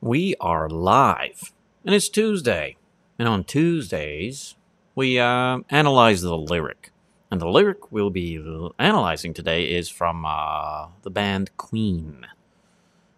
We 0.00 0.36
are 0.40 0.68
live, 0.68 1.52
and 1.84 1.92
it's 1.92 2.08
Tuesday. 2.08 2.76
And 3.18 3.26
on 3.26 3.42
Tuesdays, 3.42 4.54
we 4.94 5.18
uh, 5.18 5.58
analyze 5.70 6.22
the 6.22 6.38
lyric. 6.38 6.92
And 7.32 7.40
the 7.40 7.48
lyric 7.48 7.90
we'll 7.90 8.08
be 8.08 8.36
analyzing 8.78 9.34
today 9.34 9.64
is 9.64 9.88
from 9.88 10.24
uh, 10.24 10.86
the 11.02 11.10
band 11.10 11.50
Queen. 11.56 12.28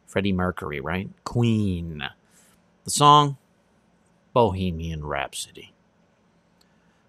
Freddie 0.07 0.33
Mercury, 0.33 0.81
right? 0.81 1.11
Queen. 1.25 2.03
The 2.85 2.91
song, 2.91 3.37
Bohemian 4.33 5.05
Rhapsody. 5.05 5.75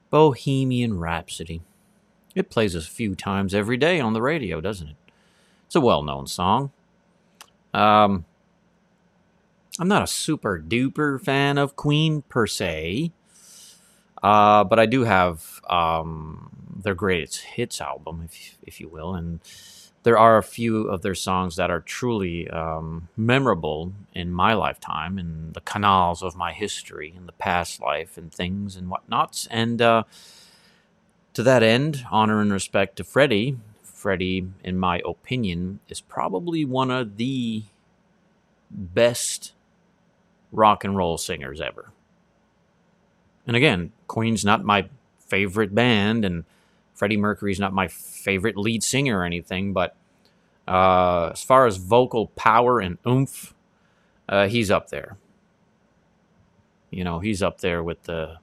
Bohemian 0.10 1.00
Rhapsody. 1.00 1.62
It 2.36 2.50
plays 2.50 2.76
a 2.76 2.82
few 2.82 3.16
times 3.16 3.56
every 3.56 3.78
day 3.78 4.02
on 4.02 4.12
the 4.12 4.22
radio, 4.22 4.60
doesn't 4.60 4.90
it? 4.90 4.96
It's 5.68 5.76
a 5.78 5.82
well 5.82 6.04
known 6.04 6.28
song. 6.28 6.72
Um, 7.74 8.26
I'm 9.82 9.88
not 9.88 10.04
a 10.04 10.08
super 10.08 10.64
duper 10.66 11.20
fan 11.20 11.58
of 11.58 11.76
Queen 11.76 12.22
per 12.30 12.46
se, 12.46 13.12
uh, 14.22 14.64
but 14.64 14.78
I 14.78 14.86
do 14.86 15.06
have 15.06 15.60
um, 15.68 16.52
their 16.84 16.94
greatest 16.94 17.42
hits 17.42 17.82
album, 17.82 18.22
if 18.24 18.60
if 18.62 18.80
you 18.80 18.88
will, 18.88 19.16
and 19.16 19.40
there 20.04 20.20
are 20.20 20.38
a 20.38 20.44
few 20.44 20.84
of 20.88 21.02
their 21.02 21.16
songs 21.16 21.56
that 21.56 21.72
are 21.72 21.80
truly 21.80 22.48
um, 22.52 23.10
memorable 23.18 23.94
in 24.14 24.32
my 24.32 24.54
lifetime, 24.54 25.18
in 25.18 25.54
the 25.54 25.62
canals 25.62 26.22
of 26.22 26.36
my 26.36 26.54
history, 26.54 27.12
in 27.18 27.26
the 27.26 27.32
past 27.32 27.82
life, 27.82 28.20
and 28.20 28.32
things 28.32 28.76
and 28.76 28.88
whatnots. 28.88 29.48
And 29.50 29.82
uh, 29.82 30.04
to 31.34 31.42
that 31.42 31.64
end, 31.64 32.06
honor 32.12 32.40
and 32.40 32.54
respect 32.54 32.98
to 32.98 33.04
Freddie. 33.04 33.58
Freddie, 33.82 34.46
in 34.64 34.78
my 34.78 35.02
opinion, 35.04 35.80
is 35.90 36.02
probably 36.02 36.66
one 36.66 36.92
of 36.92 37.18
the 37.18 37.64
best 38.70 39.54
rock 40.52 40.84
and 40.84 40.96
roll 40.96 41.18
singers 41.18 41.62
ever. 41.62 41.92
And 43.48 43.56
again, 43.56 43.92
Queen's 44.08 44.46
not 44.46 44.64
my 44.64 44.88
favorite 45.20 45.74
band, 45.74 46.26
and 46.26 46.44
Freddie 46.94 47.18
Mercury's 47.18 47.60
not 47.60 47.74
my 47.74 47.88
favorite 47.88 48.58
lead 48.58 48.84
singer 48.84 49.20
or 49.20 49.24
anything, 49.26 49.74
but 49.74 49.96
uh, 50.68 51.30
as 51.34 51.44
far 51.44 51.66
as 51.66 51.78
vocal 51.78 52.28
power 52.28 52.80
and 52.80 52.98
oomph, 53.08 53.54
uh, 54.30 54.48
he's 54.48 54.70
up 54.70 54.90
there. 54.90 55.18
You 56.90 57.04
know, 57.04 57.20
he's 57.20 57.42
up 57.42 57.62
there 57.62 57.82
with 57.82 58.04
the 58.04 58.38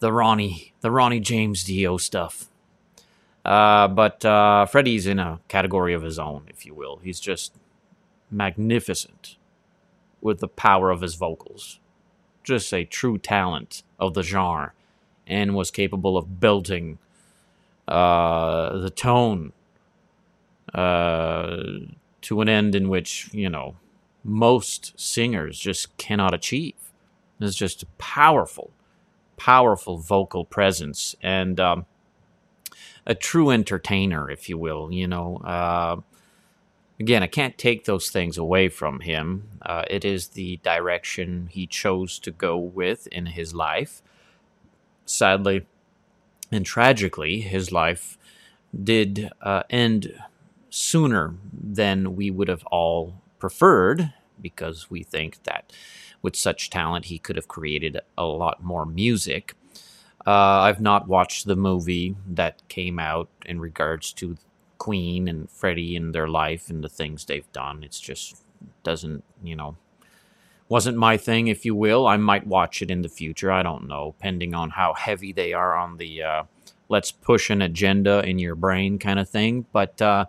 the 0.00 0.12
Ronnie 0.12 0.72
the 0.80 0.90
Ronnie 0.90 1.20
James 1.20 1.64
Dio 1.64 1.96
stuff. 1.96 2.46
Uh, 3.44 3.88
but 3.88 4.24
uh, 4.24 4.66
Freddie's 4.66 5.06
in 5.06 5.18
a 5.18 5.40
category 5.48 5.94
of 5.94 6.02
his 6.02 6.18
own, 6.18 6.42
if 6.48 6.66
you 6.66 6.74
will. 6.74 7.00
He's 7.02 7.18
just 7.18 7.54
magnificent 8.30 9.36
with 10.20 10.40
the 10.40 10.48
power 10.48 10.90
of 10.90 11.00
his 11.00 11.14
vocals. 11.14 11.80
Just 12.42 12.72
a 12.72 12.84
true 12.84 13.18
talent 13.18 13.82
of 13.98 14.14
the 14.14 14.22
genre 14.22 14.72
and 15.26 15.54
was 15.54 15.70
capable 15.70 16.16
of 16.16 16.40
building 16.40 16.98
uh, 17.86 18.78
the 18.78 18.90
tone 18.90 19.52
uh, 20.74 21.56
to 22.22 22.40
an 22.40 22.48
end 22.48 22.74
in 22.74 22.88
which, 22.88 23.30
you 23.32 23.48
know, 23.48 23.76
most 24.22 24.98
singers 24.98 25.58
just 25.58 25.96
cannot 25.96 26.34
achieve. 26.34 26.74
It's 27.40 27.56
just 27.56 27.82
a 27.82 27.86
powerful, 27.98 28.70
powerful 29.36 29.98
vocal 29.98 30.44
presence 30.44 31.16
and 31.22 31.58
um, 31.58 31.86
a 33.06 33.14
true 33.14 33.50
entertainer, 33.50 34.30
if 34.30 34.48
you 34.48 34.58
will. 34.58 34.92
You 34.92 35.08
know, 35.08 35.38
uh, 35.38 36.00
again, 37.00 37.22
I 37.22 37.26
can't 37.26 37.56
take 37.56 37.86
those 37.86 38.10
things 38.10 38.36
away 38.36 38.68
from 38.68 39.00
him. 39.00 39.48
Uh, 39.62 39.84
it 39.88 40.04
is 40.04 40.28
the 40.28 40.58
direction 40.58 41.48
he 41.50 41.66
chose 41.66 42.18
to 42.20 42.30
go 42.30 42.56
with 42.58 43.06
in 43.08 43.26
his 43.26 43.54
life. 43.54 44.02
Sadly 45.06 45.66
and 46.52 46.64
tragically, 46.64 47.40
his 47.40 47.72
life 47.72 48.18
did 48.84 49.30
uh, 49.40 49.62
end 49.70 50.14
sooner 50.68 51.34
than 51.52 52.14
we 52.14 52.30
would 52.30 52.48
have 52.48 52.64
all 52.66 53.14
preferred 53.38 54.12
because 54.40 54.90
we 54.90 55.02
think 55.02 55.42
that 55.44 55.72
with 56.22 56.36
such 56.36 56.70
talent 56.70 57.06
he 57.06 57.18
could 57.18 57.36
have 57.36 57.48
created 57.48 57.98
a 58.16 58.24
lot 58.24 58.62
more 58.62 58.84
music. 58.84 59.54
Uh, 60.26 60.30
I've 60.60 60.80
not 60.82 61.08
watched 61.08 61.46
the 61.46 61.56
movie 61.56 62.14
that 62.28 62.68
came 62.68 62.98
out 62.98 63.30
in 63.46 63.58
regards 63.58 64.12
to 64.14 64.36
Queen 64.80 65.28
and 65.28 65.48
Freddie 65.50 65.94
and 65.94 66.12
their 66.14 66.26
life 66.26 66.70
and 66.70 66.82
the 66.82 66.88
things 66.88 67.24
they've 67.24 67.52
done. 67.52 67.84
It's 67.84 68.00
just 68.00 68.42
doesn't, 68.82 69.22
you 69.44 69.54
know, 69.54 69.76
wasn't 70.68 70.96
my 70.96 71.16
thing, 71.16 71.48
if 71.48 71.64
you 71.64 71.74
will. 71.74 72.06
I 72.06 72.16
might 72.16 72.46
watch 72.46 72.80
it 72.80 72.90
in 72.90 73.02
the 73.02 73.08
future. 73.08 73.52
I 73.52 73.62
don't 73.62 73.86
know, 73.86 74.14
depending 74.16 74.54
on 74.54 74.70
how 74.70 74.94
heavy 74.94 75.32
they 75.32 75.52
are 75.52 75.76
on 75.76 75.98
the 75.98 76.22
uh, 76.22 76.42
let's 76.88 77.12
push 77.12 77.50
an 77.50 77.62
agenda 77.62 78.22
in 78.28 78.38
your 78.38 78.54
brain 78.54 78.98
kind 78.98 79.18
of 79.18 79.28
thing. 79.28 79.66
But, 79.72 80.02
uh, 80.02 80.26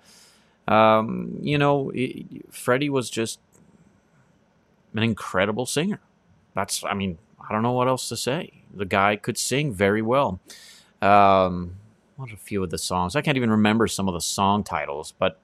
um, 0.67 1.39
you 1.41 1.57
know, 1.57 1.91
it, 1.93 2.53
Freddie 2.53 2.89
was 2.89 3.09
just 3.09 3.39
an 4.93 5.03
incredible 5.03 5.65
singer. 5.65 5.99
That's, 6.53 6.83
I 6.83 6.93
mean, 6.93 7.17
I 7.39 7.51
don't 7.51 7.63
know 7.63 7.71
what 7.71 7.87
else 7.87 8.07
to 8.09 8.17
say. 8.17 8.63
The 8.73 8.85
guy 8.85 9.15
could 9.15 9.37
sing 9.37 9.73
very 9.73 10.01
well. 10.01 10.39
Um, 11.01 11.77
what 12.21 12.31
a 12.31 12.37
few 12.37 12.63
of 12.63 12.69
the 12.69 12.77
songs. 12.77 13.15
I 13.15 13.21
can't 13.21 13.37
even 13.37 13.49
remember 13.49 13.87
some 13.87 14.07
of 14.07 14.13
the 14.13 14.21
song 14.21 14.63
titles, 14.63 15.13
but 15.17 15.39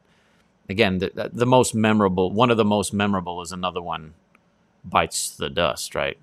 again, 0.69 0.99
the, 0.99 1.31
the 1.33 1.45
most 1.45 1.73
memorable, 1.73 2.31
one 2.31 2.51
of 2.51 2.57
the 2.57 2.65
most 2.65 2.93
memorable 2.93 3.41
is 3.41 3.51
another 3.51 3.81
one, 3.81 4.13
bites 4.85 5.29
the 5.31 5.49
dust, 5.49 5.95
right? 5.95 6.17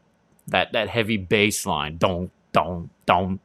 That 0.47 0.73
that 0.73 0.89
heavy 0.89 1.17
bass 1.17 1.67
line, 1.67 1.97
don't 1.99 2.31
don't 2.53 2.91
don't. 3.07 3.41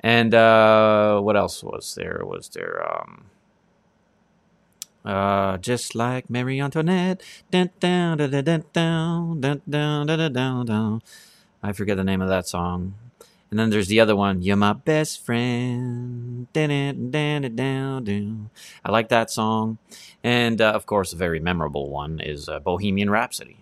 And 0.00 0.34
uh, 0.34 1.20
what 1.20 1.36
else 1.36 1.62
was 1.62 1.94
there? 1.94 2.22
Was 2.24 2.48
there 2.48 2.86
um, 2.88 3.24
uh, 5.04 5.58
just 5.58 5.94
like 5.94 6.30
Marie 6.30 6.60
Antoinette? 6.60 7.20
I 11.62 11.72
forget 11.72 11.96
the 11.96 12.04
name 12.04 12.20
of 12.22 12.28
that 12.28 12.46
song. 12.46 12.94
And 13.54 13.58
then 13.60 13.70
there's 13.70 13.86
the 13.86 14.00
other 14.00 14.16
one, 14.16 14.42
You're 14.42 14.56
My 14.56 14.72
Best 14.72 15.24
Friend. 15.24 16.48
I 16.56 16.90
like 18.88 19.08
that 19.10 19.30
song. 19.30 19.78
And 20.24 20.60
uh, 20.60 20.72
of 20.72 20.86
course, 20.86 21.12
a 21.12 21.16
very 21.16 21.38
memorable 21.38 21.88
one 21.88 22.18
is 22.18 22.48
uh, 22.48 22.58
Bohemian 22.58 23.10
Rhapsody. 23.10 23.58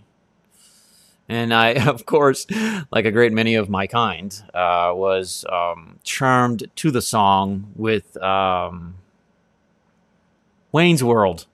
And 1.28 1.52
I, 1.52 1.72
of 1.86 2.06
course, 2.06 2.46
like 2.90 3.04
a 3.04 3.10
great 3.10 3.34
many 3.34 3.54
of 3.54 3.68
my 3.68 3.86
kind, 3.86 4.34
uh, 4.54 4.92
was 4.94 5.44
um, 5.52 5.98
charmed 6.02 6.68
to 6.76 6.90
the 6.90 7.02
song 7.02 7.70
with 7.76 8.16
um, 8.16 8.94
Wayne's 10.72 11.04
World. 11.04 11.44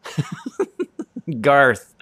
Garth. 1.41 1.93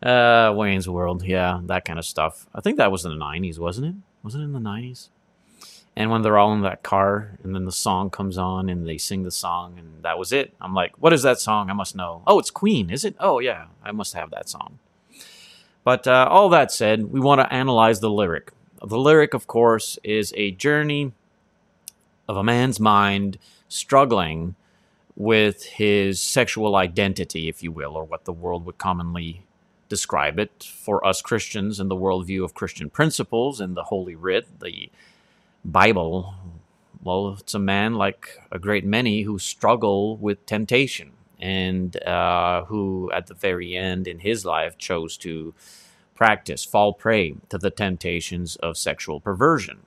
Uh, 0.00 0.54
Wayne's 0.54 0.88
World, 0.88 1.24
yeah, 1.24 1.60
that 1.64 1.84
kind 1.84 1.98
of 1.98 2.04
stuff. 2.04 2.46
I 2.54 2.60
think 2.60 2.76
that 2.76 2.92
was 2.92 3.04
in 3.04 3.10
the 3.10 3.24
90s, 3.24 3.58
wasn't 3.58 3.88
it? 3.88 3.94
Was 4.22 4.36
it 4.36 4.42
in 4.42 4.52
the 4.52 4.60
90s? 4.60 5.08
And 5.96 6.10
when 6.10 6.22
they're 6.22 6.38
all 6.38 6.52
in 6.52 6.62
that 6.62 6.82
car, 6.82 7.38
and 7.42 7.54
then 7.54 7.64
the 7.64 7.72
song 7.72 8.10
comes 8.10 8.38
on, 8.38 8.68
and 8.68 8.86
they 8.86 8.96
sing 8.96 9.22
the 9.24 9.30
song, 9.30 9.78
and 9.78 10.02
that 10.02 10.18
was 10.18 10.32
it. 10.32 10.54
I'm 10.60 10.72
like, 10.72 10.92
what 10.98 11.12
is 11.12 11.22
that 11.22 11.40
song? 11.40 11.68
I 11.68 11.72
must 11.72 11.96
know. 11.96 12.22
Oh, 12.26 12.38
it's 12.38 12.50
Queen, 12.50 12.90
is 12.90 13.04
it? 13.04 13.16
Oh, 13.18 13.38
yeah, 13.40 13.66
I 13.82 13.92
must 13.92 14.14
have 14.14 14.30
that 14.30 14.48
song. 14.48 14.78
But 15.84 16.06
uh, 16.06 16.28
all 16.30 16.48
that 16.50 16.70
said, 16.70 17.10
we 17.10 17.20
want 17.20 17.40
to 17.40 17.52
analyze 17.52 18.00
the 18.00 18.10
lyric. 18.10 18.52
The 18.82 18.98
lyric, 18.98 19.34
of 19.34 19.46
course, 19.46 19.98
is 20.02 20.32
a 20.36 20.52
journey 20.52 21.12
of 22.28 22.36
a 22.36 22.44
man's 22.44 22.78
mind 22.78 23.38
struggling 23.68 24.54
with 25.16 25.64
his 25.64 26.20
sexual 26.20 26.76
identity, 26.76 27.48
if 27.48 27.62
you 27.62 27.72
will, 27.72 27.96
or 27.96 28.04
what 28.04 28.24
the 28.24 28.32
world 28.32 28.64
would 28.64 28.78
commonly 28.78 29.44
describe 29.88 30.38
it 30.38 30.62
for 30.62 31.04
us 31.04 31.20
Christians 31.20 31.80
in 31.80 31.88
the 31.88 31.96
worldview 31.96 32.44
of 32.44 32.54
Christian 32.54 32.88
principles 32.88 33.60
and 33.60 33.76
the 33.76 33.84
Holy 33.84 34.14
Writ, 34.14 34.60
the 34.60 34.88
Bible, 35.64 36.34
well, 37.02 37.36
it's 37.38 37.54
a 37.54 37.58
man 37.58 37.94
like 37.94 38.38
a 38.50 38.58
great 38.58 38.84
many 38.84 39.22
who 39.22 39.38
struggle 39.38 40.16
with 40.16 40.44
temptation 40.46 41.12
and 41.38 42.02
uh, 42.04 42.64
who, 42.64 43.10
at 43.12 43.26
the 43.26 43.34
very 43.34 43.74
end 43.74 44.06
in 44.06 44.20
his 44.20 44.44
life, 44.44 44.76
chose 44.78 45.16
to 45.18 45.54
practice, 46.14 46.64
fall 46.64 46.92
prey 46.92 47.34
to 47.48 47.58
the 47.58 47.70
temptations 47.70 48.56
of 48.56 48.76
sexual 48.76 49.20
perversion. 49.20 49.80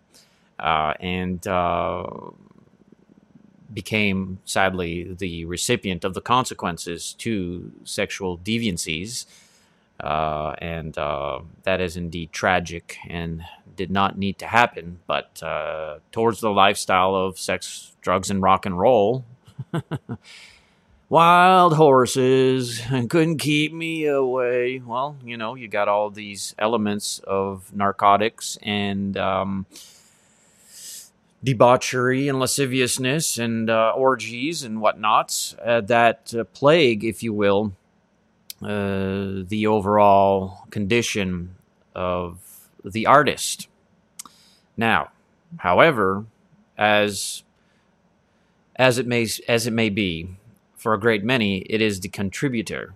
Uh, 0.59 0.93
and 0.99 1.45
uh, 1.47 2.05
became 3.73 4.39
sadly 4.45 5.13
the 5.13 5.45
recipient 5.45 6.03
of 6.03 6.13
the 6.13 6.21
consequences 6.21 7.13
to 7.13 7.71
sexual 7.83 8.37
deviancies 8.37 9.25
uh, 10.03 10.55
and 10.57 10.97
uh, 10.97 11.39
that 11.63 11.79
is 11.79 11.95
indeed 11.95 12.31
tragic 12.31 12.97
and 13.07 13.43
did 13.75 13.89
not 13.89 14.17
need 14.17 14.37
to 14.39 14.47
happen. 14.47 14.99
But 15.07 15.41
uh, 15.41 15.99
towards 16.11 16.41
the 16.41 16.51
lifestyle 16.51 17.15
of 17.15 17.39
sex, 17.39 17.95
drugs, 18.01 18.29
and 18.29 18.41
rock 18.41 18.65
and 18.65 18.77
roll, 18.77 19.23
wild 21.09 21.75
horses 21.75 22.81
couldn't 23.09 23.37
keep 23.37 23.73
me 23.73 24.05
away. 24.05 24.81
Well, 24.85 25.15
you 25.23 25.37
know, 25.37 25.55
you 25.55 25.69
got 25.69 25.87
all 25.87 26.09
these 26.09 26.53
elements 26.59 27.19
of 27.19 27.73
narcotics 27.73 28.57
and 28.61 29.15
um, 29.15 29.65
debauchery 31.43 32.27
and 32.27 32.39
lasciviousness 32.39 33.37
and 33.37 33.69
uh, 33.69 33.93
orgies 33.95 34.63
and 34.63 34.79
whatnots 34.79 35.55
uh, 35.63 35.81
that 35.81 36.33
uh, 36.37 36.43
plague, 36.45 37.03
if 37.03 37.23
you 37.23 37.33
will, 37.33 37.73
uh, 38.65 39.43
the 39.47 39.67
overall 39.67 40.65
condition 40.69 41.55
of 41.95 42.39
the 42.83 43.05
artist. 43.05 43.67
Now, 44.75 45.11
however, 45.57 46.25
as 46.77 47.43
as 48.75 48.97
it 48.97 49.05
may 49.05 49.27
as 49.47 49.67
it 49.67 49.73
may 49.73 49.89
be, 49.89 50.29
for 50.75 50.93
a 50.93 50.99
great 50.99 51.23
many, 51.23 51.59
it 51.59 51.81
is 51.81 51.99
the 51.99 52.09
contributor 52.09 52.93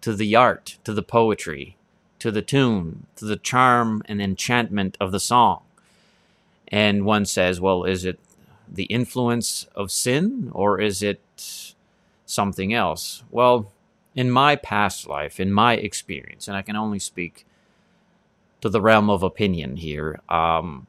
to 0.00 0.14
the 0.14 0.36
art, 0.36 0.78
to 0.84 0.92
the 0.92 1.02
poetry, 1.02 1.76
to 2.18 2.30
the 2.30 2.42
tune, 2.42 3.06
to 3.16 3.24
the 3.24 3.36
charm 3.36 4.02
and 4.06 4.20
enchantment 4.20 4.96
of 5.00 5.12
the 5.12 5.20
song. 5.20 5.62
And 6.68 7.04
one 7.04 7.24
says, 7.24 7.60
well, 7.60 7.84
is 7.84 8.04
it 8.04 8.18
the 8.70 8.84
influence 8.84 9.66
of 9.74 9.90
sin 9.90 10.50
or 10.52 10.80
is 10.80 11.02
it 11.02 11.74
something 12.26 12.74
else? 12.74 13.24
Well, 13.30 13.72
in 14.18 14.32
my 14.32 14.56
past 14.56 15.06
life, 15.06 15.38
in 15.38 15.52
my 15.52 15.74
experience, 15.74 16.48
and 16.48 16.56
I 16.56 16.62
can 16.62 16.74
only 16.74 16.98
speak 16.98 17.46
to 18.60 18.68
the 18.68 18.80
realm 18.80 19.08
of 19.08 19.22
opinion 19.22 19.76
here, 19.76 20.18
um, 20.28 20.88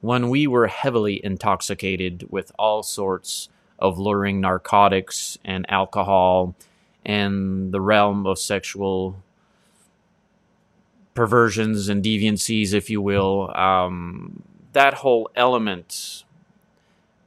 when 0.00 0.28
we 0.28 0.48
were 0.48 0.66
heavily 0.66 1.24
intoxicated 1.24 2.26
with 2.28 2.50
all 2.58 2.82
sorts 2.82 3.48
of 3.78 4.00
luring 4.00 4.40
narcotics 4.40 5.38
and 5.44 5.64
alcohol 5.68 6.56
and 7.04 7.70
the 7.70 7.80
realm 7.80 8.26
of 8.26 8.40
sexual 8.40 9.22
perversions 11.14 11.88
and 11.88 12.02
deviancies, 12.02 12.74
if 12.74 12.90
you 12.90 13.00
will, 13.00 13.56
um, 13.56 14.42
that 14.72 14.94
whole 14.94 15.30
element 15.36 16.24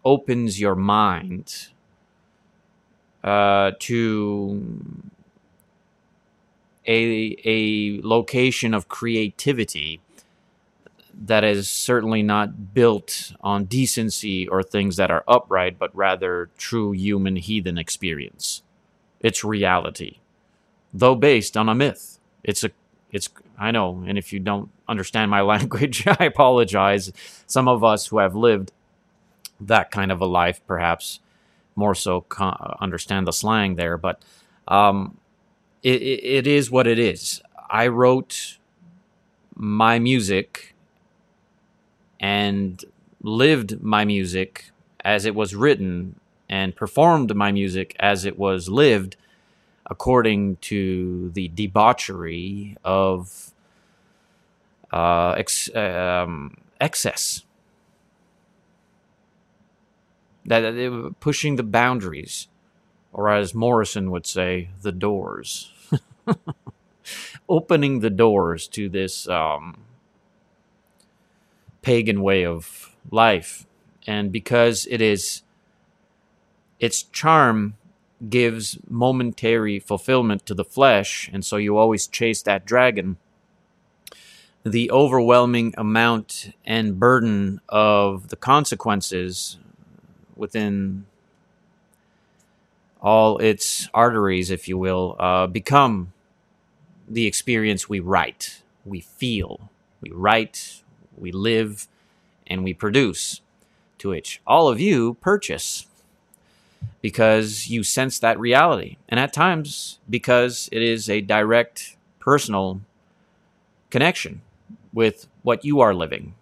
opens 0.03 0.59
your 0.59 0.75
mind 0.75 1.69
uh, 3.23 3.71
to 3.79 4.61
a, 6.87 7.37
a 7.45 8.01
location 8.03 8.73
of 8.73 8.87
creativity 8.87 10.01
that 11.21 11.43
is 11.43 11.69
certainly 11.69 12.23
not 12.23 12.73
built 12.73 13.33
on 13.41 13.65
decency 13.65 14.47
or 14.47 14.63
things 14.63 14.95
that 14.95 15.11
are 15.11 15.23
upright, 15.27 15.77
but 15.77 15.95
rather 15.95 16.49
true 16.57 16.91
human 16.93 17.35
heathen 17.35 17.77
experience. 17.77 18.63
It's 19.19 19.43
reality, 19.43 20.19
though 20.93 21.15
based 21.15 21.57
on 21.57 21.67
a 21.67 21.75
myth. 21.75 22.19
It's 22.43 22.63
a, 22.63 22.71
it's, 23.11 23.29
I 23.57 23.71
know, 23.71 24.03
and 24.07 24.17
if 24.17 24.31
you 24.31 24.39
don't 24.39 24.69
understand 24.87 25.29
my 25.29 25.41
language, 25.53 26.07
I 26.07 26.23
apologize. 26.23 27.11
Some 27.45 27.67
of 27.67 27.83
us 27.83 28.07
who 28.07 28.19
have 28.19 28.35
lived 28.35 28.71
that 29.59 29.91
kind 29.91 30.11
of 30.11 30.21
a 30.21 30.25
life, 30.25 30.61
perhaps 30.65 31.19
more 31.79 31.95
so 31.95 32.21
con- 32.21 32.75
understand 32.81 33.25
the 33.25 33.33
slang 33.33 33.75
there, 33.75 33.97
but 33.97 34.21
um, 34.67 35.17
it, 35.81 36.01
it 36.01 36.47
is 36.47 36.69
what 36.69 36.85
it 36.87 36.99
is. 36.99 37.41
I 37.69 37.87
wrote 37.87 38.57
my 39.55 39.99
music 39.99 40.75
and 42.19 42.83
lived 43.21 43.81
my 43.81 44.05
music 44.05 44.71
as 45.03 45.25
it 45.25 45.33
was 45.33 45.55
written 45.55 46.19
and 46.49 46.75
performed 46.75 47.35
my 47.35 47.51
music 47.51 47.95
as 47.99 48.25
it 48.25 48.37
was 48.37 48.69
lived 48.69 49.15
according 49.85 50.57
to 50.57 51.31
the 51.31 51.47
debauchery 51.49 52.77
of 52.83 53.51
uh, 54.91 55.35
ex- 55.37 55.73
um, 55.75 56.57
excess. 56.81 57.43
That, 60.49 60.61
that 60.61 61.15
pushing 61.19 61.55
the 61.57 61.63
boundaries, 61.63 62.47
or 63.13 63.29
as 63.29 63.53
Morrison 63.53 64.09
would 64.09 64.25
say, 64.25 64.69
the 64.81 64.91
doors. 64.91 65.71
Opening 67.49 67.99
the 67.99 68.09
doors 68.09 68.67
to 68.69 68.89
this 68.89 69.29
um, 69.29 69.85
pagan 71.83 72.23
way 72.23 72.43
of 72.45 72.95
life. 73.11 73.67
And 74.07 74.31
because 74.31 74.87
it 74.89 75.01
is 75.01 75.43
its 76.79 77.03
charm 77.03 77.75
gives 78.27 78.79
momentary 78.87 79.79
fulfillment 79.79 80.45
to 80.45 80.53
the 80.53 80.63
flesh, 80.65 81.29
and 81.31 81.45
so 81.45 81.57
you 81.57 81.77
always 81.77 82.07
chase 82.07 82.41
that 82.41 82.65
dragon. 82.65 83.17
The 84.65 84.91
overwhelming 84.91 85.73
amount 85.77 86.53
and 86.65 86.99
burden 86.99 87.61
of 87.69 88.29
the 88.29 88.35
consequences 88.35 89.57
within 90.39 91.05
all 93.01 93.37
its 93.37 93.87
arteries, 93.93 94.49
if 94.49 94.67
you 94.67 94.77
will, 94.77 95.15
uh, 95.19 95.47
become 95.47 96.13
the 97.07 97.27
experience 97.27 97.87
we 97.87 97.99
write, 97.99 98.61
we 98.85 98.99
feel, 98.99 99.69
we 100.01 100.09
write, 100.11 100.83
we 101.17 101.31
live, 101.31 101.87
and 102.47 102.63
we 102.63 102.73
produce, 102.73 103.41
to 103.97 104.09
which 104.09 104.41
all 104.47 104.67
of 104.67 104.79
you 104.79 105.15
purchase 105.15 105.85
because 107.01 107.67
you 107.67 107.83
sense 107.83 108.19
that 108.19 108.39
reality. 108.39 108.97
And 109.07 109.19
at 109.19 109.33
times, 109.33 109.99
because 110.09 110.69
it 110.71 110.81
is 110.81 111.09
a 111.09 111.21
direct 111.21 111.97
personal 112.19 112.81
connection 113.89 114.41
with 114.93 115.27
what 115.43 115.65
you 115.65 115.79
are 115.79 115.93
living. 115.93 116.35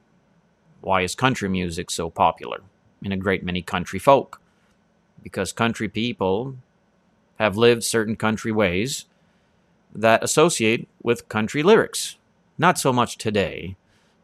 Why 0.81 1.01
is 1.01 1.15
country 1.15 1.49
music 1.49 1.89
so 1.91 2.09
popular 2.09 2.61
in 3.01 3.11
a 3.11 3.17
great 3.17 3.43
many 3.43 3.61
country 3.61 3.99
folk? 3.99 4.41
Because 5.23 5.51
country 5.51 5.89
people 5.89 6.55
have 7.39 7.57
lived 7.57 7.83
certain 7.83 8.15
country 8.15 8.51
ways 8.51 9.05
that 9.93 10.23
associate 10.23 10.87
with 11.01 11.29
country 11.29 11.63
lyrics. 11.63 12.17
Not 12.57 12.77
so 12.77 12.91
much 12.91 13.17
today, 13.17 13.75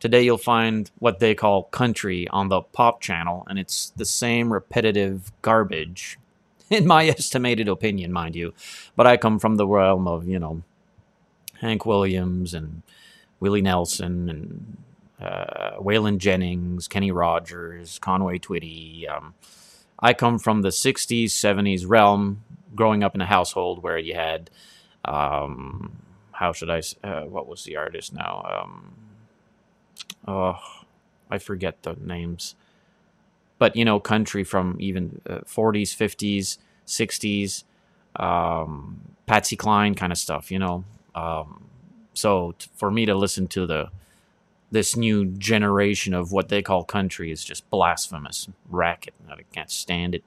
Today 0.04 0.24
you'll 0.24 0.38
find 0.38 0.92
what 1.00 1.20
they 1.20 1.34
call 1.34 1.64
country 1.64 2.28
on 2.28 2.50
the 2.50 2.60
pop 2.60 3.00
channel, 3.00 3.48
and 3.48 3.58
it's 3.58 3.94
the 3.96 4.04
same 4.04 4.52
repetitive 4.52 5.31
garbage, 5.42 6.19
in 6.69 6.86
my 6.86 7.06
estimated 7.08 7.69
opinion, 7.69 8.12
mind 8.12 8.36
you. 8.36 8.54
But 8.98 9.08
I 9.08 9.16
come 9.16 9.40
from 9.40 9.56
the 9.56 9.66
realm 9.66 10.06
of, 10.06 10.28
you 10.28 10.40
know, 10.40 10.62
Hank 11.62 11.86
Williams 11.86 12.54
and 12.54 12.81
Willie 13.40 13.62
Nelson 13.62 14.30
and 14.30 14.78
uh, 15.23 15.77
Waylon 15.80 16.18
Jennings, 16.18 16.87
Kenny 16.87 17.11
Rogers, 17.11 17.99
Conway 17.99 18.39
Twitty. 18.39 19.09
Um, 19.09 19.33
I 19.99 20.13
come 20.13 20.37
from 20.37 20.61
the 20.61 20.69
60s, 20.69 21.25
70s 21.25 21.85
realm, 21.87 22.44
growing 22.75 23.03
up 23.03 23.15
in 23.15 23.21
a 23.21 23.25
household 23.25 23.81
where 23.83 23.97
you 23.97 24.15
had, 24.15 24.49
um, 25.06 26.01
how 26.31 26.51
should 26.51 26.69
I, 26.69 26.81
uh, 27.03 27.21
what 27.21 27.47
was 27.47 27.63
the 27.63 27.77
artist 27.77 28.13
now? 28.13 28.63
Um, 28.63 28.94
oh, 30.27 30.59
I 31.30 31.37
forget 31.37 31.83
the 31.83 31.95
names, 31.99 32.56
but 33.59 33.75
you 33.75 33.85
know, 33.85 33.99
country 33.99 34.44
from 34.44 34.75
even 34.80 35.21
uh, 35.30 35.39
40s, 35.39 35.95
50s, 35.95 36.57
60s, 36.85 37.63
um, 38.21 38.99
Patsy 39.25 39.56
Cline 39.56 39.95
kind 39.95 40.11
of 40.11 40.18
stuff, 40.18 40.51
you 40.51 40.59
know. 40.59 40.83
Um, 41.15 41.63
so 42.13 42.56
t- 42.57 42.69
for 42.75 42.92
me 42.92 43.06
to 43.06 43.15
listen 43.15 43.47
to 43.47 43.65
the 43.65 43.89
this 44.73 44.97
new 44.97 45.25
generation 45.25 46.13
of 46.13 46.31
what 46.31 46.49
they 46.49 46.61
call 46.61 46.83
country 46.83 47.31
is 47.31 47.44
just 47.44 47.69
blasphemous 47.69 48.49
racket. 48.68 49.13
I 49.30 49.44
can't 49.53 49.69
stand 49.69 50.15
it. 50.15 50.23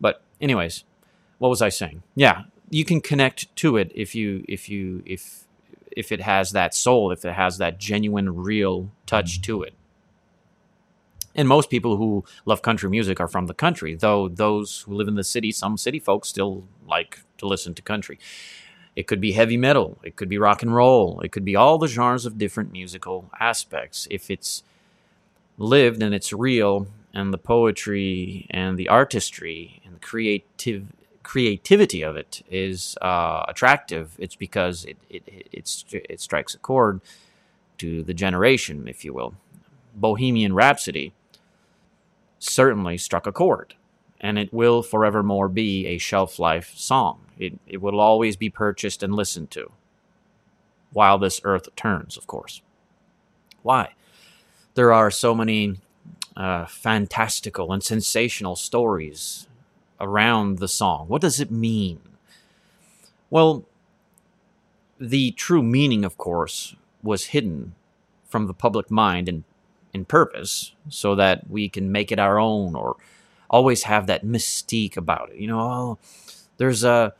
But 0.00 0.22
anyways, 0.40 0.84
what 1.38 1.48
was 1.48 1.62
I 1.62 1.68
saying? 1.68 2.02
Yeah, 2.16 2.42
you 2.68 2.84
can 2.84 3.00
connect 3.00 3.54
to 3.56 3.76
it 3.76 3.92
if 3.94 4.14
you 4.14 4.44
if 4.48 4.68
you 4.68 5.02
if 5.06 5.44
if 5.96 6.10
it 6.10 6.20
has 6.20 6.50
that 6.50 6.74
soul, 6.74 7.12
if 7.12 7.24
it 7.24 7.34
has 7.34 7.58
that 7.58 7.78
genuine, 7.78 8.36
real 8.36 8.90
touch 9.06 9.34
mm-hmm. 9.34 9.42
to 9.42 9.62
it. 9.62 9.74
And 11.36 11.46
most 11.46 11.70
people 11.70 11.96
who 11.96 12.24
love 12.44 12.62
country 12.62 12.90
music 12.90 13.20
are 13.20 13.28
from 13.28 13.46
the 13.46 13.54
country, 13.54 13.94
though 13.94 14.26
those 14.26 14.80
who 14.80 14.94
live 14.94 15.06
in 15.06 15.14
the 15.14 15.24
city, 15.24 15.52
some 15.52 15.76
city 15.76 16.00
folks 16.00 16.28
still 16.28 16.64
like 16.88 17.20
to 17.38 17.46
listen 17.46 17.74
to 17.74 17.82
country. 17.82 18.18
It 18.96 19.06
could 19.06 19.20
be 19.20 19.32
heavy 19.32 19.58
metal, 19.58 19.98
it 20.02 20.16
could 20.16 20.28
be 20.28 20.38
rock 20.38 20.62
and 20.62 20.74
roll, 20.74 21.20
it 21.20 21.30
could 21.30 21.44
be 21.44 21.54
all 21.54 21.78
the 21.78 21.86
genres 21.86 22.26
of 22.26 22.38
different 22.38 22.72
musical 22.72 23.30
aspects. 23.38 24.08
If 24.10 24.30
it's 24.30 24.62
lived 25.58 26.02
and 26.02 26.14
it's 26.14 26.32
real, 26.32 26.88
and 27.16 27.32
the 27.32 27.38
poetry 27.38 28.46
and 28.50 28.78
the 28.78 28.88
artistry 28.88 29.80
and 29.84 29.96
the 29.96 30.00
creative 30.00 30.92
creativity 31.22 32.02
of 32.02 32.14
it 32.14 32.42
is 32.50 32.96
uh, 33.00 33.44
attractive, 33.48 34.12
it's 34.18 34.36
because 34.36 34.84
it, 34.84 34.96
it, 35.08 35.22
it, 35.26 36.04
it 36.08 36.20
strikes 36.20 36.54
a 36.54 36.58
chord 36.58 37.00
to 37.78 38.02
the 38.02 38.14
generation, 38.14 38.86
if 38.86 39.04
you 39.04 39.12
will. 39.12 39.34
Bohemian 39.94 40.54
Rhapsody 40.54 41.14
certainly 42.38 42.98
struck 42.98 43.26
a 43.26 43.32
chord. 43.32 43.74
And 44.20 44.38
it 44.38 44.52
will 44.52 44.82
forevermore 44.82 45.48
be 45.48 45.86
a 45.86 45.98
shelf 45.98 46.38
life 46.38 46.72
song. 46.76 47.20
It, 47.38 47.58
it 47.66 47.82
will 47.82 48.00
always 48.00 48.36
be 48.36 48.48
purchased 48.48 49.02
and 49.02 49.14
listened 49.14 49.50
to 49.52 49.70
while 50.92 51.18
this 51.18 51.40
earth 51.44 51.68
turns, 51.76 52.16
of 52.16 52.26
course. 52.26 52.62
Why? 53.62 53.94
There 54.74 54.92
are 54.92 55.10
so 55.10 55.34
many 55.34 55.76
uh, 56.36 56.66
fantastical 56.66 57.72
and 57.72 57.82
sensational 57.82 58.56
stories 58.56 59.46
around 60.00 60.58
the 60.58 60.68
song. 60.68 61.08
What 61.08 61.22
does 61.22 61.40
it 61.40 61.50
mean? 61.50 62.00
Well, 63.28 63.64
the 64.98 65.32
true 65.32 65.62
meaning, 65.62 66.04
of 66.04 66.16
course, 66.16 66.76
was 67.02 67.26
hidden 67.26 67.74
from 68.28 68.46
the 68.46 68.54
public 68.54 68.90
mind 68.90 69.28
and 69.28 69.44
in 69.96 70.04
purpose 70.04 70.74
so 70.88 71.14
that 71.14 71.50
we 71.50 71.68
can 71.68 71.90
make 71.90 72.12
it 72.12 72.18
our 72.18 72.38
own 72.38 72.74
or 72.74 72.96
always 73.50 73.84
have 73.84 74.06
that 74.06 74.24
mystique 74.24 74.96
about 74.96 75.30
it. 75.30 75.36
You 75.36 75.48
know, 75.48 75.60
oh, 75.60 75.98
there's 76.56 76.84
a 76.84 77.14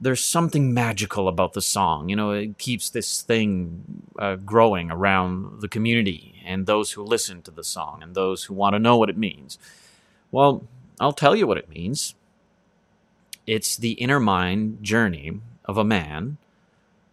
there's 0.00 0.22
something 0.22 0.74
magical 0.74 1.28
about 1.28 1.52
the 1.52 1.62
song. 1.62 2.08
You 2.08 2.16
know, 2.16 2.32
it 2.32 2.58
keeps 2.58 2.90
this 2.90 3.22
thing 3.22 4.04
uh, 4.18 4.34
growing 4.36 4.90
around 4.90 5.60
the 5.60 5.68
community 5.68 6.42
and 6.44 6.66
those 6.66 6.92
who 6.92 7.04
listen 7.04 7.40
to 7.42 7.52
the 7.52 7.62
song 7.62 8.02
and 8.02 8.14
those 8.14 8.44
who 8.44 8.54
want 8.54 8.74
to 8.74 8.80
know 8.80 8.96
what 8.96 9.10
it 9.10 9.16
means. 9.16 9.58
Well, 10.32 10.64
I'll 10.98 11.12
tell 11.12 11.36
you 11.36 11.46
what 11.46 11.58
it 11.58 11.68
means. 11.68 12.16
It's 13.46 13.76
the 13.76 13.92
inner 13.92 14.18
mind 14.18 14.82
journey 14.82 15.40
of 15.64 15.78
a 15.78 15.84
man 15.84 16.38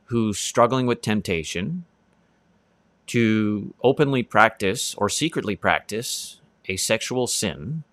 who's 0.05 0.39
struggling 0.39 0.87
with 0.87 1.01
temptation 1.01 1.85
to 3.07 3.73
openly 3.83 4.23
practice 4.23 4.95
or 4.95 5.09
secretly 5.09 5.55
practice 5.55 6.39
a 6.67 6.77
sexual 6.77 7.27
sin 7.27 7.83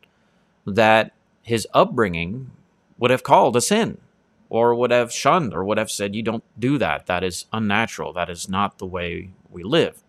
that 0.66 1.12
his 1.42 1.66
upbringing 1.72 2.50
would 2.98 3.10
have 3.10 3.22
called 3.22 3.56
a 3.56 3.60
sin 3.60 3.98
or 4.48 4.74
would 4.74 4.90
have 4.90 5.12
shunned 5.12 5.54
or 5.54 5.64
would 5.64 5.78
have 5.78 5.90
said, 5.90 6.14
You 6.14 6.22
don't 6.22 6.44
do 6.58 6.78
that. 6.78 7.06
That 7.06 7.24
is 7.24 7.46
unnatural. 7.52 8.12
That 8.12 8.30
is 8.30 8.48
not 8.48 8.78
the 8.78 8.86
way 8.86 9.30
we 9.50 9.62
live. 9.62 10.02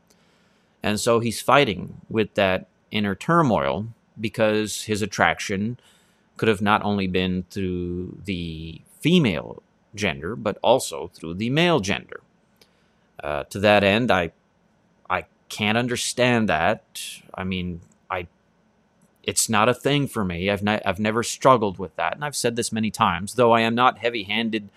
And 0.84 1.00
so 1.00 1.20
he's 1.20 1.42
fighting 1.42 2.02
with 2.10 2.34
that 2.36 2.68
inner 2.92 3.16
turmoil 3.16 3.88
because 4.20 4.84
his 4.84 5.02
attraction 5.02 5.80
could 6.38 6.48
have 6.48 6.62
not 6.62 6.84
only 6.84 7.08
been 7.08 7.44
through 7.50 8.18
the 8.26 8.82
female 9.00 9.62
gender, 9.96 10.36
but 10.36 10.58
also 10.62 11.12
through 11.14 11.34
the 11.36 11.50
male 11.50 11.80
gender. 11.80 12.22
Uh, 13.24 13.44
to 13.46 13.60
that 13.60 13.84
end, 13.84 14.12
I 14.12 14.32
I 15.10 15.26
can't 15.50 15.78
understand 15.78 16.50
that. 16.50 17.02
I 17.34 17.44
mean, 17.44 17.82
it's 19.28 19.50
not 19.50 19.68
a 19.68 19.74
thing 19.74 20.08
for 20.08 20.24
me. 20.24 20.50
I've 20.50 20.64
not, 20.64 20.82
I've 20.86 21.00
never 21.00 21.22
struggled 21.22 21.78
with 21.78 21.96
that, 21.98 22.16
and 22.16 22.24
I've 22.24 22.36
said 22.36 22.56
this 22.56 22.72
many 22.72 22.90
times. 22.90 23.34
Though 23.34 23.52
I 23.52 23.62
am 23.62 23.76
not 23.76 23.98
heavy-handed 23.98 24.70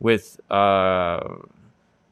with 0.00 0.40
uh, 0.50 1.36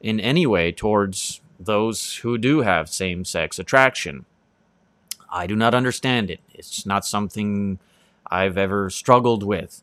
in 0.01 0.21
any 0.21 0.47
way 0.47 0.71
towards 0.71 1.41
those 1.59 2.17
who 2.17 2.37
do 2.37 2.61
have 2.61 2.91
same-sex 2.91 3.59
attraction. 3.59 4.27
I 5.33 5.47
do 5.47 5.57
not 5.57 5.75
understand 5.75 6.31
it. 6.31 6.41
It's 6.53 6.85
not 6.85 7.07
something 7.07 7.79
I've 8.31 8.59
ever 8.59 8.91
struggled 8.91 9.43
with. 9.43 9.83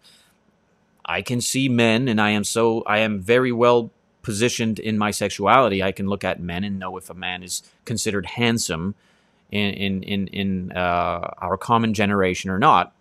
I 1.04 1.24
can 1.24 1.42
see 1.42 1.68
men, 1.68 2.08
and 2.08 2.22
I 2.22 2.30
am 2.30 2.44
so 2.44 2.84
I 2.84 3.00
am 3.00 3.20
very 3.20 3.52
well 3.52 3.90
positioned 4.22 4.78
in 4.78 4.98
my 4.98 5.10
sexuality. 5.12 5.82
I 5.82 5.92
can 5.92 6.08
look 6.08 6.24
at 6.24 6.40
men 6.40 6.64
and 6.64 6.80
know 6.80 6.98
if 6.98 7.10
a 7.10 7.16
man 7.16 7.42
is 7.44 7.64
considered 7.84 8.26
handsome 8.26 8.94
in 9.52 9.74
in 9.74 10.04
in, 10.04 10.28
in 10.28 10.72
uh, 10.72 11.34
our 11.38 11.58
common 11.58 11.94
generation 11.94 12.50
or 12.50 12.60
not. 12.60 12.94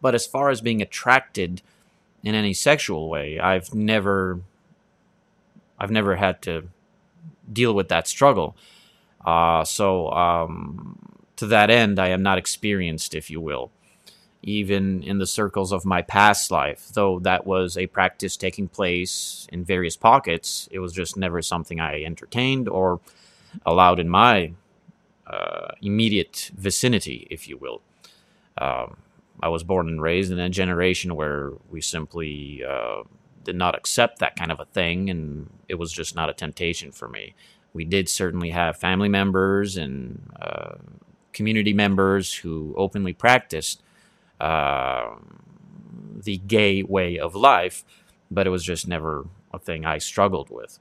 But 0.00 0.14
as 0.14 0.26
far 0.26 0.50
as 0.50 0.60
being 0.60 0.82
attracted 0.82 1.62
in 2.22 2.34
any 2.34 2.54
sexual 2.54 3.08
way, 3.08 3.38
I've 3.38 3.74
never 3.74 4.40
I've 5.78 5.90
never 5.90 6.16
had 6.16 6.42
to 6.42 6.68
deal 7.50 7.74
with 7.74 7.88
that 7.88 8.08
struggle. 8.08 8.56
Uh, 9.24 9.64
so 9.64 10.10
um, 10.10 10.98
to 11.36 11.46
that 11.46 11.70
end, 11.70 11.98
I 11.98 12.08
am 12.08 12.22
not 12.22 12.38
experienced, 12.38 13.14
if 13.14 13.30
you 13.30 13.40
will, 13.40 13.70
even 14.42 15.02
in 15.02 15.18
the 15.18 15.26
circles 15.26 15.72
of 15.72 15.84
my 15.84 16.02
past 16.02 16.50
life. 16.50 16.88
Though 16.92 17.18
that 17.20 17.46
was 17.46 17.76
a 17.76 17.86
practice 17.86 18.36
taking 18.36 18.68
place 18.68 19.46
in 19.50 19.64
various 19.64 19.96
pockets, 19.96 20.68
it 20.70 20.78
was 20.78 20.92
just 20.92 21.16
never 21.16 21.42
something 21.42 21.80
I 21.80 22.02
entertained 22.02 22.68
or 22.68 23.00
allowed 23.64 23.98
in 23.98 24.08
my 24.08 24.52
uh, 25.26 25.68
immediate 25.82 26.50
vicinity, 26.56 27.26
if 27.30 27.48
you 27.48 27.56
will. 27.56 27.82
Um, 28.58 28.98
I 29.42 29.48
was 29.48 29.64
born 29.64 29.88
and 29.88 30.00
raised 30.00 30.30
in 30.32 30.38
a 30.38 30.48
generation 30.48 31.16
where 31.16 31.52
we 31.70 31.80
simply 31.80 32.62
uh, 32.64 33.02
did 33.42 33.56
not 33.56 33.74
accept 33.74 34.18
that 34.20 34.36
kind 34.36 34.52
of 34.52 34.60
a 34.60 34.64
thing, 34.64 35.10
and 35.10 35.50
it 35.68 35.74
was 35.74 35.92
just 35.92 36.14
not 36.14 36.30
a 36.30 36.32
temptation 36.34 36.92
for 36.92 37.08
me. 37.08 37.34
We 37.72 37.84
did 37.84 38.08
certainly 38.08 38.50
have 38.50 38.76
family 38.76 39.08
members 39.08 39.76
and 39.76 40.30
uh, 40.40 40.74
community 41.32 41.72
members 41.72 42.32
who 42.32 42.74
openly 42.76 43.12
practiced 43.12 43.82
uh, 44.40 45.16
the 46.22 46.38
gay 46.38 46.82
way 46.82 47.18
of 47.18 47.34
life, 47.34 47.84
but 48.30 48.46
it 48.46 48.50
was 48.50 48.64
just 48.64 48.86
never 48.86 49.26
a 49.52 49.58
thing 49.58 49.84
I 49.84 49.98
struggled 49.98 50.50
with. 50.50 50.78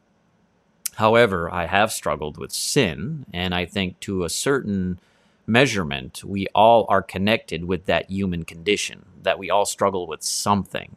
However, 0.96 1.52
I 1.52 1.66
have 1.66 1.92
struggled 1.92 2.38
with 2.38 2.52
sin, 2.52 3.26
and 3.34 3.54
I 3.56 3.66
think 3.66 4.00
to 4.02 4.24
a 4.24 4.30
certain 4.30 5.00
measurement, 5.48 6.24
we 6.24 6.48
all 6.54 6.86
are 6.88 7.02
connected 7.02 7.66
with 7.66 7.86
that 7.86 8.10
human 8.10 8.46
condition, 8.46 9.06
that 9.22 9.40
we 9.40 9.50
all 9.50 9.66
struggle 9.66 10.08
with 10.08 10.24
something. 10.24 10.96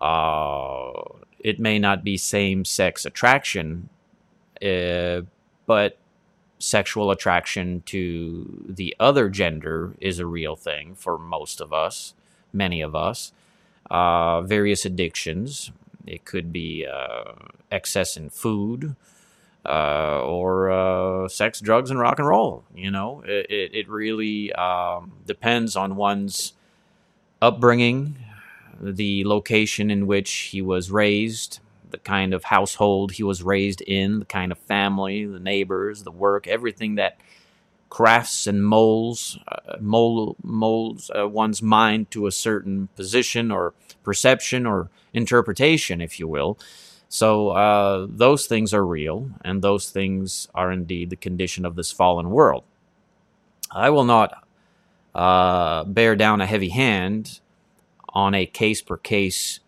Uh, 0.00 0.92
it 1.38 1.60
may 1.60 1.78
not 1.78 2.02
be 2.02 2.16
same 2.16 2.64
sex 2.64 3.04
attraction, 3.04 3.88
uh, 4.64 5.22
but 5.66 5.98
sexual 6.58 7.10
attraction 7.10 7.82
to 7.86 8.64
the 8.68 8.96
other 8.98 9.28
gender 9.28 9.94
is 10.00 10.18
a 10.18 10.26
real 10.26 10.56
thing 10.56 10.94
for 10.94 11.18
most 11.18 11.60
of 11.60 11.72
us, 11.72 12.14
many 12.52 12.80
of 12.80 12.94
us. 12.94 13.32
Uh, 13.90 14.42
various 14.42 14.84
addictions, 14.84 15.70
it 16.06 16.24
could 16.24 16.52
be 16.52 16.86
uh, 16.86 17.32
excess 17.70 18.16
in 18.16 18.30
food 18.30 18.96
uh, 19.66 20.22
or 20.22 20.70
uh, 20.70 21.28
sex, 21.28 21.60
drugs, 21.60 21.90
and 21.90 22.00
rock 22.00 22.18
and 22.18 22.26
roll. 22.26 22.64
You 22.74 22.90
know, 22.90 23.22
it, 23.26 23.70
it, 23.74 23.88
really 23.88 24.52
um, 24.54 25.12
depends 25.26 25.76
on 25.76 25.96
one's 25.96 26.54
upbringing, 27.42 28.16
the 28.80 29.24
location 29.24 29.90
in 29.90 30.06
which 30.06 30.32
he 30.32 30.62
was 30.62 30.90
raised, 30.90 31.60
the 31.90 31.98
kind 31.98 32.32
of 32.32 32.44
household 32.44 33.12
he 33.12 33.22
was 33.22 33.42
raised 33.42 33.82
in, 33.82 34.20
the 34.20 34.24
kind 34.24 34.52
of 34.52 34.58
family, 34.58 35.26
the 35.26 35.40
neighbors, 35.40 36.02
the 36.04 36.12
work, 36.12 36.46
everything 36.46 36.94
that 36.94 37.18
crafts 37.90 38.46
and 38.46 38.64
molds 38.64 39.38
uh, 39.48 39.76
mold, 39.80 40.36
molds 40.42 41.10
uh, 41.18 41.28
one's 41.28 41.62
mind 41.62 42.10
to 42.10 42.26
a 42.26 42.32
certain 42.32 42.88
position 42.96 43.50
or 43.50 43.74
perception 44.02 44.66
or 44.66 44.90
interpretation, 45.12 46.00
if 46.00 46.18
you 46.20 46.28
will. 46.28 46.58
So 47.08 47.50
uh, 47.50 48.06
those 48.08 48.46
things 48.46 48.74
are 48.74 48.84
real, 48.84 49.30
and 49.42 49.62
those 49.62 49.90
things 49.90 50.48
are 50.54 50.70
indeed 50.70 51.10
the 51.10 51.16
condition 51.16 51.64
of 51.64 51.74
this 51.74 51.90
fallen 51.90 52.30
world. 52.30 52.64
I 53.70 53.90
will 53.90 54.04
not 54.04 54.44
uh, 55.14 55.84
bear 55.84 56.16
down 56.16 56.40
a 56.40 56.46
heavy 56.46 56.68
hand 56.68 57.40
on 58.10 58.34
a 58.34 58.46
case 58.46 58.82
per 58.82 58.96
case 58.96 59.60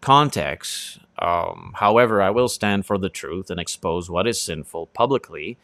context 0.00 1.00
um, 1.20 1.72
however, 1.76 2.22
I 2.22 2.30
will 2.30 2.48
stand 2.48 2.86
for 2.86 2.98
the 2.98 3.08
truth 3.08 3.50
and 3.50 3.60
expose 3.60 4.10
what 4.10 4.26
is 4.26 4.40
sinful 4.40 4.86
publicly. 4.88 5.58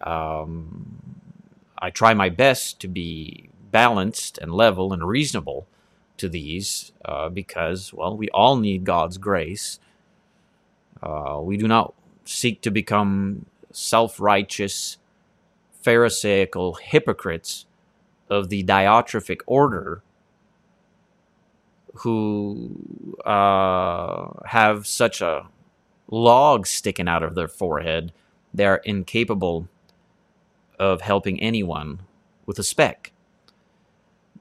Um, 0.00 1.20
I 1.78 1.90
try 1.90 2.14
my 2.14 2.28
best 2.28 2.80
to 2.80 2.88
be 2.88 3.50
balanced 3.70 4.38
and 4.38 4.52
level 4.52 4.92
and 4.92 5.06
reasonable 5.06 5.66
to 6.18 6.28
these 6.28 6.92
uh, 7.04 7.28
because, 7.28 7.92
well, 7.94 8.16
we 8.16 8.28
all 8.30 8.56
need 8.56 8.84
God's 8.84 9.18
grace. 9.18 9.78
Uh, 11.02 11.40
we 11.42 11.56
do 11.56 11.66
not 11.66 11.94
seek 12.24 12.60
to 12.62 12.70
become 12.70 13.46
self 13.72 14.20
righteous, 14.20 14.98
Pharisaical 15.82 16.74
hypocrites 16.74 17.64
of 18.28 18.50
the 18.50 18.62
diatrophic 18.62 19.40
order 19.46 20.02
who 21.96 23.16
uh, 23.26 24.28
have 24.46 24.86
such 24.86 25.20
a 25.20 25.48
log 26.10 26.66
sticking 26.66 27.08
out 27.08 27.22
of 27.22 27.34
their 27.34 27.48
forehead, 27.48 28.12
they're 28.54 28.76
incapable 28.76 29.68
of 30.78 31.02
helping 31.02 31.40
anyone 31.40 32.00
with 32.46 32.58
a 32.58 32.64
speck. 32.64 33.12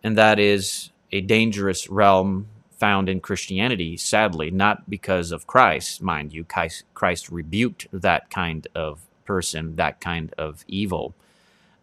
And 0.04 0.18
that 0.18 0.40
is 0.40 0.92
a 1.12 1.22
dangerous 1.22 1.90
realm 1.90 2.48
found 2.80 3.10
in 3.10 3.22
Christianity, 3.22 3.98
sadly, 3.98 4.52
not 4.52 4.90
because 4.90 5.32
of 5.32 5.48
Christ, 5.48 6.02
mind 6.02 6.34
you. 6.34 6.46
Christ, 6.46 7.30
rebuked 7.30 7.88
that 7.94 8.30
kind 8.30 8.68
of 8.76 9.02
person, 9.26 9.76
that 9.78 10.02
kind 10.02 10.34
of 10.38 10.66
evil. 10.68 11.16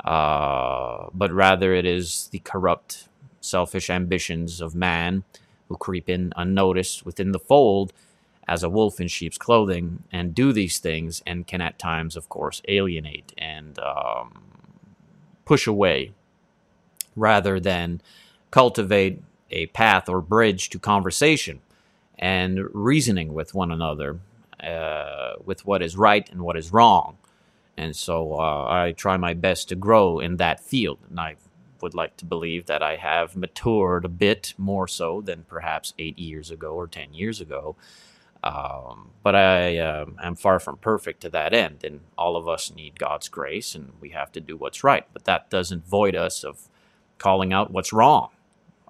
uh, 0.04 1.08
but 1.14 1.32
rather 1.32 1.74
it 1.74 1.86
is 1.86 2.28
the 2.32 2.40
corrupt, 2.40 3.08
selfish 3.40 3.90
ambitions 3.90 4.60
of 4.60 4.74
man 4.74 5.24
who 5.68 5.76
creep 5.76 6.08
in 6.08 6.32
unnoticed 6.36 7.04
within 7.04 7.32
the 7.32 7.38
fold 7.38 7.92
as 8.48 8.62
a 8.62 8.68
wolf 8.68 9.00
in 9.00 9.08
sheep's 9.08 9.38
clothing 9.38 10.04
and 10.12 10.34
do 10.34 10.52
these 10.52 10.78
things 10.78 11.22
and 11.26 11.46
can 11.46 11.60
at 11.60 11.78
times, 11.78 12.16
of 12.16 12.28
course, 12.28 12.62
alienate 12.68 13.32
and 13.36 13.78
um, 13.80 14.42
push 15.44 15.66
away 15.66 16.12
rather 17.16 17.58
than 17.58 18.00
cultivate 18.50 19.22
a 19.50 19.66
path 19.66 20.08
or 20.08 20.20
bridge 20.20 20.70
to 20.70 20.78
conversation 20.78 21.60
and 22.18 22.60
reasoning 22.72 23.34
with 23.34 23.54
one 23.54 23.72
another 23.72 24.18
uh, 24.62 25.34
with 25.44 25.66
what 25.66 25.82
is 25.82 25.96
right 25.96 26.30
and 26.30 26.42
what 26.42 26.56
is 26.56 26.72
wrong. 26.72 27.16
And 27.76 27.94
so 27.94 28.34
uh, 28.34 28.66
I 28.68 28.92
try 28.92 29.16
my 29.16 29.34
best 29.34 29.68
to 29.68 29.74
grow 29.74 30.18
in 30.18 30.36
that 30.36 30.60
field. 30.60 30.98
And 31.10 31.20
I 31.20 31.36
would 31.82 31.94
like 31.94 32.16
to 32.18 32.24
believe 32.24 32.66
that 32.66 32.82
I 32.82 32.96
have 32.96 33.36
matured 33.36 34.04
a 34.04 34.08
bit 34.08 34.54
more 34.56 34.88
so 34.88 35.20
than 35.20 35.44
perhaps 35.48 35.94
eight 35.98 36.18
years 36.18 36.50
ago 36.50 36.72
or 36.74 36.86
10 36.86 37.14
years 37.14 37.40
ago. 37.40 37.76
Um, 38.44 39.10
but 39.22 39.34
I 39.34 39.78
uh, 39.78 40.06
am 40.22 40.36
far 40.36 40.60
from 40.60 40.76
perfect 40.76 41.22
to 41.22 41.30
that 41.30 41.52
end, 41.52 41.82
and 41.82 42.00
all 42.16 42.36
of 42.36 42.48
us 42.48 42.72
need 42.72 42.98
God's 42.98 43.28
grace, 43.28 43.74
and 43.74 43.92
we 44.00 44.10
have 44.10 44.30
to 44.32 44.40
do 44.40 44.56
what's 44.56 44.84
right. 44.84 45.04
But 45.12 45.24
that 45.24 45.50
doesn't 45.50 45.86
void 45.86 46.14
us 46.14 46.44
of 46.44 46.68
calling 47.18 47.52
out 47.52 47.72
what's 47.72 47.92
wrong. 47.92 48.28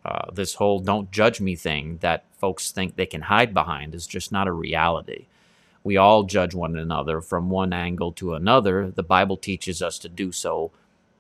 Uh, 0.05 0.31
this 0.33 0.55
whole 0.55 0.79
don't 0.79 1.11
judge 1.11 1.41
me 1.41 1.57
thing 1.57 1.99
that 2.01 2.25
folks 2.39 2.71
think 2.71 2.97
they 2.97 3.07
can 3.07 3.23
hide 3.23 3.55
behind 3.55 3.95
is 3.95 4.07
just 4.07 4.31
not 4.31 4.47
a 4.47 4.53
reality. 4.53 5.27
We 5.83 5.97
all 5.97 6.25
judge 6.25 6.55
one 6.55 6.77
another 6.77 7.21
from 7.21 7.49
one 7.49 7.73
angle 7.73 8.13
to 8.13 8.35
another. 8.35 8.91
The 8.91 9.03
Bible 9.03 9.37
teaches 9.37 9.81
us 9.81 9.99
to 10.01 10.09
do 10.09 10.33
so 10.33 10.71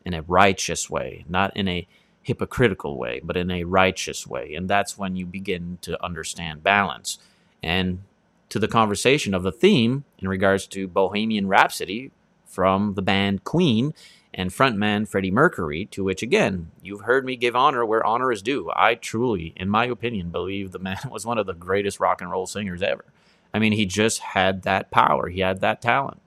in 0.06 0.14
a 0.14 0.22
righteous 0.22 0.88
way, 0.88 1.24
not 1.28 1.54
in 1.56 1.66
a 1.66 1.86
hypocritical 2.22 2.96
way, 2.96 3.20
but 3.22 3.36
in 3.36 3.50
a 3.50 3.64
righteous 3.64 4.26
way. 4.26 4.54
And 4.54 4.70
that's 4.70 4.96
when 4.96 5.16
you 5.16 5.26
begin 5.26 5.78
to 5.82 6.02
understand 6.02 6.62
balance. 6.62 7.18
And 7.62 8.02
to 8.48 8.60
the 8.60 8.68
conversation 8.68 9.34
of 9.34 9.42
the 9.42 9.52
theme 9.52 10.04
in 10.20 10.28
regards 10.28 10.66
to 10.68 10.86
Bohemian 10.86 11.48
Rhapsody 11.48 12.12
from 12.46 12.94
the 12.94 13.02
band 13.02 13.42
Queen 13.42 13.92
and 14.32 14.50
frontman 14.50 15.08
Freddie 15.08 15.30
Mercury, 15.32 15.86
to 15.86 16.04
which 16.04 16.22
again, 16.22 16.70
you've 16.80 17.00
heard 17.00 17.24
me 17.24 17.34
give 17.34 17.56
honor 17.56 17.84
where 17.84 18.06
honor 18.06 18.30
is 18.30 18.42
due. 18.42 18.70
I 18.76 18.94
truly, 18.94 19.54
in 19.56 19.68
my 19.68 19.86
opinion, 19.86 20.30
believe 20.30 20.70
the 20.70 20.78
man 20.78 20.98
was 21.10 21.26
one 21.26 21.38
of 21.38 21.46
the 21.46 21.54
greatest 21.54 21.98
rock 21.98 22.20
and 22.20 22.30
roll 22.30 22.46
singers 22.46 22.82
ever. 22.82 23.04
I 23.52 23.58
mean, 23.58 23.72
he 23.72 23.86
just 23.86 24.20
had 24.20 24.62
that 24.62 24.92
power, 24.92 25.28
he 25.28 25.40
had 25.40 25.60
that 25.62 25.82
talent. 25.82 26.20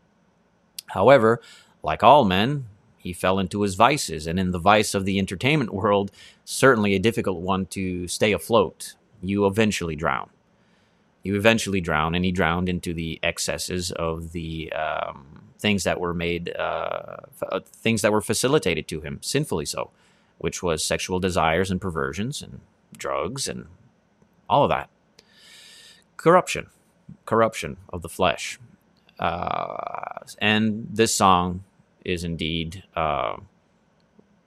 However, 0.88 1.40
like 1.82 2.04
all 2.04 2.26
men, 2.26 2.66
he 3.00 3.14
fell 3.14 3.40
into 3.40 3.62
his 3.62 3.76
vices, 3.76 4.28
and 4.28 4.40
in 4.40 4.52
the 4.52 4.60
vice 4.60 4.94
of 4.94 5.06
the 5.06 5.18
entertainment 5.18 5.74
world, 5.74 6.12
certainly 6.46 6.94
a 6.94 7.00
difficult 7.00 7.40
one 7.40 7.66
to 7.68 8.08
stay 8.08 8.32
afloat. 8.32 8.94
You 9.22 9.48
eventually 9.48 9.96
drown 9.96 10.30
you 11.24 11.36
eventually 11.36 11.82
drown, 11.82 12.16
and 12.16 12.24
he 12.24 12.32
drowned 12.32 12.70
into 12.70 12.94
the 12.94 13.20
excesses 13.24 13.92
of 13.92 14.32
the 14.32 14.72
um, 14.74 15.44
things 15.60 15.84
that 15.84 16.00
were 16.00 16.14
made, 16.14 16.56
uh, 16.58 17.18
f- 17.42 17.64
things 17.66 18.02
that 18.02 18.12
were 18.12 18.22
facilitated 18.22 18.88
to 18.88 19.02
him, 19.02 19.20
sinfully 19.22 19.66
so, 19.66 19.92
which 20.38 20.64
was 20.64 20.84
sexual 20.84 21.20
desires 21.20 21.70
and 21.70 21.82
perversions 21.82 22.42
and 22.42 22.62
drugs 22.98 23.48
and 23.48 23.68
all 24.50 24.64
of 24.64 24.70
that. 24.70 24.90
Corruption, 26.16 26.68
corruption 27.26 27.78
of 27.92 28.02
the 28.02 28.10
flesh. 28.10 28.60
Uh, 29.20 30.20
and 30.40 30.88
this 30.92 31.14
song 31.14 31.64
is 32.06 32.24
indeed, 32.24 32.84
uh, 32.96 33.38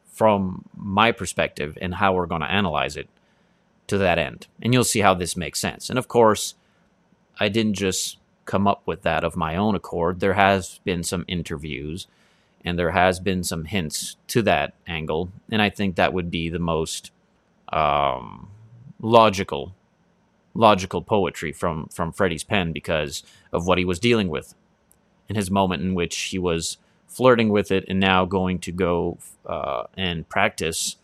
from 0.06 0.64
my 0.76 1.12
perspective 1.12 1.76
and 1.80 1.94
how 1.94 2.14
we're 2.14 2.26
going 2.26 2.40
to 2.40 2.50
analyze 2.50 2.96
it, 2.96 3.08
to 3.86 3.98
that 3.98 4.18
end. 4.18 4.46
And 4.60 4.72
you'll 4.72 4.84
see 4.84 5.00
how 5.00 5.14
this 5.14 5.36
makes 5.36 5.60
sense. 5.60 5.90
And 5.90 5.98
of 5.98 6.08
course, 6.08 6.54
I 7.38 7.48
didn't 7.48 7.74
just 7.74 8.18
come 8.44 8.66
up 8.66 8.82
with 8.86 9.02
that 9.02 9.24
of 9.24 9.36
my 9.36 9.56
own 9.56 9.74
accord. 9.74 10.20
There 10.20 10.34
has 10.34 10.80
been 10.84 11.02
some 11.02 11.24
interviews 11.28 12.06
and 12.64 12.78
there 12.78 12.92
has 12.92 13.20
been 13.20 13.42
some 13.42 13.64
hints 13.64 14.16
to 14.28 14.42
that 14.42 14.74
angle, 14.86 15.30
and 15.50 15.60
I 15.60 15.70
think 15.70 15.96
that 15.96 16.12
would 16.12 16.30
be 16.30 16.48
the 16.48 16.58
most 16.58 17.10
um, 17.72 18.48
logical 19.00 19.74
logical 20.54 21.00
poetry 21.00 21.50
from 21.50 21.86
from 21.88 22.12
Freddie's 22.12 22.44
pen 22.44 22.72
because 22.72 23.22
of 23.52 23.66
what 23.66 23.78
he 23.78 23.84
was 23.84 23.98
dealing 23.98 24.28
with 24.28 24.54
in 25.28 25.34
his 25.34 25.50
moment 25.50 25.82
in 25.82 25.94
which 25.94 26.16
he 26.24 26.38
was 26.38 26.76
flirting 27.12 27.50
with 27.50 27.70
it 27.70 27.84
and 27.88 28.00
now 28.00 28.24
going 28.24 28.58
to 28.58 28.72
go 28.72 29.18
uh, 29.46 29.84
and 29.96 30.28
practice 30.28 30.96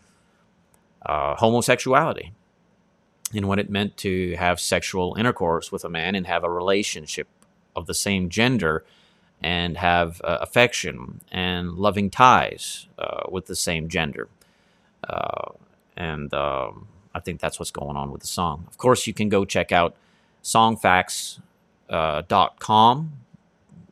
uh, 1.05 1.35
homosexuality 1.35 2.33
and 3.33 3.47
what 3.47 3.59
it 3.59 3.69
meant 3.69 3.95
to 3.97 4.35
have 4.35 4.59
sexual 4.59 5.15
intercourse 5.17 5.71
with 5.71 5.85
a 5.85 5.89
man 5.89 6.15
and 6.15 6.27
have 6.27 6.43
a 6.43 6.49
relationship 6.49 7.27
of 7.75 7.85
the 7.85 7.93
same 7.93 8.29
gender 8.29 8.83
and 9.41 9.77
have 9.77 10.21
uh, 10.23 10.39
affection 10.41 11.21
and 11.31 11.73
loving 11.73 12.09
ties 12.09 12.87
uh, 12.97 13.21
with 13.29 13.45
the 13.45 13.55
same 13.55 13.87
gender. 13.87 14.27
Uh, 15.07 15.51
and 15.95 16.33
um, 16.33 16.87
I 17.13 17.19
think 17.19 17.39
that's 17.39 17.59
what's 17.59 17.69
going 17.71 17.95
on 17.95 18.11
with 18.11 18.21
the 18.21 18.27
song. 18.27 18.65
Of 18.67 18.77
course, 18.77 19.07
you 19.07 19.13
can 19.13 19.29
go 19.29 19.45
check 19.45 19.71
out 19.71 19.95
songfacts.com. 20.43 23.11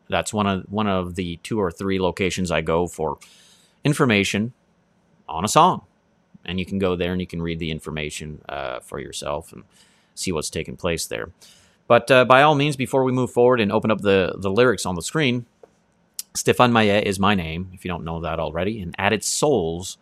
That's 0.09 0.33
one 0.33 0.47
of 0.47 0.63
one 0.69 0.87
of 0.87 1.15
the 1.15 1.37
two 1.43 1.59
or 1.59 1.71
three 1.71 1.99
locations 1.99 2.51
I 2.51 2.61
go 2.61 2.87
for 2.87 3.17
information 3.83 4.53
on 5.27 5.43
a 5.43 5.47
song 5.47 5.83
and 6.47 6.59
you 6.59 6.65
can 6.65 6.79
go 6.79 6.95
there 6.95 7.11
and 7.11 7.21
you 7.21 7.27
can 7.27 7.41
read 7.41 7.59
the 7.59 7.69
information 7.69 8.41
uh, 8.47 8.79
for 8.79 8.99
yourself 8.99 9.51
and 9.51 9.63
see 10.15 10.31
what's 10.31 10.49
taking 10.49 10.77
place 10.77 11.05
there. 11.05 11.29
But 11.87 12.09
uh, 12.09 12.25
by 12.25 12.41
all 12.41 12.55
means, 12.55 12.75
before 12.75 13.03
we 13.03 13.11
move 13.11 13.31
forward 13.31 13.59
and 13.59 13.71
open 13.71 13.91
up 13.91 14.01
the, 14.01 14.35
the 14.37 14.49
lyrics 14.49 14.85
on 14.85 14.95
the 14.95 15.01
screen, 15.01 15.45
Stephane 16.33 16.71
Maillet 16.71 17.03
is 17.03 17.19
my 17.19 17.35
name, 17.35 17.71
if 17.73 17.83
you 17.85 17.89
don't 17.89 18.03
know 18.03 18.19
that 18.21 18.39
already. 18.39 18.81
And 18.81 18.95
Added 18.97 19.23
Souls, 19.23 19.97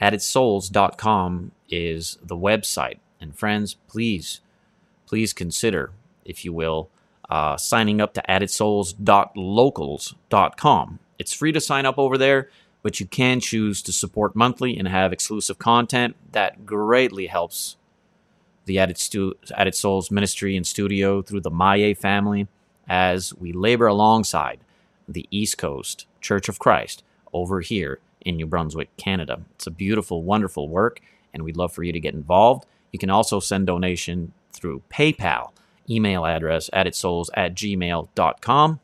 addedsouls.com 0.00 1.52
is 1.68 2.18
the 2.22 2.36
website. 2.36 2.98
And 3.20 3.36
friends, 3.36 3.74
please, 3.88 4.40
please 5.06 5.32
consider, 5.32 5.92
if 6.24 6.44
you 6.44 6.52
will, 6.52 6.90
uh, 7.34 7.56
signing 7.56 8.00
up 8.00 8.14
to 8.14 8.22
addedsouls.locals.com. 8.28 10.98
It's 11.18 11.32
free 11.32 11.52
to 11.52 11.60
sign 11.60 11.86
up 11.86 11.98
over 11.98 12.16
there 12.16 12.48
but 12.84 13.00
you 13.00 13.06
can 13.06 13.40
choose 13.40 13.80
to 13.80 13.92
support 13.92 14.36
monthly 14.36 14.76
and 14.76 14.86
have 14.86 15.10
exclusive 15.10 15.58
content. 15.58 16.14
That 16.32 16.66
greatly 16.66 17.26
helps 17.26 17.76
the 18.66 18.78
Added, 18.78 18.98
Stu- 18.98 19.34
Added 19.56 19.74
Souls 19.74 20.10
ministry 20.10 20.54
and 20.54 20.66
studio 20.66 21.22
through 21.22 21.40
the 21.40 21.50
Maillet 21.50 21.96
family 21.96 22.46
as 22.86 23.34
we 23.34 23.52
labor 23.52 23.86
alongside 23.86 24.60
the 25.08 25.26
East 25.30 25.56
Coast 25.56 26.06
Church 26.20 26.50
of 26.50 26.58
Christ 26.58 27.02
over 27.32 27.62
here 27.62 28.00
in 28.20 28.36
New 28.36 28.46
Brunswick, 28.46 28.94
Canada. 28.98 29.40
It's 29.54 29.66
a 29.66 29.70
beautiful, 29.70 30.22
wonderful 30.22 30.68
work, 30.68 31.00
and 31.32 31.42
we'd 31.42 31.56
love 31.56 31.72
for 31.72 31.84
you 31.84 31.92
to 31.92 32.00
get 32.00 32.12
involved. 32.12 32.66
You 32.92 32.98
can 32.98 33.10
also 33.10 33.40
send 33.40 33.66
donation 33.66 34.34
through 34.52 34.82
PayPal, 34.90 35.52
email 35.88 36.24
address 36.24 36.70
addedsouls 36.72 37.28
at 37.34 37.54
gmail.com. 37.54 38.80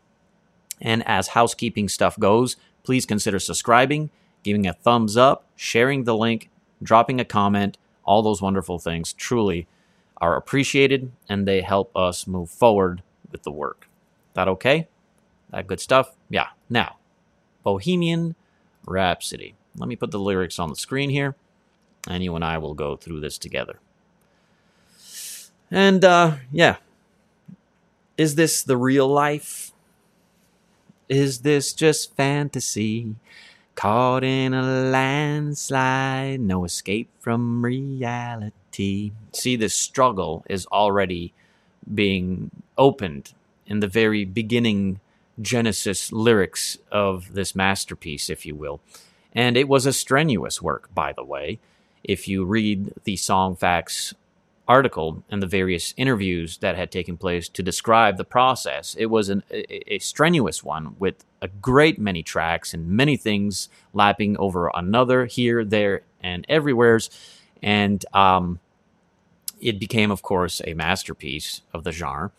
And 0.81 1.07
as 1.07 1.29
housekeeping 1.29 1.89
stuff 1.89 2.19
goes, 2.19 2.57
please 2.83 3.07
consider 3.07 3.39
subscribing, 3.39 4.11
giving 4.43 4.67
a 4.67 4.73
thumbs 4.73 5.17
up, 5.17 5.45
sharing 5.57 6.05
the 6.05 6.17
link, 6.17 6.49
dropping 6.83 7.21
a 7.21 7.25
comment. 7.25 7.77
All 8.05 8.23
those 8.23 8.43
wonderful 8.43 8.79
things 8.79 9.13
truly 9.13 9.67
are 10.19 10.37
appreciated 10.37 11.13
and 11.29 11.47
they 11.47 11.61
help 11.61 11.95
us 11.97 12.27
move 12.27 12.51
forward 12.51 13.03
with 13.31 13.43
the 13.43 13.51
work. 13.51 13.89
That 14.35 14.49
okay? 14.49 14.89
That 15.51 15.67
good 15.67 15.81
stuff? 15.81 16.15
Yeah. 16.29 16.49
Now, 16.69 16.97
Bohemian 17.63 18.35
Rhapsody. 18.87 19.55
Let 19.77 19.89
me 19.89 19.97
put 19.97 20.11
the 20.11 20.19
lyrics 20.19 20.59
on 20.59 20.69
the 20.69 20.77
screen 20.77 21.11
here, 21.11 21.37
and 22.09 22.25
you 22.25 22.35
and 22.35 22.45
I 22.45 22.59
will 22.59 22.75
go 22.75 22.97
through 22.97 23.21
this 23.21 23.39
together. 23.39 23.79
And 25.71 26.05
uh, 26.05 26.37
yeah, 26.51 26.77
is 28.21 28.35
this 28.35 28.63
the 28.63 28.77
real 28.77 29.09
life? 29.09 29.73
Is 31.09 31.39
this 31.39 31.73
just 31.73 32.15
fantasy? 32.17 33.15
Caught 33.75 34.25
in 34.25 34.53
a 34.53 34.63
landslide, 34.63 36.39
no 36.39 36.67
escape 36.67 37.09
from 37.19 37.65
reality. 37.65 39.13
See, 39.33 39.57
this 39.57 39.73
struggle 39.73 40.45
is 40.51 40.67
already 40.67 41.33
being 41.95 42.51
opened 42.77 43.33
in 43.67 43.81
the 43.81 43.89
very 43.89 44.27
beginning 44.27 45.01
Genesis 45.41 46.13
lyrics 46.13 46.77
of 46.93 47.33
this 47.33 47.55
masterpiece, 47.55 48.29
if 48.29 48.45
you 48.45 48.55
will. 48.55 48.83
And 49.33 49.57
it 49.57 49.67
was 49.67 49.87
a 49.87 49.95
strenuous 49.95 50.61
work, 50.61 50.95
by 50.95 51.15
the 51.15 51.25
way. 51.25 51.59
If 52.05 52.29
you 52.29 52.45
read 52.45 52.93
the 53.05 53.17
Songfacts 53.17 54.13
article 54.71 55.25
and 55.29 55.43
the 55.43 55.49
various 55.49 55.93
interviews 55.97 56.59
that 56.59 56.77
had 56.77 56.93
taken 56.93 57.17
place 57.17 57.49
to 57.49 57.61
describe 57.61 58.17
the 58.17 58.25
process. 58.25 58.95
It 58.97 59.07
was 59.07 59.29
an, 59.29 59.43
a, 59.51 59.95
a, 59.95 59.99
strenuous 59.99 60.63
one 60.63 60.95
with 60.97 61.25
a 61.43 61.49
great 61.49 61.99
many 61.99 62.23
tracks 62.23 62.73
and 62.73 62.87
many 62.87 63.17
things 63.17 63.69
lapping 63.93 64.37
over 64.37 64.71
another 64.73 65.27
here, 65.27 65.65
there, 65.65 66.03
and 66.23 66.47
everywheres. 66.49 67.11
And 67.61 68.07
um, 68.15 68.61
it 69.61 69.81
became, 69.81 70.13
of 70.13 70.23
course, 70.23 70.63
a 70.65 70.75
masterpiece 70.75 71.63
of 71.75 71.83
the 71.83 71.91
genre 71.91 72.31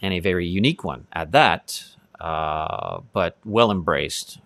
and 0.00 0.14
a 0.14 0.20
very 0.20 0.46
unique 0.46 0.82
one 0.82 1.06
at 1.12 1.30
that, 1.32 1.84
uh, 2.18 3.00
but 3.12 3.36
well 3.44 3.70
embraced 3.70 4.38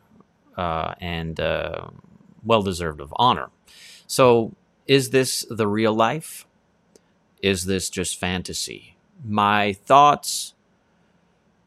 uh, 0.56 0.94
and 1.00 1.38
uh, 1.38 1.86
well 2.42 2.62
deserved 2.62 3.00
of 3.00 3.14
honor. 3.16 3.50
So, 4.08 4.56
is 4.88 5.10
this 5.10 5.46
the 5.48 5.68
real 5.68 5.94
life? 5.94 6.44
Is 7.44 7.66
this 7.66 7.90
just 7.90 8.18
fantasy? 8.18 8.96
My 9.22 9.74
thoughts 9.74 10.54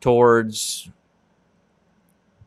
towards 0.02 0.90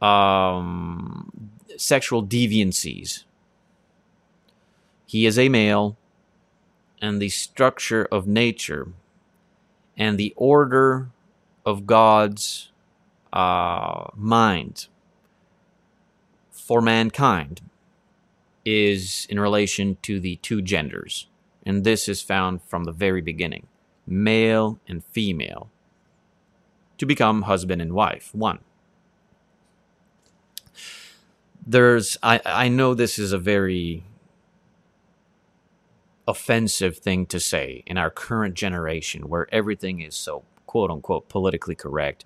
um, 0.03 1.31
sexual 1.77 2.27
deviancies. 2.27 3.23
He 5.07 5.27
is 5.27 5.39
a 5.39 5.49
male, 5.49 5.97
and 7.01 7.23
the 7.23 7.29
structure 7.29 8.09
of 8.11 8.27
nature 8.27 8.89
and 9.97 10.19
the 10.19 10.35
order 10.35 11.11
of 11.65 11.87
God's 11.87 12.73
uh, 13.33 14.09
mind 14.17 14.89
for 16.51 16.83
mankind 16.83 17.61
is 18.65 19.29
in 19.31 19.39
relation 19.39 19.99
to 20.03 20.19
the 20.19 20.35
two 20.43 20.61
genders 20.61 21.29
and 21.65 21.85
this 21.85 22.09
is 22.09 22.23
found 22.23 22.63
from 22.63 22.85
the 22.85 22.93
very 22.93 23.21
beginning 23.21 23.67
male 24.07 24.81
and 24.89 25.05
female 25.05 25.71
to 26.99 27.07
become 27.07 27.43
husband 27.43 27.81
and 27.81 27.93
wife, 27.93 28.35
one. 28.35 28.59
There's, 31.67 32.19
I, 32.23 32.41
I 32.45 32.69
know 32.69 32.95
this 32.95 33.19
is 33.19 33.33
a 33.33 33.39
very 33.39 34.05
offensive 36.27 36.99
thing 36.99 37.27
to 37.27 37.41
say 37.41 37.83
in 37.87 37.97
our 37.97 38.11
current 38.11 38.55
generation 38.55 39.29
where 39.29 39.47
everything 39.53 40.01
is 40.01 40.15
so 40.15 40.45
quote 40.67 40.91
unquote 40.91 41.29
politically 41.29 41.75
correct. 41.75 42.25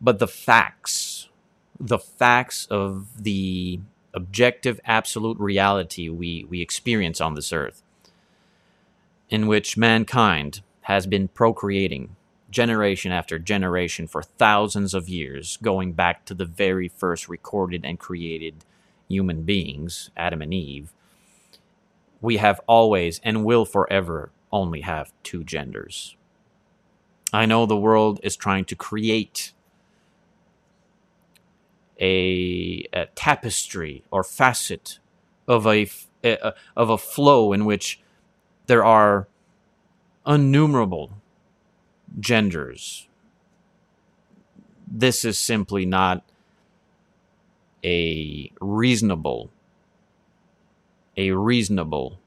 But 0.00 0.18
the 0.18 0.28
facts, 0.28 1.28
the 1.78 1.98
facts 1.98 2.66
of 2.70 3.22
the 3.22 3.80
objective 4.14 4.80
absolute 4.84 5.38
reality 5.38 6.08
we, 6.08 6.44
we 6.48 6.60
experience 6.60 7.20
on 7.20 7.34
this 7.34 7.52
earth 7.52 7.82
in 9.30 9.46
which 9.46 9.76
mankind 9.76 10.60
has 10.82 11.06
been 11.06 11.28
procreating 11.28 12.16
generation 12.50 13.12
after 13.12 13.38
generation 13.38 14.08
for 14.08 14.22
thousands 14.22 14.92
of 14.92 15.08
years, 15.08 15.56
going 15.62 15.92
back 15.92 16.24
to 16.24 16.34
the 16.34 16.44
very 16.44 16.88
first 16.88 17.28
recorded 17.28 17.84
and 17.84 17.98
created 17.98 18.64
human 19.08 19.42
beings, 19.42 20.10
Adam 20.16 20.42
and 20.42 20.52
Eve, 20.52 20.92
we 22.20 22.36
have 22.38 22.60
always 22.66 23.20
and 23.22 23.44
will 23.44 23.64
forever 23.64 24.30
only 24.52 24.80
have 24.80 25.12
two 25.22 25.44
genders. 25.44 26.16
I 27.32 27.46
know 27.46 27.64
the 27.66 27.76
world 27.76 28.18
is 28.24 28.36
trying 28.36 28.64
to 28.66 28.74
create 28.74 29.52
a, 32.00 32.84
a 32.92 33.06
tapestry 33.14 34.02
or 34.10 34.24
facet 34.24 34.98
of 35.46 35.66
a, 35.66 35.88
a, 36.24 36.52
of 36.76 36.90
a 36.90 36.98
flow 36.98 37.52
in 37.52 37.64
which 37.64 38.00
there 38.70 38.84
are 38.84 39.26
innumerable 40.24 41.10
genders. 42.20 43.08
This 44.86 45.24
is 45.24 45.40
simply 45.40 45.84
not 45.84 46.22
a 47.82 48.52
reasonable 48.60 49.50
a 51.16 51.32
reasonable 51.32 52.20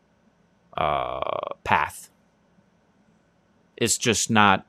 uh, 0.76 1.54
path. 1.64 2.10
It's 3.78 3.98
just 3.98 4.30
not 4.30 4.66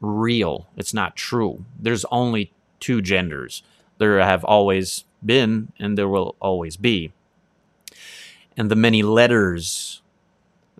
real. 0.00 0.66
It's 0.76 0.92
not 0.92 1.14
true. 1.14 1.64
There's 1.78 2.04
only 2.10 2.50
two 2.80 3.02
genders. 3.02 3.62
There 3.98 4.18
have 4.18 4.44
always 4.44 5.04
been, 5.24 5.70
and 5.78 5.96
there 5.96 6.08
will 6.08 6.34
always 6.40 6.76
be. 6.76 7.12
And 8.56 8.68
the 8.68 8.74
many 8.74 9.04
letters 9.04 10.02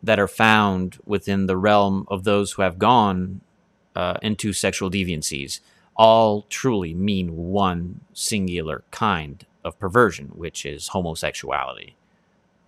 that 0.02 0.18
are 0.18 0.28
found 0.28 0.98
within 1.04 1.46
the 1.46 1.56
realm 1.56 2.06
of 2.08 2.24
those 2.24 2.52
who 2.52 2.62
have 2.62 2.78
gone 2.78 3.40
uh, 3.96 4.16
into 4.22 4.52
sexual 4.52 4.90
deviancies 4.90 5.60
all 5.96 6.42
truly 6.48 6.94
mean 6.94 7.36
one 7.36 8.00
singular 8.12 8.84
kind 8.92 9.44
of 9.64 9.78
perversion, 9.78 10.26
which 10.28 10.64
is 10.64 10.88
homosexuality. 10.88 11.96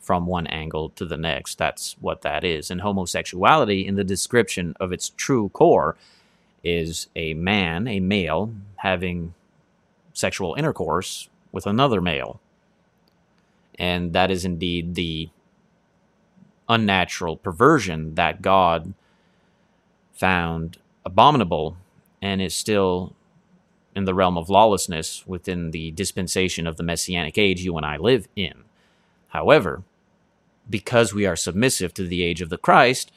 From 0.00 0.26
one 0.26 0.48
angle 0.48 0.90
to 0.90 1.04
the 1.04 1.16
next, 1.16 1.56
that's 1.56 1.96
what 2.00 2.22
that 2.22 2.42
is. 2.42 2.70
And 2.70 2.80
homosexuality, 2.80 3.86
in 3.86 3.94
the 3.94 4.02
description 4.02 4.74
of 4.80 4.92
its 4.92 5.10
true 5.10 5.50
core, 5.50 5.96
is 6.64 7.06
a 7.14 7.34
man, 7.34 7.86
a 7.86 8.00
male, 8.00 8.52
having 8.76 9.34
sexual 10.12 10.54
intercourse 10.54 11.28
with 11.52 11.66
another 11.66 12.00
male. 12.00 12.40
And 13.78 14.12
that 14.12 14.30
is 14.30 14.44
indeed 14.44 14.94
the 14.96 15.28
unnatural 16.70 17.36
perversion 17.36 18.14
that 18.14 18.40
God 18.40 18.94
found 20.14 20.78
abominable 21.04 21.76
and 22.22 22.40
is 22.40 22.54
still 22.54 23.14
in 23.94 24.04
the 24.04 24.14
realm 24.14 24.38
of 24.38 24.48
lawlessness 24.48 25.26
within 25.26 25.72
the 25.72 25.90
dispensation 25.90 26.66
of 26.66 26.76
the 26.76 26.84
messianic 26.84 27.36
age 27.36 27.62
you 27.62 27.76
and 27.76 27.84
I 27.84 27.96
live 27.96 28.28
in. 28.36 28.64
However, 29.28 29.82
because 30.68 31.12
we 31.12 31.26
are 31.26 31.36
submissive 31.36 31.92
to 31.94 32.06
the 32.06 32.22
age 32.22 32.40
of 32.40 32.50
the 32.50 32.56
Christ, 32.56 33.10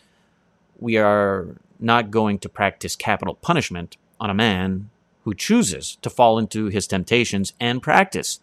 we 0.79 0.97
are 0.97 1.55
not 1.79 2.09
going 2.09 2.39
to 2.39 2.49
practice 2.49 2.95
capital 2.95 3.35
punishment 3.35 3.97
on 4.19 4.31
a 4.31 4.33
man 4.33 4.89
who 5.25 5.35
chooses 5.35 5.97
to 6.01 6.09
fall 6.09 6.39
into 6.39 6.67
his 6.67 6.87
temptations 6.87 7.53
and 7.59 7.83
practice 7.83 8.39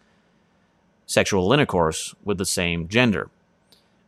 sexual 1.05 1.51
intercourse 1.51 2.15
with 2.23 2.37
the 2.37 2.45
same 2.45 2.87
gender 2.87 3.29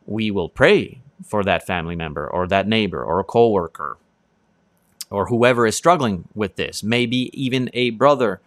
we 0.05 0.31
will 0.31 0.49
pray 0.49 0.99
for 1.25 1.43
that 1.43 1.65
family 1.65 1.95
member 1.95 2.27
or 2.27 2.47
that 2.47 2.67
neighbor 2.67 3.03
or 3.03 3.19
a 3.19 3.23
coworker 3.23 3.97
or 5.09 5.27
whoever 5.27 5.67
is 5.67 5.77
struggling 5.77 6.27
with 6.33 6.55
this, 6.55 6.83
maybe 6.83 7.29
even 7.39 7.69
a 7.73 7.91
brother 7.91 8.41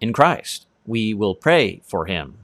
in 0.00 0.12
Christ. 0.12 0.66
We 0.86 1.12
will 1.12 1.34
pray 1.34 1.80
for 1.84 2.06
him 2.06 2.38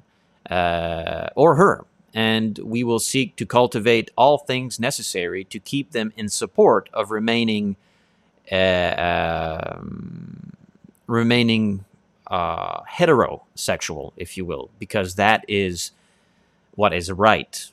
uh, 0.50 1.28
or 1.36 1.54
her, 1.56 1.84
and 2.12 2.58
we 2.58 2.82
will 2.82 2.98
seek 2.98 3.36
to 3.36 3.46
cultivate 3.46 4.10
all 4.16 4.38
things 4.38 4.80
necessary 4.80 5.44
to 5.44 5.58
keep 5.60 5.92
them 5.92 6.12
in 6.16 6.28
support 6.28 6.88
of 6.92 7.10
remaining 7.10 7.76
uh, 8.50 9.76
um, 9.78 10.52
remaining 11.06 11.84
uh, 12.26 12.80
heterosexual, 12.82 14.12
if 14.16 14.36
you 14.36 14.44
will, 14.44 14.70
because 14.80 15.14
that 15.14 15.44
is 15.46 15.92
what 16.74 16.92
is 16.92 17.12
right 17.12 17.70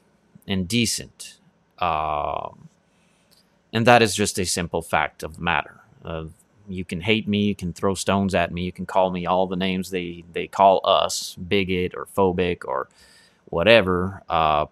and 0.48 0.68
decent. 0.68 1.38
Um, 1.80 2.70
and 3.74 3.86
that 3.86 4.02
is 4.02 4.16
just 4.16 4.40
a 4.40 4.46
simple 4.46 4.82
fact 4.82 5.24
of 5.24 5.36
the 5.36 5.42
matter. 5.42 5.82
Uh, 6.04 6.26
you 6.68 6.84
can 6.84 7.02
hate 7.02 7.28
me, 7.28 7.46
you 7.46 7.56
can 7.56 7.74
throw 7.74 7.96
stones 7.96 8.36
at 8.36 8.52
me, 8.52 8.64
you 8.64 8.72
can 8.72 8.86
call 8.86 9.12
me 9.12 9.26
all 9.26 9.48
the 9.48 9.56
names 9.56 9.90
they, 9.90 10.24
they 10.34 10.48
call 10.48 10.82
us, 10.84 11.36
bigot 11.36 11.94
or 11.96 12.08
phobic 12.16 12.66
or 12.66 12.90
whatever. 13.46 14.24
Uh, 14.30 14.66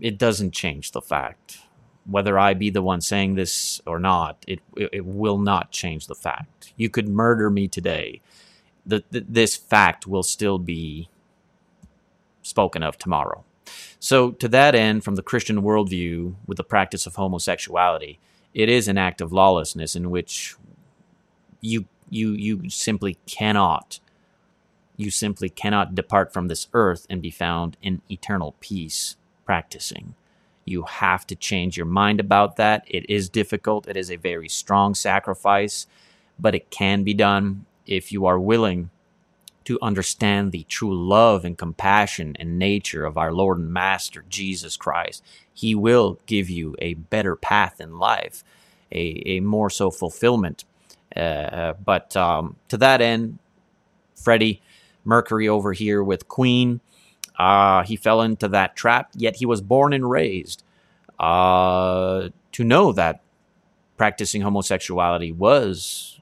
it 0.00 0.18
doesn't 0.18 0.52
change 0.52 0.92
the 0.92 1.02
fact. 1.02 1.58
Whether 2.06 2.38
I 2.38 2.54
be 2.54 2.70
the 2.70 2.82
one 2.82 3.00
saying 3.00 3.34
this 3.34 3.80
or 3.86 3.98
not, 3.98 4.44
it, 4.46 4.60
it, 4.76 4.90
it 4.92 5.06
will 5.06 5.38
not 5.38 5.70
change 5.70 6.06
the 6.06 6.14
fact. 6.14 6.72
You 6.76 6.90
could 6.90 7.08
murder 7.08 7.50
me 7.50 7.68
today. 7.68 8.20
The, 8.84 9.04
the, 9.10 9.24
this 9.26 9.56
fact 9.56 10.06
will 10.06 10.22
still 10.22 10.58
be 10.58 11.08
spoken 12.42 12.82
of 12.82 12.98
tomorrow. 12.98 13.44
So, 14.04 14.32
to 14.32 14.48
that 14.48 14.74
end, 14.74 15.02
from 15.02 15.14
the 15.14 15.22
Christian 15.22 15.62
worldview, 15.62 16.34
with 16.46 16.58
the 16.58 16.62
practice 16.62 17.06
of 17.06 17.14
homosexuality, 17.14 18.18
it 18.52 18.68
is 18.68 18.86
an 18.86 18.98
act 18.98 19.22
of 19.22 19.32
lawlessness 19.32 19.96
in 19.96 20.10
which 20.10 20.56
you 21.62 21.86
you 22.10 22.32
you 22.32 22.68
simply 22.68 23.16
cannot 23.24 24.00
you 24.98 25.10
simply 25.10 25.48
cannot 25.48 25.94
depart 25.94 26.34
from 26.34 26.48
this 26.48 26.66
earth 26.74 27.06
and 27.08 27.22
be 27.22 27.30
found 27.30 27.78
in 27.80 28.02
eternal 28.10 28.54
peace 28.60 29.16
practicing. 29.46 30.14
You 30.66 30.82
have 30.82 31.26
to 31.28 31.34
change 31.34 31.78
your 31.78 31.86
mind 31.86 32.20
about 32.20 32.56
that. 32.56 32.84
It 32.86 33.08
is 33.08 33.30
difficult. 33.30 33.88
It 33.88 33.96
is 33.96 34.10
a 34.10 34.16
very 34.16 34.50
strong 34.50 34.94
sacrifice, 34.94 35.86
but 36.38 36.54
it 36.54 36.68
can 36.68 37.04
be 37.04 37.14
done 37.14 37.64
if 37.86 38.12
you 38.12 38.26
are 38.26 38.38
willing 38.38 38.90
to 39.64 39.78
understand 39.80 40.52
the 40.52 40.64
true 40.64 40.94
love 40.94 41.44
and 41.44 41.56
compassion 41.56 42.36
and 42.38 42.58
nature 42.58 43.04
of 43.04 43.16
our 43.16 43.32
Lord 43.32 43.58
and 43.58 43.72
Master 43.72 44.24
Jesus 44.28 44.76
Christ, 44.76 45.24
He 45.52 45.74
will 45.74 46.18
give 46.26 46.50
you 46.50 46.76
a 46.78 46.94
better 46.94 47.36
path 47.36 47.80
in 47.80 47.98
life, 47.98 48.44
a, 48.92 49.22
a 49.26 49.40
more 49.40 49.70
so 49.70 49.90
fulfillment. 49.90 50.64
Uh, 51.14 51.74
but 51.84 52.16
um, 52.16 52.56
to 52.68 52.76
that 52.76 53.00
end, 53.00 53.38
Freddie 54.14 54.60
Mercury 55.04 55.48
over 55.48 55.72
here 55.72 56.02
with 56.02 56.28
Queen, 56.28 56.80
uh, 57.38 57.82
he 57.84 57.96
fell 57.96 58.22
into 58.22 58.48
that 58.48 58.76
trap, 58.76 59.10
yet 59.14 59.36
he 59.36 59.46
was 59.46 59.60
born 59.60 59.92
and 59.92 60.08
raised 60.08 60.62
uh, 61.18 62.28
to 62.52 62.64
know 62.64 62.92
that 62.92 63.22
practicing 63.96 64.42
homosexuality 64.42 65.32
was 65.32 66.13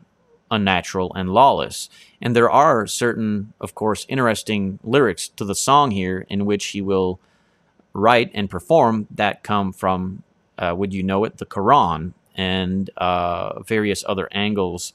unnatural 0.52 1.12
and 1.14 1.30
lawless. 1.30 1.88
And 2.20 2.36
there 2.36 2.50
are 2.50 2.86
certain, 2.86 3.52
of 3.60 3.74
course, 3.74 4.06
interesting 4.08 4.78
lyrics 4.84 5.28
to 5.30 5.44
the 5.44 5.56
song 5.56 5.90
here 5.90 6.24
in 6.28 6.46
which 6.46 6.66
he 6.66 6.80
will 6.80 7.18
write 7.92 8.30
and 8.34 8.48
perform 8.48 9.08
that 9.10 9.42
come 9.42 9.72
from, 9.72 10.22
uh, 10.58 10.74
would 10.76 10.94
you 10.94 11.02
know 11.02 11.24
it, 11.24 11.38
the 11.38 11.46
Quran 11.46 12.12
and 12.36 12.90
uh, 12.96 13.62
various 13.62 14.04
other 14.06 14.28
angles 14.32 14.92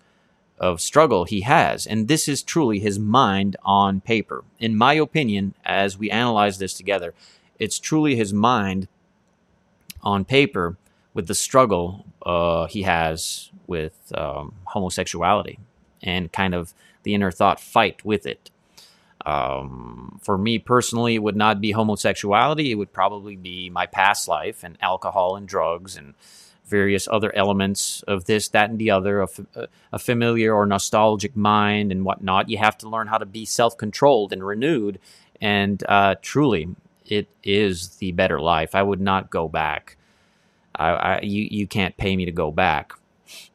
of 0.58 0.82
struggle 0.82 1.26
he 1.26 1.42
has. 1.42 1.86
And 1.86 2.08
this 2.08 2.28
is 2.28 2.42
truly 2.42 2.80
his 2.80 2.98
mind 2.98 3.58
on 3.64 4.02
paper. 4.02 4.44
In 4.60 4.78
my 4.78 4.94
opinion, 4.94 5.54
as 5.66 5.98
we 5.98 6.10
analyze 6.10 6.58
this 6.58 6.74
together, 6.74 7.14
it's 7.60 7.80
truly 7.80 8.16
his 8.16 8.34
mind 8.34 8.88
on 10.02 10.26
paper 10.26 10.78
with 11.18 11.26
the 11.26 11.34
struggle 11.34 12.06
uh, 12.24 12.68
he 12.68 12.84
has 12.84 13.50
with 13.66 14.14
um, 14.16 14.54
homosexuality 14.66 15.58
and 16.04 16.32
kind 16.32 16.54
of 16.54 16.76
the 17.02 17.16
inner 17.16 17.32
thought 17.32 17.60
fight 17.60 18.06
with 18.06 18.28
it. 18.28 18.52
Um, 19.26 20.20
for 20.22 20.38
me 20.38 20.60
personally, 20.60 21.16
it 21.16 21.24
would 21.24 21.36
not 21.36 21.60
be 21.60 21.72
homosexuality. 21.72 22.70
It 22.70 22.76
would 22.76 22.94
probably 22.94 23.36
be 23.36 23.68
my 23.72 23.88
past 23.88 24.28
life 24.28 24.64
and 24.64 24.78
alcohol 24.80 25.36
and 25.36 25.48
drugs 25.48 25.98
and 25.98 26.14
various 26.68 27.08
other 27.12 27.36
elements 27.36 28.04
of 28.04 28.26
this, 28.26 28.50
that, 28.50 28.70
and 28.70 28.78
the 28.78 28.92
other, 28.92 29.24
a, 29.24 29.28
a 29.92 29.98
familiar 29.98 30.54
or 30.54 30.68
nostalgic 30.68 31.36
mind 31.36 31.92
and 31.92 32.06
whatnot. 32.06 32.48
You 32.48 32.60
have 32.60 32.78
to 32.78 32.90
learn 32.90 33.08
how 33.08 33.18
to 33.18 33.26
be 33.26 33.44
self 33.44 33.76
controlled 33.76 34.32
and 34.32 34.46
renewed. 34.46 35.00
And 35.42 35.84
uh, 35.90 36.16
truly, 36.22 36.76
it 37.08 37.28
is 37.44 37.96
the 37.96 38.12
better 38.12 38.40
life. 38.40 38.76
I 38.76 38.84
would 38.84 39.02
not 39.02 39.32
go 39.32 39.48
back. 39.48 39.98
I, 40.78 40.90
I, 40.90 41.20
you, 41.22 41.48
you 41.50 41.68
can't 41.68 41.98
pay 41.98 42.16
me 42.16 42.26
to 42.26 42.32
go 42.32 42.52
back. 42.52 42.94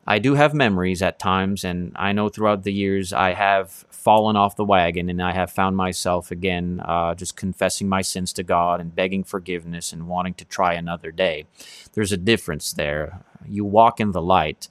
I 0.07 0.19
do 0.19 0.35
have 0.35 0.53
memories 0.53 1.01
at 1.01 1.19
times, 1.19 1.65
and 1.65 1.93
I 1.97 2.13
know 2.13 2.29
throughout 2.29 2.65
the 2.65 2.73
years 2.73 3.13
I 3.13 3.33
have 3.33 3.87
fallen 4.03 4.35
off 4.35 4.57
the 4.57 4.65
wagon 4.65 5.09
and 5.09 5.23
I 5.23 5.33
have 5.33 5.53
found 5.53 5.77
myself 5.77 6.33
again 6.33 6.83
uh, 6.85 7.15
just 7.15 7.37
confessing 7.37 7.89
my 7.89 8.03
sins 8.03 8.33
to 8.33 8.43
God 8.43 8.81
and 8.81 8.95
begging 8.95 9.23
forgiveness 9.23 9.93
and 9.93 10.09
wanting 10.09 10.35
to 10.35 10.45
try 10.45 10.75
another 10.75 11.13
day. 11.13 11.47
There's 11.93 12.11
a 12.11 12.17
difference 12.17 12.73
there. 12.73 13.21
You 13.47 13.65
walk 13.65 14.01
in 14.01 14.11
the 14.11 14.23
light. 14.23 14.69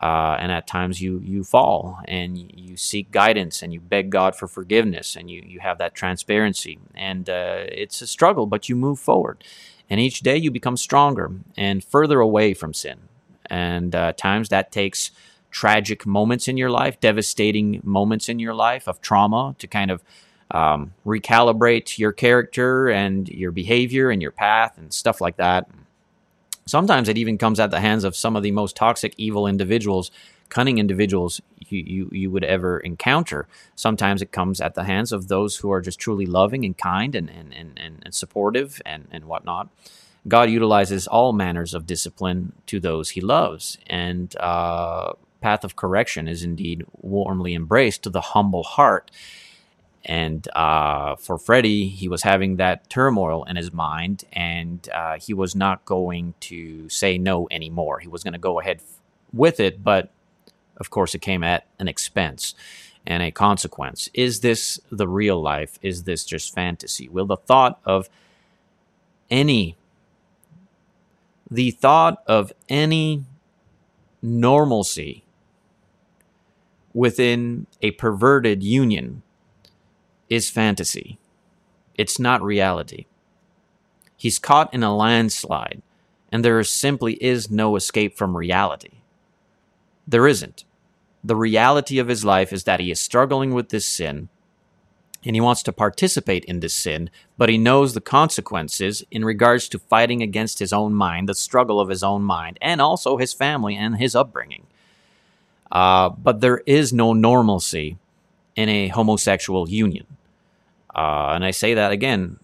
Uh, 0.00 0.36
and 0.38 0.52
at 0.52 0.64
times 0.68 1.02
you 1.02 1.18
you 1.24 1.42
fall 1.42 1.98
and 2.04 2.38
you 2.54 2.76
seek 2.76 3.10
guidance 3.10 3.64
and 3.64 3.72
you 3.72 3.80
beg 3.80 4.10
God 4.10 4.36
for 4.36 4.46
forgiveness 4.46 5.16
and 5.16 5.28
you 5.28 5.42
you 5.44 5.58
have 5.58 5.78
that 5.78 5.92
transparency 5.92 6.78
and 6.94 7.28
uh, 7.28 7.64
it's 7.66 8.00
a 8.00 8.06
struggle 8.06 8.46
but 8.46 8.68
you 8.68 8.76
move 8.76 9.00
forward 9.00 9.42
and 9.90 10.00
each 10.00 10.20
day 10.20 10.36
you 10.36 10.50
become 10.50 10.76
stronger 10.76 11.30
and 11.56 11.82
further 11.82 12.20
away 12.20 12.54
from 12.54 12.74
sin 12.74 13.00
and 13.46 13.94
uh, 13.94 14.12
times 14.12 14.48
that 14.48 14.70
takes 14.72 15.10
tragic 15.50 16.06
moments 16.06 16.48
in 16.48 16.56
your 16.56 16.70
life, 16.70 17.00
devastating 17.00 17.80
moments 17.82 18.28
in 18.28 18.38
your 18.38 18.54
life 18.54 18.86
of 18.86 19.00
trauma 19.00 19.54
to 19.58 19.66
kind 19.66 19.90
of 19.90 20.02
um, 20.50 20.94
recalibrate 21.04 21.98
your 21.98 22.12
character 22.12 22.88
and 22.88 23.28
your 23.28 23.50
behavior 23.50 24.10
and 24.10 24.22
your 24.22 24.30
path 24.30 24.76
and 24.78 24.92
stuff 24.92 25.20
like 25.20 25.36
that. 25.36 25.68
Sometimes 26.66 27.08
it 27.08 27.16
even 27.16 27.38
comes 27.38 27.58
at 27.60 27.70
the 27.70 27.80
hands 27.80 28.04
of 28.04 28.14
some 28.14 28.36
of 28.36 28.42
the 28.42 28.50
most 28.50 28.76
toxic, 28.76 29.14
evil 29.16 29.46
individuals, 29.46 30.10
cunning 30.50 30.78
individuals 30.78 31.40
you, 31.72 31.84
you, 31.86 32.08
you 32.12 32.30
would 32.30 32.44
ever 32.44 32.78
encounter. 32.78 33.46
Sometimes 33.74 34.22
it 34.22 34.32
comes 34.32 34.60
at 34.60 34.74
the 34.74 34.84
hands 34.84 35.12
of 35.12 35.28
those 35.28 35.56
who 35.56 35.70
are 35.70 35.80
just 35.80 35.98
truly 35.98 36.26
loving 36.26 36.64
and 36.64 36.76
kind 36.76 37.14
and, 37.14 37.30
and, 37.30 37.52
and, 37.54 37.78
and 37.78 38.14
supportive 38.14 38.80
and, 38.86 39.08
and 39.10 39.24
whatnot. 39.26 39.68
God 40.26 40.50
utilizes 40.50 41.06
all 41.06 41.32
manners 41.32 41.74
of 41.74 41.86
discipline 41.86 42.52
to 42.66 42.80
those 42.80 43.10
he 43.10 43.20
loves. 43.20 43.78
And 43.86 44.34
uh, 44.36 45.12
path 45.40 45.64
of 45.64 45.76
correction 45.76 46.28
is 46.28 46.42
indeed 46.42 46.84
warmly 47.00 47.54
embraced 47.54 48.02
to 48.02 48.10
the 48.10 48.20
humble 48.20 48.62
heart. 48.62 49.10
And 50.04 50.48
uh, 50.56 51.16
for 51.16 51.38
Freddie, 51.38 51.88
he 51.88 52.08
was 52.08 52.22
having 52.22 52.56
that 52.56 52.88
turmoil 52.88 53.44
in 53.44 53.56
his 53.56 53.72
mind, 53.72 54.24
and 54.32 54.88
uh, 54.94 55.18
he 55.18 55.34
was 55.34 55.54
not 55.54 55.84
going 55.84 56.34
to 56.40 56.88
say 56.88 57.18
no 57.18 57.46
anymore. 57.50 57.98
He 57.98 58.08
was 58.08 58.22
going 58.22 58.32
to 58.32 58.38
go 58.38 58.58
ahead 58.58 58.80
with 59.32 59.60
it, 59.60 59.84
but 59.84 60.10
of 60.78 60.90
course, 60.90 61.14
it 61.14 61.20
came 61.20 61.42
at 61.42 61.66
an 61.78 61.88
expense 61.88 62.54
and 63.06 63.22
a 63.22 63.30
consequence. 63.30 64.08
Is 64.14 64.40
this 64.40 64.80
the 64.90 65.08
real 65.08 65.40
life? 65.40 65.78
Is 65.82 66.04
this 66.04 66.24
just 66.24 66.54
fantasy? 66.54 67.08
Will 67.08 67.26
the 67.26 67.36
thought 67.36 67.80
of 67.84 68.08
any 69.30 69.76
the 71.50 71.70
thought 71.70 72.22
of 72.26 72.52
any 72.68 73.24
normalcy 74.20 75.24
within 76.92 77.66
a 77.80 77.92
perverted 77.92 78.62
union 78.62 79.22
is 80.28 80.50
fantasy. 80.50 81.18
It's 81.94 82.18
not 82.18 82.42
reality. 82.42 83.06
He's 84.16 84.38
caught 84.38 84.72
in 84.74 84.82
a 84.82 84.94
landslide, 84.94 85.80
and 86.30 86.44
there 86.44 86.62
simply 86.64 87.14
is 87.14 87.50
no 87.50 87.76
escape 87.76 88.16
from 88.16 88.36
reality. 88.36 89.00
There 90.06 90.26
isn't. 90.26 90.64
The 91.22 91.36
reality 91.36 91.98
of 91.98 92.08
his 92.08 92.24
life 92.24 92.52
is 92.52 92.64
that 92.64 92.80
he 92.80 92.90
is 92.90 93.00
struggling 93.00 93.52
with 93.52 93.70
this 93.70 93.86
sin 93.86 94.28
and 95.24 95.34
he 95.34 95.40
wants 95.40 95.62
to 95.64 95.72
participate 95.72 96.44
in 96.44 96.60
this 96.60 96.74
sin, 96.74 97.10
but 97.36 97.48
he 97.48 97.58
knows 97.58 97.92
the 97.92 98.00
consequences 98.00 99.04
in 99.10 99.24
regards 99.24 99.68
to 99.68 99.78
fighting 99.78 100.22
against 100.22 100.60
his 100.60 100.72
own 100.72 100.94
mind, 100.94 101.28
the 101.28 101.34
struggle 101.34 101.80
of 101.80 101.88
his 101.88 102.04
own 102.04 102.22
mind, 102.22 102.56
and 102.62 102.80
also 102.80 103.16
his 103.16 103.32
family 103.32 103.74
and 103.74 103.96
his 103.96 104.14
upbringing. 104.14 104.66
Uh, 105.72 106.08
but 106.08 106.40
there 106.40 106.62
is 106.66 106.92
no 106.92 107.12
normalcy 107.12 107.98
in 108.54 108.68
a 108.68 108.88
homosexual 108.88 109.68
union. 109.68 110.06
Uh, 110.94 111.32
and 111.34 111.44
I 111.44 111.50
say 111.50 111.74
that 111.74 111.92
again 111.92 112.38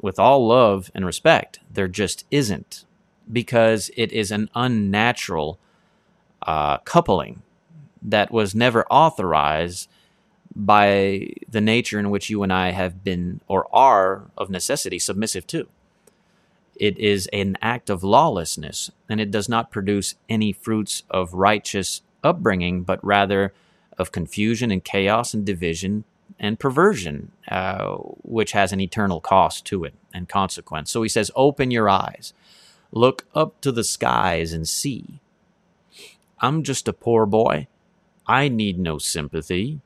with 0.00 0.18
all 0.18 0.46
love 0.46 0.90
and 0.94 1.04
respect. 1.04 1.60
There 1.72 1.88
just 1.88 2.24
isn't 2.30 2.84
because 3.32 3.90
it 3.96 4.12
is 4.12 4.30
an 4.30 4.50
unnatural 4.54 5.58
uh, 6.42 6.78
coupling 6.78 7.42
that 8.06 8.30
was 8.30 8.54
never 8.54 8.86
authorized 8.86 9.88
by 10.54 11.28
the 11.48 11.60
nature 11.60 11.98
in 11.98 12.08
which 12.08 12.30
you 12.30 12.42
and 12.42 12.52
I 12.52 12.70
have 12.70 13.04
been 13.04 13.40
or 13.46 13.66
are 13.74 14.30
of 14.38 14.48
necessity 14.48 14.98
submissive 14.98 15.46
to. 15.48 15.68
It 16.76 16.98
is 16.98 17.26
an 17.32 17.58
act 17.60 17.90
of 17.90 18.04
lawlessness, 18.04 18.90
and 19.08 19.20
it 19.20 19.30
does 19.30 19.48
not 19.48 19.70
produce 19.70 20.14
any 20.28 20.52
fruits 20.52 21.02
of 21.10 21.34
righteous 21.34 22.02
upbringing, 22.22 22.82
but 22.82 23.04
rather 23.04 23.52
of 23.98 24.12
confusion 24.12 24.70
and 24.70 24.84
chaos 24.84 25.34
and 25.34 25.44
division 25.44 26.04
and 26.38 26.58
perversion, 26.58 27.32
uh, 27.50 27.94
which 28.22 28.52
has 28.52 28.72
an 28.72 28.80
eternal 28.80 29.20
cost 29.20 29.64
to 29.66 29.84
it 29.84 29.94
and 30.12 30.28
consequence. 30.28 30.90
So 30.90 31.02
he 31.02 31.08
says, 31.08 31.30
Open 31.34 31.70
your 31.70 31.88
eyes, 31.88 32.34
look 32.92 33.26
up 33.34 33.60
to 33.62 33.72
the 33.72 33.84
skies 33.84 34.52
and 34.52 34.68
see. 34.68 35.20
I'm 36.40 36.62
just 36.62 36.88
a 36.88 36.92
poor 36.92 37.24
boy. 37.24 37.68
I 38.26 38.48
need 38.48 38.78
no 38.78 38.98
sympathy 38.98 39.80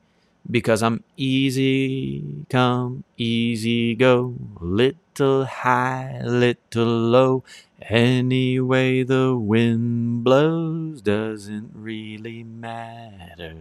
because 0.49 0.81
I'm 0.81 1.03
easy 1.15 2.45
come, 2.49 3.03
easy 3.17 3.93
go, 3.95 4.35
little 4.59 5.45
high, 5.45 6.21
little 6.23 6.85
low. 6.85 7.43
Any 7.81 8.59
way 8.59 9.03
the 9.03 9.35
wind 9.35 10.23
blows 10.23 11.01
doesn't 11.01 11.71
really 11.73 12.43
matter 12.43 13.55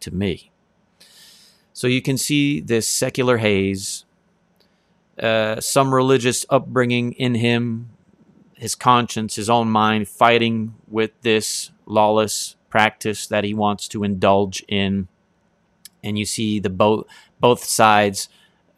to 0.00 0.10
me. 0.14 0.50
So 1.72 1.86
you 1.86 2.02
can 2.02 2.18
see 2.18 2.60
this 2.60 2.88
secular 2.88 3.38
haze, 3.38 4.04
uh, 5.20 5.60
some 5.60 5.94
religious 5.94 6.44
upbringing 6.50 7.12
in 7.12 7.36
him, 7.36 7.90
his 8.54 8.74
conscience, 8.74 9.36
his 9.36 9.48
own 9.48 9.70
mind 9.70 10.08
fighting 10.08 10.74
with 10.88 11.10
this 11.22 11.70
lawless 11.86 12.56
practice 12.70 13.26
that 13.26 13.44
he 13.44 13.52
wants 13.52 13.88
to 13.88 14.04
indulge 14.04 14.64
in 14.68 15.08
and 16.02 16.18
you 16.18 16.24
see 16.24 16.58
the 16.58 16.70
both 16.70 17.06
both 17.40 17.64
sides 17.64 18.28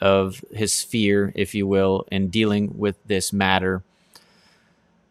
of 0.00 0.44
his 0.52 0.82
fear, 0.82 1.32
if 1.36 1.54
you 1.54 1.66
will, 1.66 2.06
in 2.10 2.28
dealing 2.28 2.76
with 2.76 2.96
this 3.06 3.32
matter. 3.32 3.84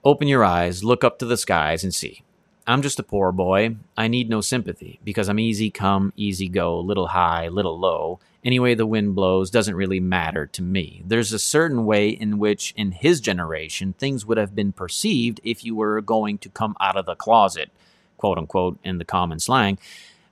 Open 0.04 0.28
your 0.28 0.44
eyes, 0.44 0.84
look 0.84 1.04
up 1.04 1.18
to 1.20 1.26
the 1.26 1.38
skies, 1.38 1.84
and 1.84 1.94
see. 1.94 2.24
I'm 2.68 2.82
just 2.82 3.00
a 3.00 3.04
poor 3.04 3.32
boy. 3.32 3.78
I 3.98 4.08
need 4.08 4.30
no 4.30 4.42
sympathy 4.42 5.00
because 5.04 5.30
I'm 5.30 5.40
easy 5.40 5.70
come, 5.70 6.14
easy 6.16 6.48
go, 6.48 6.80
little 6.80 7.08
high, 7.08 7.48
little 7.48 7.80
low. 7.80 8.20
Anyway, 8.44 8.76
the 8.76 8.86
wind 8.86 9.16
blows 9.16 9.50
doesn't 9.50 9.76
really 9.76 10.00
matter 10.00 10.46
to 10.48 10.62
me. 10.62 11.04
There's 11.06 11.32
a 11.32 11.40
certain 11.40 11.86
way 11.86 12.10
in 12.10 12.38
which, 12.38 12.74
in 12.76 12.92
his 12.92 13.22
generation, 13.22 13.94
things 13.94 14.26
would 14.26 14.38
have 14.38 14.56
been 14.56 14.74
perceived 14.74 15.40
if 15.44 15.64
you 15.64 15.76
were 15.76 16.02
going 16.02 16.38
to 16.40 16.50
come 16.50 16.76
out 16.80 16.98
of 16.98 17.06
the 17.06 17.16
closet, 17.16 17.72
quote 18.22 18.40
unquote, 18.40 18.80
in 18.86 19.00
the 19.00 19.06
common 19.06 19.40
slang. 19.40 19.80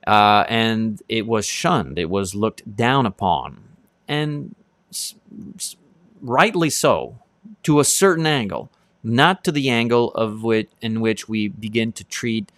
Uh, 0.06 0.44
and 0.48 1.02
it 1.10 1.26
was 1.28 1.46
shunned, 1.46 1.98
it 2.00 2.10
was 2.10 2.34
looked 2.34 2.62
down 2.76 3.06
upon. 3.06 3.62
And 4.08 4.56
s- 4.90 5.16
s- 5.56 5.76
rightly 6.22 6.70
so, 6.70 7.18
to 7.64 7.80
a 7.80 7.84
certain 7.84 8.26
angle 8.26 8.70
not 9.04 9.44
to 9.44 9.52
the 9.52 9.70
angle 9.70 10.12
of 10.12 10.44
which 10.44 10.70
in 10.82 11.00
which 11.02 11.28
we 11.28 11.48
begin 11.48 11.92
to 11.92 12.04
treat 12.04 12.52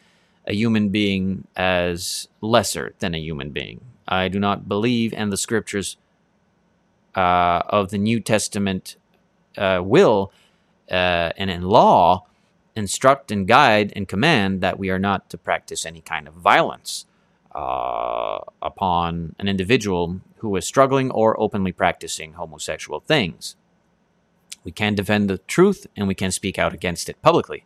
a 0.47 0.55
human 0.55 0.91
being 0.91 1.47
as 1.57 2.29
lesser 2.43 2.95
than 3.01 3.15
a 3.15 3.19
human 3.21 3.51
being. 3.51 3.81
I 4.09 4.29
do 4.29 4.41
not 4.41 4.69
believe, 4.69 5.15
and 5.15 5.33
the 5.33 5.39
scriptures 5.39 5.97
uh, 7.17 7.63
of 7.69 7.91
the 7.91 7.99
New 7.99 8.21
Testament 8.21 8.97
uh, 9.59 9.81
will 9.85 10.33
uh, 10.91 11.33
and 11.39 11.51
in 11.51 11.63
law 11.63 12.27
instruct 12.75 13.31
and 13.31 13.47
guide 13.47 13.93
and 13.95 14.09
command 14.09 14.61
that 14.61 14.79
we 14.79 14.91
are 14.91 14.99
not 14.99 15.29
to 15.31 15.39
practice 15.39 15.85
any 15.85 16.01
kind 16.01 16.27
of 16.27 16.35
violence 16.35 17.07
uh, 17.55 18.39
upon 18.61 19.35
an 19.39 19.49
individual 19.49 20.21
who 20.39 20.57
is 20.57 20.67
struggling 20.67 21.11
or 21.11 21.39
openly 21.41 21.73
practicing 21.73 22.35
homosexual 22.35 23.01
things. 23.01 23.57
We 24.65 24.73
can 24.73 24.95
defend 24.95 25.29
the 25.29 25.39
truth 25.39 25.87
and 25.97 26.09
we 26.09 26.15
can 26.15 26.31
speak 26.31 26.59
out 26.59 26.73
against 26.73 27.09
it 27.09 27.21
publicly. 27.23 27.65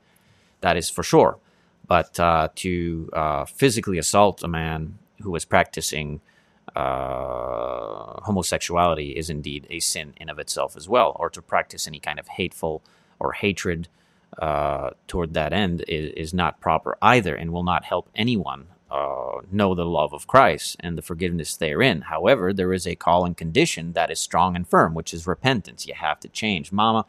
That 0.60 0.76
is 0.76 0.90
for 0.90 1.02
sure. 1.02 1.38
But 1.86 2.18
uh, 2.18 2.48
to 2.56 3.10
uh, 3.12 3.44
physically 3.44 3.98
assault 3.98 4.42
a 4.42 4.48
man 4.48 4.98
who 5.22 5.34
is 5.36 5.44
practicing 5.44 6.20
uh, 6.74 8.20
homosexuality 8.22 9.10
is 9.10 9.30
indeed 9.30 9.66
a 9.70 9.78
sin 9.80 10.12
in 10.16 10.28
of 10.28 10.38
itself 10.38 10.76
as 10.76 10.88
well. 10.88 11.16
Or 11.16 11.30
to 11.30 11.40
practice 11.40 11.86
any 11.86 12.00
kind 12.00 12.18
of 12.18 12.28
hateful 12.28 12.82
or 13.18 13.32
hatred 13.32 13.88
uh, 14.38 14.90
toward 15.06 15.34
that 15.34 15.52
end 15.52 15.84
is, 15.88 16.12
is 16.16 16.34
not 16.34 16.60
proper 16.60 16.96
either 17.00 17.34
and 17.34 17.52
will 17.52 17.62
not 17.62 17.84
help 17.84 18.08
anyone 18.14 18.66
uh, 18.90 19.40
know 19.50 19.74
the 19.74 19.84
love 19.84 20.12
of 20.12 20.26
Christ 20.26 20.76
and 20.80 20.96
the 20.96 21.02
forgiveness 21.02 21.56
therein. 21.56 22.02
However, 22.02 22.52
there 22.52 22.72
is 22.72 22.86
a 22.86 22.94
call 22.94 23.24
and 23.24 23.36
condition 23.36 23.92
that 23.94 24.10
is 24.10 24.20
strong 24.20 24.54
and 24.54 24.66
firm, 24.68 24.94
which 24.94 25.12
is 25.12 25.26
repentance. 25.26 25.86
You 25.86 25.94
have 25.94 26.20
to 26.20 26.28
change. 26.28 26.70
Mama, 26.70 27.04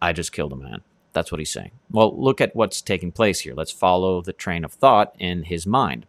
I 0.00 0.12
just 0.12 0.32
killed 0.32 0.52
a 0.52 0.56
man. 0.56 0.82
That's 1.12 1.32
what 1.32 1.38
he's 1.38 1.52
saying. 1.52 1.72
Well, 1.90 2.16
look 2.16 2.40
at 2.40 2.54
what's 2.54 2.80
taking 2.82 3.12
place 3.12 3.40
here. 3.40 3.54
Let's 3.54 3.72
follow 3.72 4.20
the 4.20 4.32
train 4.32 4.64
of 4.64 4.72
thought 4.72 5.14
in 5.18 5.44
his 5.44 5.66
mind. 5.66 6.06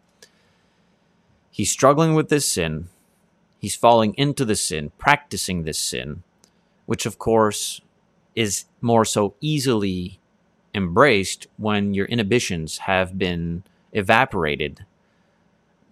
He's 1.50 1.72
struggling 1.72 2.14
with 2.14 2.30
this 2.30 2.50
sin. 2.52 2.90
He's 3.60 3.76
falling 3.76 4.14
into 4.16 4.46
the 4.46 4.56
sin, 4.56 4.92
practicing 4.98 5.64
this 5.64 5.80
sin, 5.80 6.24
which, 6.86 7.06
of 7.06 7.18
course, 7.18 7.82
is 8.36 8.66
more 8.80 9.06
so 9.06 9.36
easily 9.42 10.20
embraced 10.74 11.48
when 11.58 11.94
your 11.94 12.06
inhibitions 12.06 12.80
have 12.80 13.18
been 13.18 13.64
evaporated 13.92 14.86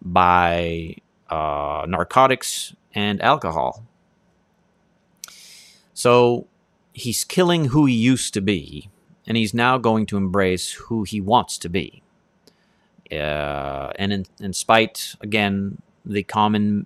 by 0.01 0.95
uh, 1.29 1.85
narcotics 1.87 2.75
and 2.93 3.21
alcohol. 3.21 3.83
So 5.93 6.47
he's 6.93 7.23
killing 7.23 7.65
who 7.65 7.85
he 7.85 7.93
used 7.93 8.33
to 8.33 8.41
be, 8.41 8.89
and 9.27 9.35
he's 9.37 9.53
now 9.53 9.77
going 9.77 10.05
to 10.07 10.17
embrace 10.17 10.71
who 10.71 11.03
he 11.03 11.19
wants 11.19 11.57
to 11.59 11.69
be. 11.69 12.01
Uh, 13.11 13.91
and 13.97 14.13
in, 14.13 14.25
in 14.39 14.53
spite, 14.53 15.15
again, 15.21 15.81
the 16.05 16.23
common 16.23 16.85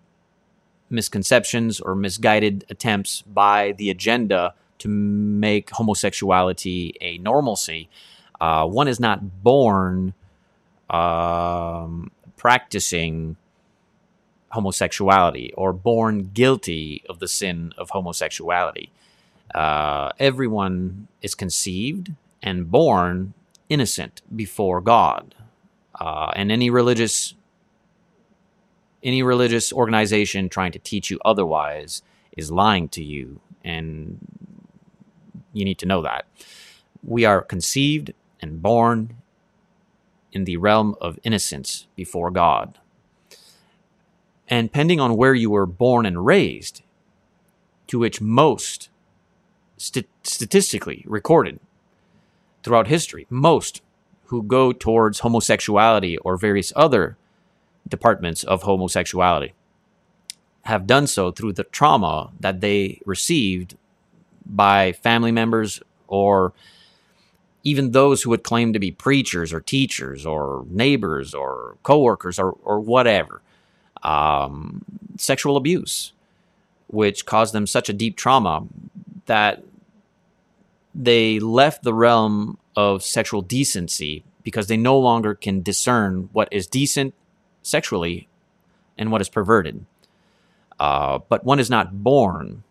misconceptions 0.89 1.79
or 1.79 1.95
misguided 1.95 2.65
attempts 2.69 3.21
by 3.21 3.73
the 3.73 3.89
agenda 3.89 4.53
to 4.83 4.89
make 4.89 5.69
homosexuality 5.69 6.93
a 6.99 7.17
normalcy, 7.19 7.89
uh, 8.41 8.65
one 8.67 8.89
is 8.89 8.99
not 8.99 9.41
born 9.41 10.13
um, 10.89 12.11
practicing 12.35 13.37
homosexuality 14.49 15.53
or 15.55 15.71
born 15.71 16.31
guilty 16.33 17.01
of 17.07 17.19
the 17.19 17.29
sin 17.29 17.71
of 17.77 17.91
homosexuality. 17.91 18.91
Uh, 19.55 20.11
everyone 20.19 21.07
is 21.21 21.33
conceived 21.33 22.11
and 22.41 22.69
born 22.69 23.33
innocent 23.69 24.21
before 24.35 24.81
God, 24.81 25.33
uh, 25.97 26.31
and 26.35 26.51
any 26.51 26.69
religious 26.69 27.35
any 29.01 29.23
religious 29.23 29.71
organization 29.71 30.49
trying 30.49 30.73
to 30.73 30.79
teach 30.79 31.09
you 31.09 31.19
otherwise 31.23 32.01
is 32.35 32.51
lying 32.51 32.89
to 32.89 33.03
you, 33.03 33.39
and 33.63 34.17
you 35.53 35.63
need 35.63 35.77
to 35.79 35.85
know 35.85 36.01
that 36.01 36.25
we 37.03 37.25
are 37.25 37.41
conceived 37.41 38.13
and 38.41 38.61
born 38.61 39.15
in 40.31 40.45
the 40.45 40.57
realm 40.57 40.95
of 40.99 41.19
innocence 41.23 41.87
before 41.95 42.31
God. 42.31 42.79
And 44.47 44.67
depending 44.69 44.99
on 44.99 45.15
where 45.15 45.33
you 45.33 45.49
were 45.49 45.65
born 45.65 46.05
and 46.05 46.25
raised, 46.25 46.81
to 47.87 47.99
which 47.99 48.21
most 48.21 48.89
st- 49.77 50.09
statistically 50.23 51.03
recorded 51.07 51.59
throughout 52.63 52.87
history, 52.87 53.27
most 53.29 53.81
who 54.25 54.41
go 54.41 54.71
towards 54.71 55.19
homosexuality 55.19 56.17
or 56.19 56.37
various 56.37 56.73
other 56.75 57.17
departments 57.87 58.43
of 58.43 58.63
homosexuality 58.63 59.53
have 60.63 60.87
done 60.87 61.05
so 61.05 61.29
through 61.31 61.53
the 61.53 61.65
trauma 61.65 62.31
that 62.39 62.61
they 62.61 63.01
received 63.05 63.75
by 64.45 64.91
family 64.91 65.31
members 65.31 65.81
or 66.07 66.53
even 67.63 67.91
those 67.91 68.21
who 68.21 68.29
would 68.29 68.43
claim 68.43 68.73
to 68.73 68.79
be 68.79 68.91
preachers 68.91 69.53
or 69.53 69.61
teachers 69.61 70.25
or 70.25 70.65
neighbors 70.69 71.33
or 71.33 71.77
coworkers 71.83 72.37
or, 72.37 72.51
or 72.63 72.79
whatever. 72.79 73.41
Um, 74.03 74.83
sexual 75.17 75.55
abuse, 75.55 76.11
which 76.87 77.25
caused 77.25 77.53
them 77.53 77.65
such 77.65 77.87
a 77.87 77.93
deep 77.93 78.17
trauma 78.17 78.67
that 79.27 79.63
they 80.93 81.39
left 81.39 81.83
the 81.83 81.93
realm 81.93 82.57
of 82.75 83.01
sexual 83.01 83.41
decency 83.41 84.23
because 84.43 84.67
they 84.67 84.75
no 84.75 84.99
longer 84.99 85.33
can 85.33 85.61
discern 85.61 86.29
what 86.33 86.49
is 86.51 86.67
decent 86.67 87.13
sexually 87.61 88.27
and 88.97 89.09
what 89.11 89.21
is 89.21 89.29
perverted. 89.29 89.85
Uh, 90.79 91.19
but 91.29 91.45
one 91.45 91.59
is 91.59 91.69
not 91.69 92.03
born 92.03 92.63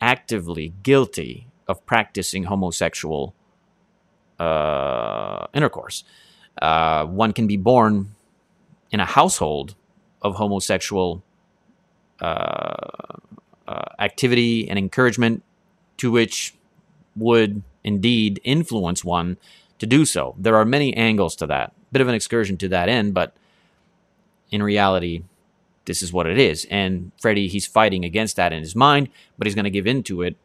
actively 0.00 0.72
guilty 0.82 1.46
of 1.68 1.84
practicing 1.86 2.44
homosexual 2.44 3.34
uh, 4.38 5.46
intercourse. 5.54 6.04
Uh, 6.60 7.04
one 7.06 7.32
can 7.32 7.46
be 7.46 7.56
born 7.56 8.14
in 8.90 9.00
a 9.00 9.04
household 9.04 9.74
of 10.22 10.34
homosexual 10.36 11.22
uh, 12.20 12.74
uh, 13.68 13.84
activity 13.98 14.68
and 14.68 14.78
encouragement 14.78 15.42
to 15.96 16.10
which 16.10 16.54
would 17.16 17.62
indeed 17.84 18.40
influence 18.44 19.04
one 19.04 19.36
to 19.78 19.86
do 19.86 20.04
so. 20.04 20.34
There 20.38 20.56
are 20.56 20.64
many 20.64 20.94
angles 20.96 21.36
to 21.36 21.46
that. 21.46 21.72
Bit 21.92 22.02
of 22.02 22.08
an 22.08 22.14
excursion 22.14 22.56
to 22.58 22.68
that 22.68 22.88
end, 22.88 23.14
but 23.14 23.34
in 24.50 24.62
reality, 24.62 25.22
this 25.84 26.02
is 26.02 26.12
what 26.12 26.26
it 26.26 26.38
is. 26.38 26.66
And 26.70 27.12
Freddie, 27.20 27.48
he's 27.48 27.66
fighting 27.66 28.04
against 28.04 28.36
that 28.36 28.52
in 28.52 28.60
his 28.60 28.76
mind, 28.76 29.08
but 29.38 29.46
he's 29.46 29.54
going 29.54 29.64
to 29.64 29.70
give 29.70 29.86
in 29.86 30.02
to 30.04 30.22
it. 30.22 30.36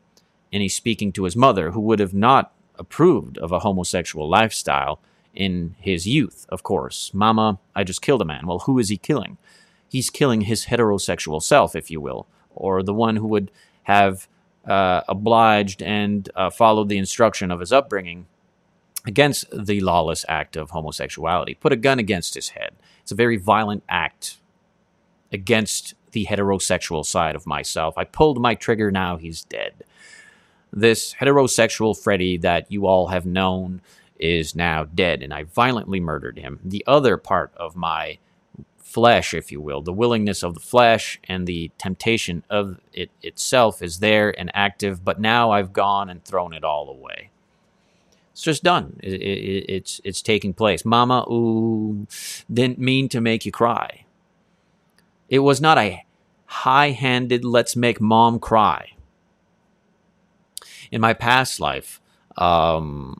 And 0.51 0.61
he's 0.61 0.75
speaking 0.75 1.11
to 1.13 1.25
his 1.25 1.35
mother, 1.35 1.71
who 1.71 1.81
would 1.81 1.99
have 1.99 2.13
not 2.13 2.53
approved 2.77 3.37
of 3.37 3.51
a 3.51 3.59
homosexual 3.59 4.29
lifestyle 4.29 4.99
in 5.33 5.75
his 5.79 6.07
youth, 6.07 6.45
of 6.49 6.63
course. 6.63 7.11
Mama, 7.13 7.59
I 7.75 7.83
just 7.83 8.01
killed 8.01 8.21
a 8.21 8.25
man. 8.25 8.47
Well, 8.47 8.59
who 8.59 8.79
is 8.79 8.89
he 8.89 8.97
killing? 8.97 9.37
He's 9.89 10.09
killing 10.09 10.41
his 10.41 10.65
heterosexual 10.65 11.41
self, 11.41 11.75
if 11.75 11.91
you 11.91 11.99
will, 11.99 12.27
or 12.53 12.81
the 12.81 12.93
one 12.93 13.17
who 13.17 13.27
would 13.27 13.51
have 13.83 14.27
uh, 14.65 15.01
obliged 15.07 15.81
and 15.81 16.29
uh, 16.35 16.49
followed 16.49 16.89
the 16.89 16.97
instruction 16.97 17.51
of 17.51 17.59
his 17.59 17.71
upbringing 17.71 18.25
against 19.05 19.45
the 19.51 19.81
lawless 19.81 20.25
act 20.27 20.55
of 20.55 20.71
homosexuality. 20.71 21.53
Put 21.53 21.73
a 21.73 21.77
gun 21.77 21.99
against 21.99 22.33
his 22.33 22.49
head. 22.49 22.75
It's 23.01 23.11
a 23.11 23.15
very 23.15 23.37
violent 23.37 23.83
act 23.87 24.37
against 25.35 25.93
the 26.11 26.25
heterosexual 26.25 27.05
side 27.05 27.35
of 27.35 27.45
myself. 27.45 27.97
I 27.97 28.05
pulled 28.05 28.41
my 28.41 28.55
trigger, 28.55 28.89
now 28.89 29.17
he's 29.17 29.43
dead 29.43 29.83
this 30.75 31.15
heterosexual 31.15 31.97
Freddie 31.97 32.37
that 32.37 32.71
you 32.71 32.85
all 32.85 33.07
have 33.07 33.25
known 33.25 33.81
is 34.19 34.55
now 34.55 34.83
dead, 34.83 35.23
and 35.23 35.33
I 35.33 35.43
violently 35.43 35.99
murdered 35.99 36.37
him. 36.37 36.59
The 36.63 36.83
other 36.85 37.17
part 37.17 37.53
of 37.55 37.75
my 37.75 38.19
flesh, 38.77 39.33
if 39.33 39.51
you 39.51 39.59
will, 39.59 39.81
the 39.81 39.93
willingness 39.93 40.43
of 40.43 40.53
the 40.53 40.59
flesh 40.59 41.19
and 41.25 41.47
the 41.47 41.71
temptation 41.77 42.43
of 42.49 42.79
it 42.93 43.09
itself 43.21 43.81
is 43.81 43.99
there 43.99 44.37
and 44.37 44.51
active, 44.53 45.03
but 45.03 45.19
now 45.19 45.51
I've 45.51 45.73
gone 45.73 46.09
and 46.09 46.23
thrown 46.23 46.53
it 46.53 46.63
all 46.63 46.89
away. 46.89 47.31
It's 48.31 48.41
just 48.41 48.63
done. 48.63 48.99
It, 49.01 49.21
it, 49.21 49.65
it's 49.69 50.01
it's 50.03 50.21
taking 50.21 50.53
place. 50.53 50.83
Mama, 50.83 51.25
ooh, 51.29 52.05
didn't 52.51 52.79
mean 52.79 53.07
to 53.09 53.21
make 53.21 53.45
you 53.45 53.51
cry. 53.51 54.04
It 55.29 55.39
was 55.39 55.59
not 55.59 55.77
a 55.77 56.05
high-handed 56.45 57.43
let's 57.43 57.75
make 57.75 57.99
mom 57.99 58.39
cry. 58.39 58.91
In 60.91 61.01
my 61.01 61.13
past 61.13 61.59
life, 61.59 61.99
um, 62.37 63.19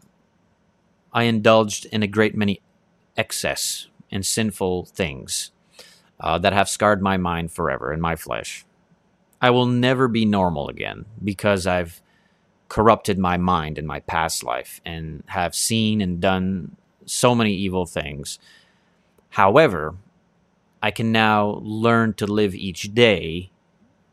I 1.14 1.24
indulged 1.24 1.86
in 1.88 2.04
a 2.04 2.08
great 2.08 2.36
many 2.36 2.62
excess 3.18 3.88
and 4.12 4.26
sinful 4.26 4.86
things 4.86 5.52
uh, 6.20 6.38
that 6.40 6.54
have 6.54 6.70
scarred 6.70 7.02
my 7.02 7.18
mind 7.18 7.52
forever 7.52 7.92
in 7.92 8.02
my 8.02 8.16
flesh. 8.16 8.66
I 9.42 9.50
will 9.50 9.66
never 9.66 10.08
be 10.08 10.26
normal 10.26 10.70
again 10.70 11.06
because 11.24 11.68
I've 11.68 12.02
corrupted 12.70 13.18
my 13.18 13.38
mind 13.38 13.78
in 13.78 13.86
my 13.86 14.00
past 14.02 14.44
life 14.44 14.82
and 14.86 15.24
have 15.28 15.56
seen 15.56 16.02
and 16.02 16.20
done 16.20 16.76
so 17.06 17.36
many 17.36 17.54
evil 17.54 17.86
things. 17.86 18.40
However, 19.30 19.96
I 20.82 20.92
can 20.92 21.12
now 21.12 21.60
learn 21.64 22.14
to 22.16 22.28
live 22.28 22.54
each 22.54 22.94
day 22.94 23.52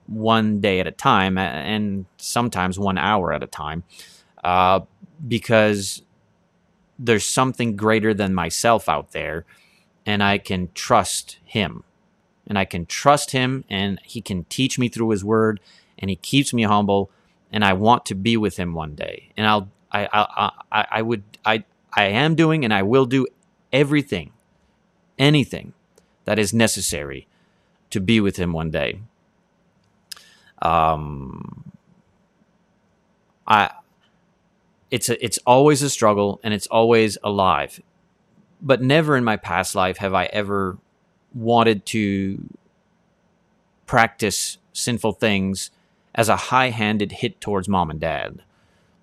one 0.07 0.61
day 0.61 0.81
at 0.81 0.87
a 0.87 0.93
time 0.93 1.39
and 1.39 2.07
sometimes 2.17 2.79
one 2.79 2.99
hour 2.99 3.33
at 3.33 3.43
a 3.43 3.47
time 3.47 3.85
uh, 4.45 4.81
because 5.27 6.03
there's 6.99 7.27
something 7.27 7.77
greater 7.77 8.15
than 8.15 8.35
myself 8.35 8.89
out 8.89 9.13
there 9.13 9.45
and 10.05 10.23
I 10.23 10.39
can 10.39 10.71
trust 10.75 11.39
him. 11.45 11.85
And 12.47 12.59
I 12.59 12.65
can 12.65 12.87
trust 12.87 13.31
him 13.31 13.65
and 13.71 14.01
he 14.03 14.21
can 14.21 14.45
teach 14.45 14.79
me 14.79 14.89
through 14.89 15.11
his 15.11 15.25
word 15.25 15.61
and 15.99 16.11
he 16.11 16.17
keeps 16.17 16.53
me 16.53 16.65
humble 16.65 17.11
and 17.53 17.65
I 17.65 17.73
want 17.73 18.05
to 18.07 18.15
be 18.15 18.37
with 18.37 18.57
him 18.57 18.75
one 18.75 18.95
day. 18.95 19.31
And 19.37 19.47
I'll 19.47 19.71
I 19.93 20.09
I 20.13 20.51
I, 20.73 20.87
I 20.91 21.03
would 21.03 21.23
I 21.45 21.65
I 21.93 22.05
am 22.05 22.35
doing 22.35 22.65
and 22.65 22.75
I 22.75 22.83
will 22.83 23.07
do 23.07 23.27
everything 23.73 24.33
anything 25.19 25.73
that 26.25 26.39
is 26.39 26.53
necessary 26.53 27.27
to 27.91 28.01
be 28.01 28.21
with 28.21 28.37
him 28.37 28.53
one 28.53 28.71
day. 28.71 29.01
Um 30.61 31.73
I 33.47 33.71
it's 34.91 35.09
a, 35.09 35.25
it's 35.25 35.39
always 35.47 35.83
a 35.83 35.91
struggle 35.91 36.39
and 36.43 36.53
it's 36.53 36.67
always 36.67 37.17
alive. 37.25 37.81
But 38.61 38.83
never 38.83 39.17
in 39.17 39.25
my 39.25 39.37
past 39.37 39.75
life 39.75 39.97
have 39.97 40.15
I 40.15 40.27
ever 40.27 40.79
wanted 41.35 41.87
to 41.87 42.49
practice 43.87 44.59
sinful 44.73 45.13
things 45.13 45.71
as 46.15 46.29
a 46.29 46.37
high-handed 46.37 47.13
hit 47.13 47.41
towards 47.41 47.69
mom 47.69 47.91
and 47.91 47.99
dad. 47.99 48.43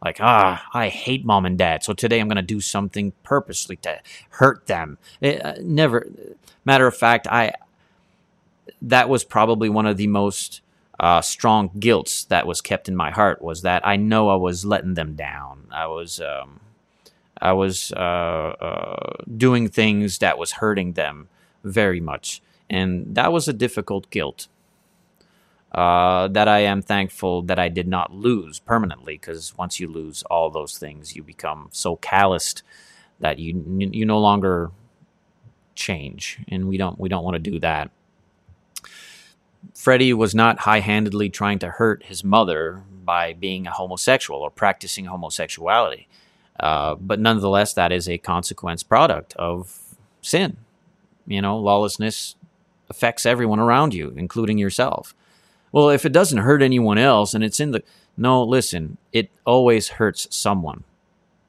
Like, 0.04 0.18
ah, 0.22 0.66
I 0.74 0.88
hate 0.88 1.26
mom 1.26 1.46
and 1.46 1.58
dad, 1.58 1.84
so 1.84 1.94
today 1.94 2.20
I'm 2.20 2.28
going 2.28 2.38
to 2.38 2.42
do 2.42 2.62
something 2.62 3.12
purposely 3.24 3.76
to 3.78 4.00
hurt 4.30 4.68
them. 4.68 4.98
It, 5.20 5.44
uh, 5.44 5.56
never. 5.62 6.08
Matter 6.64 6.88
of 6.88 6.96
fact, 6.96 7.28
I 7.28 7.54
that 8.82 9.10
was 9.10 9.24
probably 9.24 9.70
one 9.70 9.86
of 9.86 9.98
the 9.98 10.08
most 10.08 10.62
uh, 11.00 11.22
strong 11.22 11.72
guilts 11.80 12.26
that 12.26 12.48
was 12.48 12.62
kept 12.62 12.88
in 12.88 12.96
my 12.96 13.12
heart 13.12 13.42
was 13.42 13.62
that 13.62 13.86
I 13.86 13.96
know 13.96 14.30
I 14.30 14.36
was 14.36 14.66
letting 14.66 14.94
them 14.94 15.16
down. 15.16 15.68
I 15.72 15.88
was 15.88 16.20
um, 16.20 16.60
I 17.42 17.54
was 17.54 17.92
uh, 17.94 18.00
uh, 18.00 19.14
doing 19.38 19.68
things 19.70 20.20
that 20.20 20.38
was 20.38 20.54
hurting 20.54 20.94
them 20.94 21.30
very 21.64 22.00
much, 22.00 22.42
and 22.70 23.16
that 23.16 23.32
was 23.32 23.48
a 23.48 23.54
difficult 23.54 24.10
guilt. 24.10 24.48
Uh, 25.72 26.28
that 26.30 26.48
I 26.48 26.60
am 26.62 26.82
thankful 26.82 27.44
that 27.44 27.60
I 27.60 27.70
did 27.70 27.88
not 27.88 28.12
lose 28.12 28.60
permanently, 28.60 29.14
because 29.14 29.56
once 29.56 29.80
you 29.80 29.88
lose 29.88 30.24
all 30.24 30.50
those 30.50 30.78
things, 30.80 31.16
you 31.16 31.22
become 31.22 31.70
so 31.72 31.96
calloused 31.98 32.64
that 33.20 33.38
you 33.38 33.64
you 33.78 34.06
no 34.06 34.20
longer 34.20 34.72
change, 35.76 36.40
and 36.48 36.68
we 36.68 36.78
don't 36.78 37.00
we 37.00 37.08
don't 37.08 37.24
want 37.24 37.36
to 37.36 37.52
do 37.52 37.60
that. 37.60 37.92
Freddie 39.76 40.14
was 40.14 40.34
not 40.34 40.60
high 40.60 40.80
handedly 40.80 41.30
trying 41.30 41.60
to 41.60 41.70
hurt 41.70 42.04
his 42.04 42.24
mother 42.24 42.84
by 43.06 43.34
being 43.34 43.68
a 43.68 43.72
homosexual 43.72 44.42
or 44.42 44.50
practicing 44.50 45.06
homosexuality. 45.06 46.08
Uh, 46.60 46.96
but 46.96 47.20
nonetheless, 47.20 47.74
that 47.74 47.92
is 47.92 48.10
a 48.10 48.18
consequence 48.18 48.84
product 48.84 49.36
of 49.36 49.96
sin. 50.22 50.58
You 51.28 51.42
know, 51.42 51.58
lawlessness 51.58 52.36
affects 52.90 53.26
everyone 53.26 53.60
around 53.60 53.94
you, 53.94 54.14
including 54.18 54.58
yourself. 54.58 55.14
Well, 55.72 55.90
if 55.90 56.06
it 56.06 56.12
doesn't 56.12 56.40
hurt 56.40 56.62
anyone 56.62 56.98
else 56.98 57.34
and 57.34 57.44
it's 57.44 57.60
in 57.60 57.72
the. 57.72 57.84
No, 58.18 58.44
listen, 58.44 58.98
it 59.14 59.30
always 59.46 59.90
hurts 59.90 60.28
someone, 60.36 60.84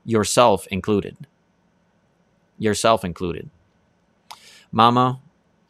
yourself 0.04 0.66
included. 0.68 1.16
Yourself 2.58 3.04
included. 3.04 3.50
Mama, 4.70 5.20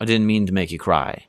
I 0.00 0.04
didn't 0.04 0.26
mean 0.26 0.46
to 0.46 0.52
make 0.52 0.70
you 0.70 0.78
cry. 0.78 1.26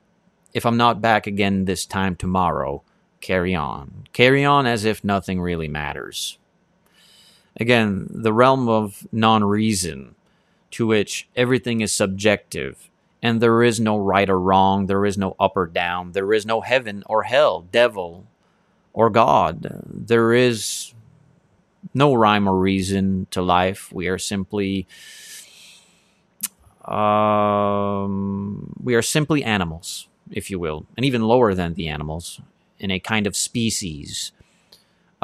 If 0.54 0.66
I'm 0.66 0.78
not 0.78 1.02
back 1.02 1.26
again 1.26 1.66
this 1.66 1.86
time 1.86 2.16
tomorrow, 2.16 2.84
carry 3.22 3.56
on. 3.56 4.08
Carry 4.12 4.44
on 4.44 4.66
as 4.66 4.84
if 4.84 5.04
nothing 5.04 5.40
really 5.40 5.70
matters. 5.70 6.38
Again, 7.58 8.08
the 8.10 8.34
realm 8.34 8.68
of 8.68 9.08
non 9.12 9.44
reason, 9.44 10.16
to 10.72 10.88
which 10.88 11.30
everything 11.36 11.82
is 11.82 11.94
subjective, 11.94 12.90
and 13.22 13.42
there 13.42 13.64
is 13.64 13.80
no 13.80 13.98
right 13.98 14.30
or 14.30 14.40
wrong, 14.40 14.88
there 14.88 15.06
is 15.06 15.18
no 15.18 15.36
up 15.40 15.56
or 15.56 15.68
down, 15.68 16.12
there 16.14 16.34
is 16.34 16.46
no 16.46 16.62
heaven 16.62 17.04
or 17.08 17.24
hell, 17.24 17.62
devil 17.72 18.26
or 18.94 19.10
God. 19.10 19.82
There 19.86 20.34
is 20.34 20.94
no 21.94 22.14
rhyme 22.14 22.48
or 22.48 22.58
reason 22.58 23.28
to 23.32 23.42
life. 23.42 23.92
We 23.92 24.08
are 24.08 24.18
simply 24.18 24.88
um, 26.86 28.74
we 28.82 28.96
are 28.96 29.02
simply 29.02 29.44
animals 29.44 30.08
if 30.32 30.50
you 30.50 30.60
will, 30.60 30.86
and 30.96 31.06
even 31.06 31.22
lower 31.22 31.54
than 31.54 31.74
the 31.74 31.88
animals 31.88 32.40
in 32.80 32.92
a 32.92 33.00
kind 33.00 33.28
of 33.28 33.36
species. 33.36 34.32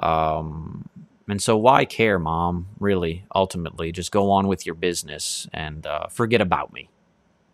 Um, 0.02 0.90
and 1.28 1.42
so, 1.42 1.58
why 1.58 1.86
care, 1.86 2.20
mom? 2.20 2.68
Really, 2.80 3.26
ultimately, 3.34 3.92
just 3.92 4.12
go 4.12 4.32
on 4.32 4.48
with 4.48 4.66
your 4.66 4.76
business 4.76 5.48
and 5.54 5.86
uh, 5.86 6.08
forget 6.08 6.42
about 6.42 6.74
me. 6.74 6.90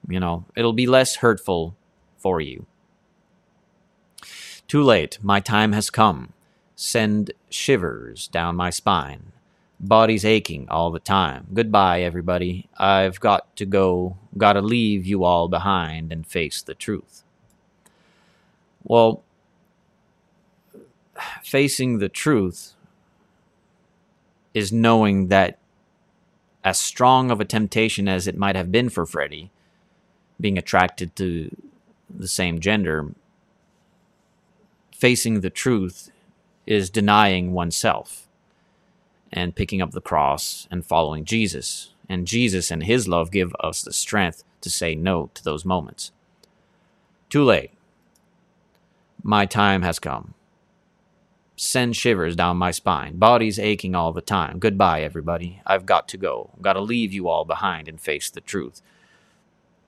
You 0.07 0.19
know, 0.19 0.45
it'll 0.55 0.73
be 0.73 0.87
less 0.87 1.17
hurtful 1.17 1.75
for 2.17 2.41
you. 2.41 2.65
Too 4.67 4.81
late, 4.81 5.19
my 5.21 5.39
time 5.39 5.73
has 5.73 5.89
come. 5.89 6.33
Send 6.75 7.31
shivers 7.49 8.27
down 8.27 8.55
my 8.55 8.69
spine. 8.69 9.31
Body's 9.79 10.25
aching 10.25 10.67
all 10.69 10.91
the 10.91 10.99
time. 10.99 11.47
Goodbye, 11.53 12.01
everybody. 12.01 12.69
I've 12.77 13.19
got 13.19 13.55
to 13.57 13.65
go. 13.65 14.17
Gotta 14.37 14.61
leave 14.61 15.05
you 15.05 15.23
all 15.23 15.47
behind 15.47 16.11
and 16.11 16.25
face 16.25 16.61
the 16.61 16.73
truth. 16.73 17.23
Well, 18.83 19.23
facing 21.43 21.99
the 21.99 22.09
truth 22.09 22.73
is 24.53 24.71
knowing 24.71 25.27
that 25.27 25.57
as 26.63 26.79
strong 26.79 27.29
of 27.29 27.41
a 27.41 27.45
temptation 27.45 28.07
as 28.07 28.27
it 28.27 28.37
might 28.37 28.55
have 28.55 28.71
been 28.71 28.89
for 28.89 29.05
Freddie, 29.05 29.51
being 30.43 30.57
attracted 30.57 31.15
to 31.15 31.55
the 32.13 32.27
same 32.27 32.59
gender, 32.59 33.15
facing 34.91 35.39
the 35.39 35.49
truth 35.49 36.11
is 36.67 36.89
denying 36.89 37.53
oneself 37.53 38.27
and 39.31 39.55
picking 39.55 39.81
up 39.81 39.91
the 39.91 40.01
cross 40.01 40.67
and 40.69 40.85
following 40.85 41.23
Jesus. 41.23 41.93
And 42.09 42.27
Jesus 42.27 42.71
and 42.71 42.83
his 42.83 43.07
love 43.07 43.31
give 43.31 43.55
us 43.61 43.81
the 43.83 43.93
strength 43.93 44.43
to 44.59 44.69
say 44.69 44.95
no 44.95 45.31
to 45.33 45.41
those 45.41 45.63
moments. 45.63 46.11
Too 47.29 47.45
late. 47.45 47.71
My 49.23 49.45
time 49.45 49.81
has 49.83 49.97
come. 49.97 50.33
Send 51.55 51.95
shivers 51.95 52.35
down 52.35 52.57
my 52.57 52.71
spine. 52.71 53.15
Body's 53.15 53.59
aching 53.59 53.95
all 53.95 54.11
the 54.11 54.19
time. 54.19 54.59
Goodbye, 54.59 55.03
everybody. 55.03 55.61
I've 55.65 55.85
got 55.85 56.09
to 56.09 56.17
go. 56.17 56.49
Got 56.61 56.73
to 56.73 56.81
leave 56.81 57.13
you 57.13 57.29
all 57.29 57.45
behind 57.45 57.87
and 57.87 58.01
face 58.01 58.29
the 58.29 58.41
truth. 58.41 58.81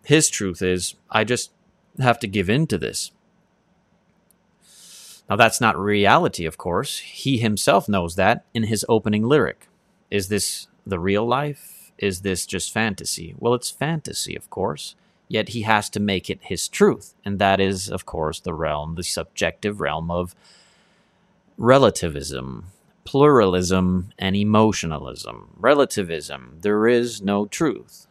His 0.06 0.30
truth 0.30 0.62
is, 0.62 0.96
I 1.10 1.24
just 1.24 1.52
have 2.00 2.20
to 2.20 2.28
give 2.28 2.50
in 2.50 2.68
to 2.68 2.78
this. 2.78 3.12
Now, 5.30 5.36
that's 5.36 5.60
not 5.60 5.78
reality, 5.78 6.46
of 6.46 6.58
course. 6.58 7.00
He 7.00 7.40
himself 7.40 7.90
knows 7.90 8.16
that 8.16 8.46
in 8.54 8.64
his 8.64 8.86
opening 8.88 9.24
lyric. 9.24 9.68
Is 10.12 10.28
this 10.28 10.68
the 10.86 11.00
real 11.00 11.26
life? 11.26 11.92
Is 11.98 12.22
this 12.22 12.46
just 12.46 12.72
fantasy? 12.72 13.34
Well, 13.40 13.56
it's 13.56 13.72
fantasy, 13.72 14.36
of 14.36 14.50
course 14.50 14.96
yet 15.28 15.50
he 15.50 15.64
has 15.64 15.90
to 15.90 16.00
make 16.00 16.30
it 16.30 16.40
his 16.44 16.68
truth. 16.68 17.14
And 17.24 17.40
that 17.40 17.60
is, 17.60 17.90
of 17.90 18.06
course, 18.06 18.40
the 18.40 18.54
realm, 18.54 18.96
the 18.96 19.04
subjective 19.04 19.82
realm 19.82 20.12
of 20.12 20.36
relativism, 21.58 22.68
pluralism, 23.04 24.12
and 24.20 24.36
emotionalism. 24.36 25.56
Relativism, 25.58 26.58
there 26.62 26.88
is 26.88 27.22
no 27.22 27.46
truth. 27.46 28.05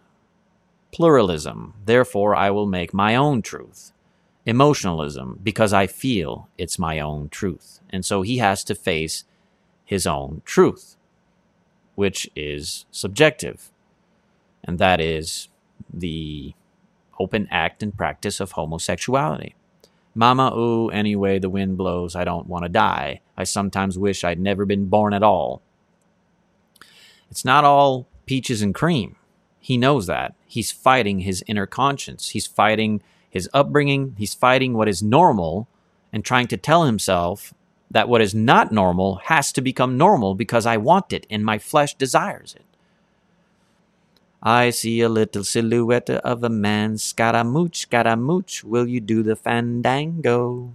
Pluralism, 0.95 1.74
therefore, 1.86 2.36
I 2.36 2.51
will 2.51 2.66
make 2.66 2.95
my 2.95 3.16
own 3.16 3.42
truth. 3.42 3.92
Emotionalism, 4.47 5.40
because 5.42 5.72
I 5.74 5.86
feel 5.88 6.49
it's 6.59 6.78
my 6.78 7.01
own 7.01 7.28
truth. 7.30 7.80
And 7.90 8.05
so 8.05 8.22
he 8.22 8.38
has 8.38 8.64
to 8.64 8.74
face 8.76 9.24
his 9.84 10.07
own 10.07 10.42
truth. 10.47 10.97
which 11.95 12.28
is 12.34 12.86
subjective, 12.90 13.70
and 14.64 14.78
that 14.78 15.01
is 15.01 15.49
the 15.92 16.55
open 17.18 17.47
act 17.51 17.82
and 17.82 17.97
practice 17.97 18.40
of 18.40 18.53
homosexuality. 18.53 19.55
Mama, 20.14 20.53
ooh, 20.57 20.90
anyway, 20.90 21.38
the 21.38 21.51
wind 21.51 21.76
blows, 21.76 22.16
I 22.16 22.24
don't 22.24 22.47
want 22.49 22.64
to 22.64 22.68
die. 22.68 23.20
I 23.36 23.45
sometimes 23.45 23.99
wish 23.99 24.24
I'd 24.24 24.40
never 24.40 24.64
been 24.64 24.86
born 24.86 25.12
at 25.12 25.22
all. 25.22 25.62
It's 27.30 27.45
not 27.45 27.64
all 27.64 28.07
peaches 28.26 28.62
and 28.62 28.74
cream. 28.74 29.16
He 29.64 29.78
knows 29.78 30.06
that. 30.08 30.34
He's 30.46 30.70
fighting 30.70 31.20
his 31.20 31.42
inner 31.46 31.64
conscience. 31.64 32.28
He's 32.36 32.46
fighting 32.46 33.00
his 33.30 33.48
upbringing. 33.54 34.14
He's 34.18 34.34
fighting 34.34 34.74
what 34.74 34.90
is 34.90 35.02
normal 35.02 35.68
and 36.12 36.22
trying 36.22 36.48
to 36.48 36.58
tell 36.58 36.84
himself 36.84 37.54
that 37.90 38.06
what 38.06 38.20
is 38.20 38.34
not 38.34 38.72
normal 38.72 39.22
has 39.32 39.52
to 39.52 39.62
become 39.62 39.96
normal 39.96 40.34
because 40.34 40.66
I 40.66 40.76
want 40.76 41.14
it 41.14 41.26
and 41.30 41.42
my 41.42 41.56
flesh 41.58 41.94
desires 41.94 42.54
it. 42.54 42.66
I 44.42 44.68
see 44.68 45.00
a 45.00 45.08
little 45.08 45.44
silhouette 45.44 46.10
of 46.10 46.44
a 46.44 46.50
man. 46.50 46.98
Scaramouche, 46.98 47.86
scaramouche, 47.86 48.64
will 48.64 48.86
you 48.86 49.00
do 49.00 49.22
the 49.22 49.34
fandango? 49.34 50.74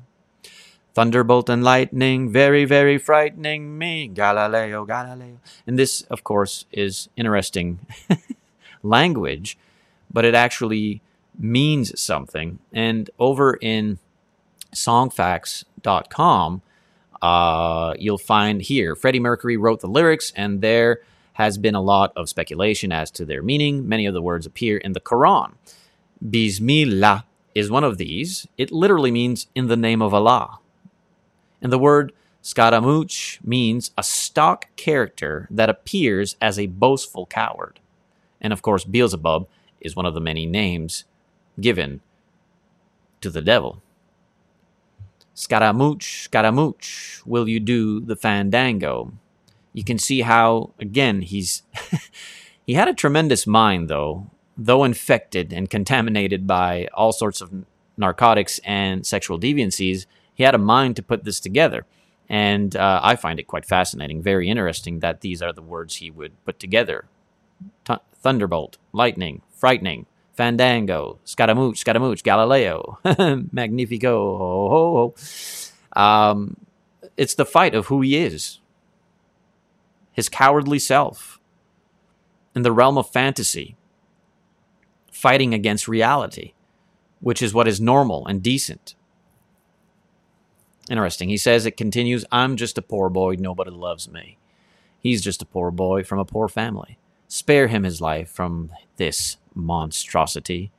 Thunderbolt 0.95 1.47
and 1.47 1.63
lightning, 1.63 2.31
very, 2.31 2.65
very 2.65 2.97
frightening 2.97 3.77
me. 3.77 4.07
Galileo, 4.07 4.83
Galileo. 4.83 5.37
And 5.67 5.77
this, 5.77 6.01
of 6.09 6.23
course, 6.23 6.65
is 6.71 7.07
interesting 7.15 7.85
language, 8.83 9.57
but 10.11 10.25
it 10.25 10.35
actually 10.35 11.01
means 11.37 11.99
something. 11.99 12.59
And 12.73 13.09
over 13.19 13.57
in 13.61 13.99
songfacts.com, 14.73 16.61
uh, 17.21 17.93
you'll 17.99 18.17
find 18.17 18.61
here 18.61 18.95
Freddie 18.95 19.19
Mercury 19.19 19.57
wrote 19.57 19.81
the 19.81 19.87
lyrics, 19.87 20.31
and 20.35 20.61
there 20.61 20.99
has 21.33 21.57
been 21.57 21.75
a 21.75 21.81
lot 21.81 22.11
of 22.15 22.29
speculation 22.29 22.91
as 22.91 23.09
to 23.11 23.25
their 23.25 23.41
meaning. 23.41 23.87
Many 23.87 24.05
of 24.05 24.13
the 24.13 24.21
words 24.21 24.45
appear 24.45 24.77
in 24.77 24.93
the 24.93 24.99
Quran. 24.99 25.53
Bismillah 26.27 27.25
is 27.55 27.71
one 27.71 27.83
of 27.83 27.97
these. 27.97 28.47
It 28.57 28.71
literally 28.71 29.11
means 29.11 29.47
in 29.55 29.67
the 29.67 29.77
name 29.77 30.01
of 30.01 30.13
Allah. 30.13 30.59
And 31.61 31.71
the 31.71 31.79
word 31.79 32.13
Scaramouche 32.41 33.39
means 33.43 33.91
a 33.97 34.03
stock 34.03 34.67
character 34.75 35.47
that 35.51 35.69
appears 35.69 36.35
as 36.41 36.57
a 36.57 36.67
boastful 36.67 37.25
coward. 37.25 37.79
And 38.41 38.53
of 38.53 38.61
course, 38.61 38.83
Beelzebub 38.83 39.47
is 39.81 39.95
one 39.95 40.05
of 40.05 40.13
the 40.13 40.21
many 40.21 40.45
names 40.45 41.05
given 41.59 42.01
to 43.21 43.29
the 43.29 43.41
devil. 43.41 43.81
Scaramouche, 45.33 46.23
Scaramouche, 46.23 47.21
will 47.25 47.47
you 47.47 47.59
do 47.59 47.99
the 47.99 48.15
fandango? 48.15 49.13
you 49.73 49.83
can 49.83 49.97
see 49.97 50.21
how 50.21 50.71
again 50.79 51.21
he's 51.21 51.63
he 52.65 52.73
had 52.73 52.87
a 52.87 52.93
tremendous 52.93 53.45
mind 53.45 53.89
though 53.89 54.29
though 54.57 54.83
infected 54.83 55.53
and 55.53 55.69
contaminated 55.69 56.45
by 56.45 56.87
all 56.93 57.11
sorts 57.11 57.41
of 57.41 57.65
narcotics 57.97 58.59
and 58.63 59.05
sexual 59.05 59.39
deviancies 59.39 60.05
he 60.33 60.43
had 60.43 60.55
a 60.55 60.59
mind 60.59 60.95
to 60.95 61.03
put 61.03 61.23
this 61.23 61.39
together 61.39 61.85
and 62.27 62.75
uh, 62.75 62.99
i 63.03 63.15
find 63.15 63.39
it 63.39 63.47
quite 63.47 63.65
fascinating 63.65 64.21
very 64.21 64.49
interesting 64.49 64.99
that 64.99 65.21
these 65.21 65.41
are 65.41 65.53
the 65.53 65.61
words 65.61 65.95
he 65.95 66.09
would 66.09 66.33
put 66.45 66.59
together 66.59 67.05
T- 67.85 67.95
thunderbolt 68.21 68.77
lightning 68.93 69.41
frightening 69.51 70.05
fandango 70.33 71.19
scaramouche 71.23 71.77
scaramouche 71.77 72.23
galileo 72.23 72.97
magnifico 73.51 74.37
ho, 74.37 74.69
ho, 74.69 75.13
ho. 75.95 76.01
Um, 76.01 76.57
it's 77.17 77.35
the 77.35 77.45
fight 77.45 77.75
of 77.75 77.87
who 77.87 78.01
he 78.01 78.17
is 78.17 78.59
his 80.19 80.27
cowardly 80.27 80.79
self, 80.79 81.39
in 82.53 82.63
the 82.63 82.73
realm 82.73 82.97
of 82.97 83.09
fantasy, 83.09 83.77
fighting 85.09 85.53
against 85.53 85.87
reality, 85.87 86.51
which 87.21 87.41
is 87.41 87.53
what 87.53 87.69
is 87.69 87.79
normal 87.79 88.27
and 88.27 88.43
decent. 88.43 88.95
Interesting. 90.89 91.29
He 91.29 91.37
says 91.37 91.65
it 91.65 91.77
continues 91.77 92.25
I'm 92.33 92.57
just 92.57 92.77
a 92.77 92.81
poor 92.81 93.09
boy, 93.09 93.37
nobody 93.39 93.71
loves 93.71 94.09
me. 94.09 94.37
He's 94.99 95.21
just 95.21 95.41
a 95.41 95.45
poor 95.45 95.71
boy 95.71 96.03
from 96.03 96.19
a 96.19 96.25
poor 96.25 96.49
family. 96.49 96.98
Spare 97.31 97.67
him 97.67 97.83
his 97.83 98.01
life 98.01 98.27
from 98.27 98.71
this 98.97 99.37
monstrosity. 99.53 100.71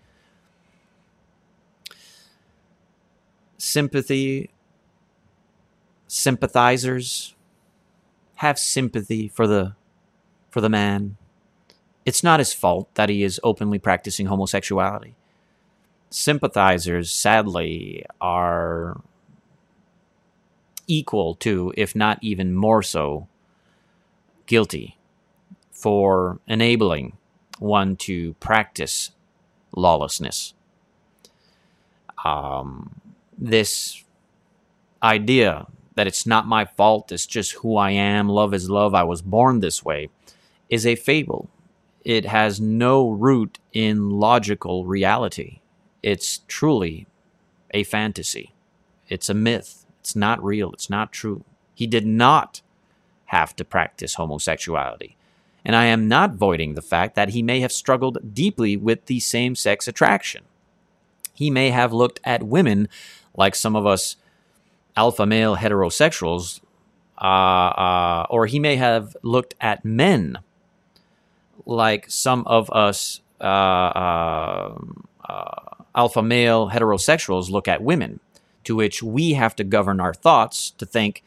Sympathy, 3.57 4.51
sympathizers, 6.09 7.37
have 8.37 8.59
sympathy 8.59 9.29
for 9.29 9.47
the 9.47 9.77
for 10.51 10.61
the 10.61 10.69
man. 10.69 11.17
It's 12.05 12.25
not 12.25 12.41
his 12.41 12.53
fault 12.53 12.93
that 12.97 13.09
he 13.09 13.23
is 13.23 13.39
openly 13.45 13.79
practicing 13.79 14.27
homosexuality. 14.27 15.15
Sympathizers, 16.11 17.13
sadly, 17.13 18.05
are 18.21 19.01
equal 20.89 21.37
to, 21.37 21.73
if 21.77 21.95
not 21.95 22.19
even 22.23 22.53
more 22.53 22.83
so, 22.83 23.29
guilty 24.47 24.97
for 25.81 26.41
enabling 26.47 27.17
one 27.59 27.97
to 27.97 28.35
practice 28.35 29.11
lawlessness. 29.75 30.55
Um, 32.25 33.01
this 33.39 34.05
idea 35.03 35.67
that 35.95 36.07
it's 36.07 36.27
not 36.27 36.47
my 36.47 36.65
fault, 36.65 37.13
it's 37.13 37.27
just 37.27 37.53
who 37.53 37.77
I 37.77 37.91
am, 37.91 38.29
love 38.29 38.55
is 38.55 38.69
love, 38.71 38.95
I 38.95 39.03
was 39.03 39.23
born 39.23 39.61
this 39.61 39.85
way, 39.85 40.11
is 40.69 40.87
a 40.87 40.97
fable. 40.97 41.49
It 42.05 42.27
has 42.27 42.61
no 42.61 43.11
root 43.11 43.59
in 43.73 44.11
logical 44.11 44.87
reality. 44.87 45.61
It's 46.03 46.41
truly 46.49 47.07
a 47.73 47.85
fantasy. 47.85 48.55
It's 49.09 49.29
a 49.29 49.35
myth. 49.35 49.85
It's 50.01 50.17
not 50.17 50.43
real. 50.43 50.73
It's 50.73 50.89
not 50.89 51.13
true. 51.13 51.45
He 51.75 51.87
did 51.87 52.07
not 52.07 52.63
have 53.27 53.55
to 53.57 53.65
practice 53.65 54.15
homosexuality. 54.15 55.17
And 55.65 55.77
I 55.77 55.87
am 55.87 56.09
not 56.09 56.35
voiding 56.35 56.75
the 56.75 56.83
fact 56.83 57.15
that 57.15 57.31
he 57.31 57.43
may 57.43 57.61
have 57.61 57.73
struggled 57.73 58.35
deeply 58.35 58.77
with 58.77 59.07
the 59.07 59.21
same 59.21 59.55
sex 59.55 59.87
attraction. 59.87 60.45
He 61.35 61.51
may 61.51 61.71
have 61.71 61.93
looked 61.93 62.21
at 62.25 62.43
women 62.43 62.89
like 63.35 63.55
some 63.55 63.77
of 63.77 63.87
us 63.87 64.17
alpha 64.97 65.27
male 65.27 65.57
heterosexuals, 65.57 66.61
uh, 67.19 67.25
uh, 67.25 68.27
or 68.31 68.47
he 68.47 68.59
may 68.59 68.77
have 68.77 69.17
looked 69.23 69.55
at 69.61 69.85
men 69.85 70.39
like 71.67 72.11
some 72.11 72.43
of 72.47 72.71
us 72.73 73.21
uh, 73.41 73.45
uh, 73.45 74.79
uh, 75.29 75.61
alpha 75.95 76.23
male 76.23 76.71
heterosexuals 76.71 77.51
look 77.51 77.69
at 77.69 77.83
women, 77.83 78.21
to 78.65 78.75
which 78.77 79.03
we 79.03 79.33
have 79.33 79.55
to 79.57 79.65
govern 79.65 80.01
our 80.01 80.15
thoughts 80.15 80.71
to 80.73 80.85
think 80.85 81.23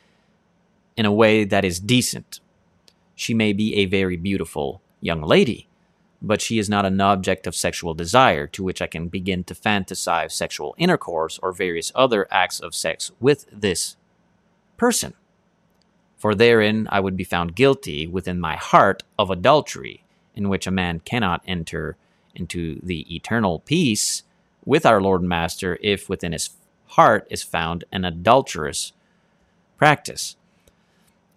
in 0.96 1.06
a 1.06 1.12
way 1.12 1.44
that 1.44 1.66
is 1.66 1.80
decent. 1.80 2.40
She 3.16 3.34
may 3.34 3.54
be 3.54 3.76
a 3.76 3.86
very 3.86 4.18
beautiful 4.18 4.82
young 5.02 5.22
lady, 5.22 5.68
but 6.22 6.42
she 6.42 6.58
is 6.58 6.70
not 6.70 6.86
an 6.86 7.00
object 7.02 7.46
of 7.46 7.56
sexual 7.56 7.94
desire 7.94 8.48
to 8.48 8.64
which 8.64 8.82
I 8.82 8.88
can 8.88 9.10
begin 9.10 9.44
to 9.46 9.54
fantasize 9.54 10.32
sexual 10.32 10.74
intercourse 10.78 11.40
or 11.44 11.52
various 11.52 11.92
other 11.94 12.28
acts 12.32 12.60
of 12.60 12.74
sex 12.74 13.12
with 13.20 13.46
this 13.52 13.98
person. 14.78 15.14
For 16.18 16.34
therein 16.34 16.88
I 16.90 17.02
would 17.02 17.18
be 17.18 17.26
found 17.26 17.56
guilty 17.56 18.08
within 18.08 18.40
my 18.40 18.56
heart 18.56 19.04
of 19.20 19.30
adultery, 19.30 20.06
in 20.36 20.48
which 20.48 20.66
a 20.66 20.72
man 20.72 21.02
cannot 21.02 21.44
enter 21.46 21.98
into 22.34 22.80
the 22.82 23.14
eternal 23.14 23.60
peace 23.60 24.24
with 24.66 24.86
our 24.86 25.02
Lord 25.02 25.22
and 25.22 25.30
Master 25.30 25.78
if 25.82 26.10
within 26.10 26.32
his 26.32 26.52
heart 26.88 27.28
is 27.30 27.44
found 27.44 27.84
an 27.92 28.06
adulterous 28.06 28.94
practice. 29.78 30.38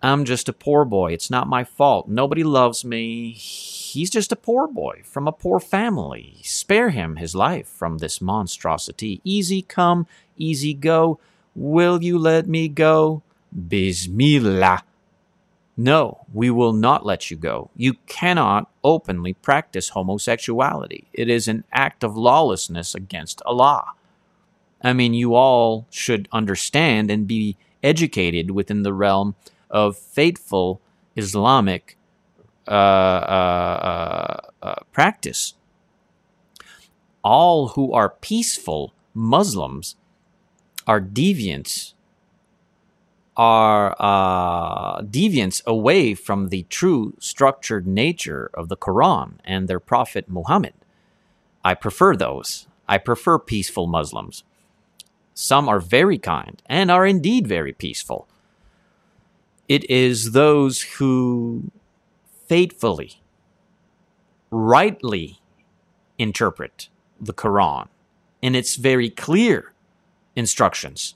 I'm 0.06 0.24
just 0.24 0.48
a 0.48 0.52
poor 0.52 0.84
boy. 0.84 1.12
It's 1.12 1.30
not 1.30 1.48
my 1.48 1.64
fault. 1.64 2.06
Nobody 2.06 2.44
loves 2.44 2.84
me. 2.84 3.32
He's 3.32 4.08
just 4.08 4.30
a 4.30 4.36
poor 4.36 4.68
boy 4.68 5.02
from 5.02 5.26
a 5.26 5.32
poor 5.32 5.58
family. 5.58 6.36
Spare 6.44 6.90
him 6.90 7.16
his 7.16 7.34
life 7.34 7.66
from 7.66 7.98
this 7.98 8.20
monstrosity. 8.20 9.20
Easy 9.24 9.62
come, 9.62 10.06
easy 10.36 10.74
go. 10.74 11.18
Will 11.56 12.04
you 12.04 12.20
let 12.20 12.46
me 12.46 12.68
go? 12.68 13.22
Bismillah. 13.52 14.84
No, 15.76 16.24
we 16.32 16.50
will 16.50 16.72
not 16.72 17.04
let 17.04 17.28
you 17.28 17.36
go. 17.36 17.70
You 17.74 17.94
cannot 18.06 18.70
openly 18.84 19.32
practice 19.32 19.88
homosexuality. 19.88 21.08
It 21.12 21.28
is 21.28 21.48
an 21.48 21.64
act 21.72 22.04
of 22.04 22.16
lawlessness 22.16 22.94
against 22.94 23.42
Allah. 23.44 23.86
I 24.80 24.92
mean, 24.92 25.14
you 25.14 25.34
all 25.34 25.88
should 25.90 26.28
understand 26.30 27.10
and 27.10 27.26
be 27.26 27.56
educated 27.82 28.52
within 28.52 28.84
the 28.84 28.92
realm 28.92 29.34
of 29.76 29.98
faithful 29.98 30.80
Islamic 31.16 31.98
uh, 32.66 32.70
uh, 32.70 33.78
uh, 33.92 34.66
uh, 34.66 34.74
practice. 34.90 35.52
All 37.22 37.68
who 37.68 37.92
are 37.92 38.08
peaceful 38.08 38.94
Muslims 39.12 39.96
are 40.86 41.00
deviants 41.00 41.92
are 43.36 43.94
uh, 43.98 45.02
deviants 45.02 45.60
away 45.66 46.14
from 46.14 46.48
the 46.48 46.64
true 46.70 47.12
structured 47.18 47.86
nature 47.86 48.50
of 48.54 48.70
the 48.70 48.76
Quran 48.78 49.34
and 49.44 49.68
their 49.68 49.80
prophet 49.80 50.24
Muhammad. 50.26 50.72
I 51.62 51.74
prefer 51.74 52.16
those. 52.16 52.66
I 52.88 52.96
prefer 52.96 53.38
peaceful 53.38 53.86
Muslims. 53.86 54.42
Some 55.34 55.68
are 55.68 55.80
very 55.80 56.16
kind 56.16 56.62
and 56.64 56.90
are 56.90 57.04
indeed 57.04 57.46
very 57.46 57.74
peaceful. 57.74 58.26
It 59.68 59.88
is 59.90 60.32
those 60.32 60.82
who 60.82 61.70
faithfully, 62.46 63.20
rightly 64.50 65.38
interpret 66.18 66.88
the 67.20 67.34
Quran 67.34 67.88
in 68.40 68.54
its 68.54 68.76
very 68.76 69.10
clear 69.10 69.72
instructions 70.36 71.14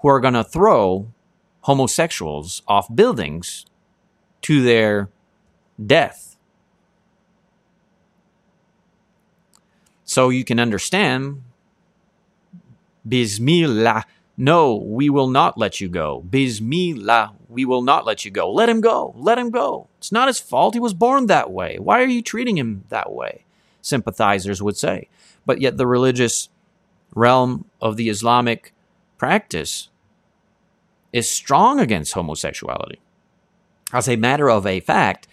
who 0.00 0.08
are 0.08 0.20
going 0.20 0.34
to 0.34 0.42
throw 0.44 1.12
homosexuals 1.62 2.62
off 2.66 2.92
buildings 2.94 3.66
to 4.42 4.62
their 4.62 5.08
death. 5.84 6.36
So 10.04 10.28
you 10.28 10.44
can 10.44 10.58
understand 10.58 11.42
Bismillah. 13.06 14.04
No, 14.36 14.76
we 14.76 15.10
will 15.10 15.28
not 15.28 15.58
let 15.58 15.80
you 15.80 15.88
go. 15.88 16.22
Bismillah, 16.22 17.34
we 17.48 17.64
will 17.64 17.82
not 17.82 18.06
let 18.06 18.24
you 18.24 18.30
go. 18.30 18.50
Let 18.50 18.68
him 18.68 18.80
go. 18.80 19.14
Let 19.16 19.38
him 19.38 19.50
go. 19.50 19.88
It's 19.98 20.12
not 20.12 20.28
his 20.28 20.40
fault. 20.40 20.74
He 20.74 20.80
was 20.80 20.94
born 20.94 21.26
that 21.26 21.50
way. 21.50 21.78
Why 21.78 22.00
are 22.00 22.06
you 22.06 22.22
treating 22.22 22.56
him 22.56 22.84
that 22.88 23.12
way? 23.12 23.44
Sympathizers 23.82 24.62
would 24.62 24.76
say. 24.76 25.08
But 25.44 25.60
yet, 25.60 25.76
the 25.76 25.86
religious 25.86 26.48
realm 27.14 27.66
of 27.80 27.96
the 27.96 28.08
Islamic 28.08 28.72
practice 29.18 29.90
is 31.12 31.28
strong 31.28 31.78
against 31.78 32.14
homosexuality. 32.14 33.00
As 33.92 34.08
a 34.08 34.16
matter 34.16 34.48
of 34.48 34.66
a 34.66 34.80
fact, 34.80 35.28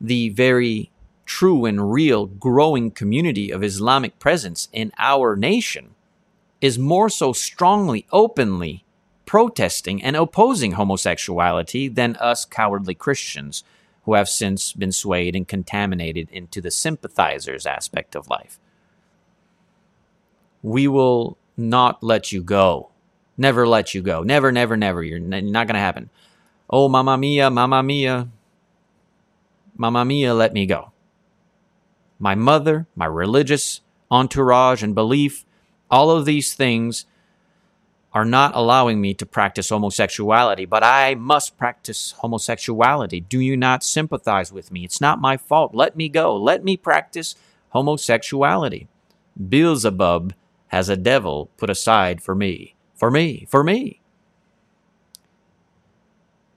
the 0.00 0.28
very 0.28 0.90
true 1.26 1.64
and 1.64 1.92
real 1.92 2.26
growing 2.26 2.90
community 2.90 3.50
of 3.50 3.64
Islamic 3.64 4.18
presence 4.18 4.68
in 4.72 4.92
our 4.98 5.34
nation 5.34 5.93
is 6.64 6.78
more 6.78 7.10
so 7.10 7.30
strongly, 7.30 8.06
openly 8.10 8.86
protesting 9.26 10.02
and 10.02 10.16
opposing 10.16 10.72
homosexuality 10.72 11.88
than 11.88 12.16
us 12.16 12.46
cowardly 12.46 12.94
Christians 12.94 13.64
who 14.04 14.14
have 14.14 14.30
since 14.30 14.72
been 14.72 14.90
swayed 14.90 15.36
and 15.36 15.46
contaminated 15.46 16.26
into 16.30 16.62
the 16.62 16.70
sympathizers 16.70 17.66
aspect 17.66 18.16
of 18.16 18.30
life. 18.30 18.58
We 20.62 20.88
will 20.88 21.36
not 21.54 22.02
let 22.02 22.32
you 22.32 22.42
go. 22.42 22.88
Never 23.36 23.68
let 23.68 23.92
you 23.92 24.00
go. 24.00 24.22
Never, 24.22 24.50
never, 24.50 24.74
never. 24.74 25.02
You're 25.02 25.18
n- 25.18 25.52
not 25.52 25.66
going 25.66 25.74
to 25.74 25.80
happen. 25.80 26.08
Oh, 26.70 26.88
mamma 26.88 27.18
mia, 27.18 27.50
mamma 27.50 27.82
mia. 27.82 28.28
Mamma 29.76 30.06
mia, 30.06 30.32
let 30.32 30.54
me 30.54 30.64
go. 30.64 30.92
My 32.18 32.34
mother, 32.34 32.86
my 32.96 33.04
religious 33.04 33.82
entourage 34.10 34.82
and 34.82 34.94
belief, 34.94 35.44
all 35.94 36.10
of 36.10 36.24
these 36.24 36.54
things 36.54 37.06
are 38.12 38.24
not 38.24 38.52
allowing 38.56 39.00
me 39.00 39.14
to 39.14 39.24
practice 39.24 39.68
homosexuality, 39.68 40.64
but 40.64 40.82
I 40.82 41.14
must 41.14 41.56
practice 41.56 42.14
homosexuality. 42.18 43.20
Do 43.20 43.38
you 43.38 43.56
not 43.56 43.84
sympathize 43.84 44.52
with 44.52 44.72
me? 44.72 44.84
It's 44.84 45.00
not 45.00 45.20
my 45.20 45.36
fault. 45.36 45.72
Let 45.72 45.94
me 45.94 46.08
go. 46.08 46.36
Let 46.36 46.64
me 46.64 46.76
practice 46.76 47.36
homosexuality. 47.68 48.88
Beelzebub 49.48 50.34
has 50.68 50.88
a 50.88 50.96
devil 50.96 51.50
put 51.58 51.70
aside 51.70 52.20
for 52.20 52.34
me. 52.34 52.74
For 52.96 53.08
me. 53.08 53.46
For 53.48 53.62
me. 53.62 54.00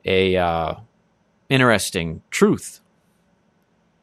A 0.04 0.36
uh, 0.36 0.76
interesting 1.48 2.24
truth 2.32 2.82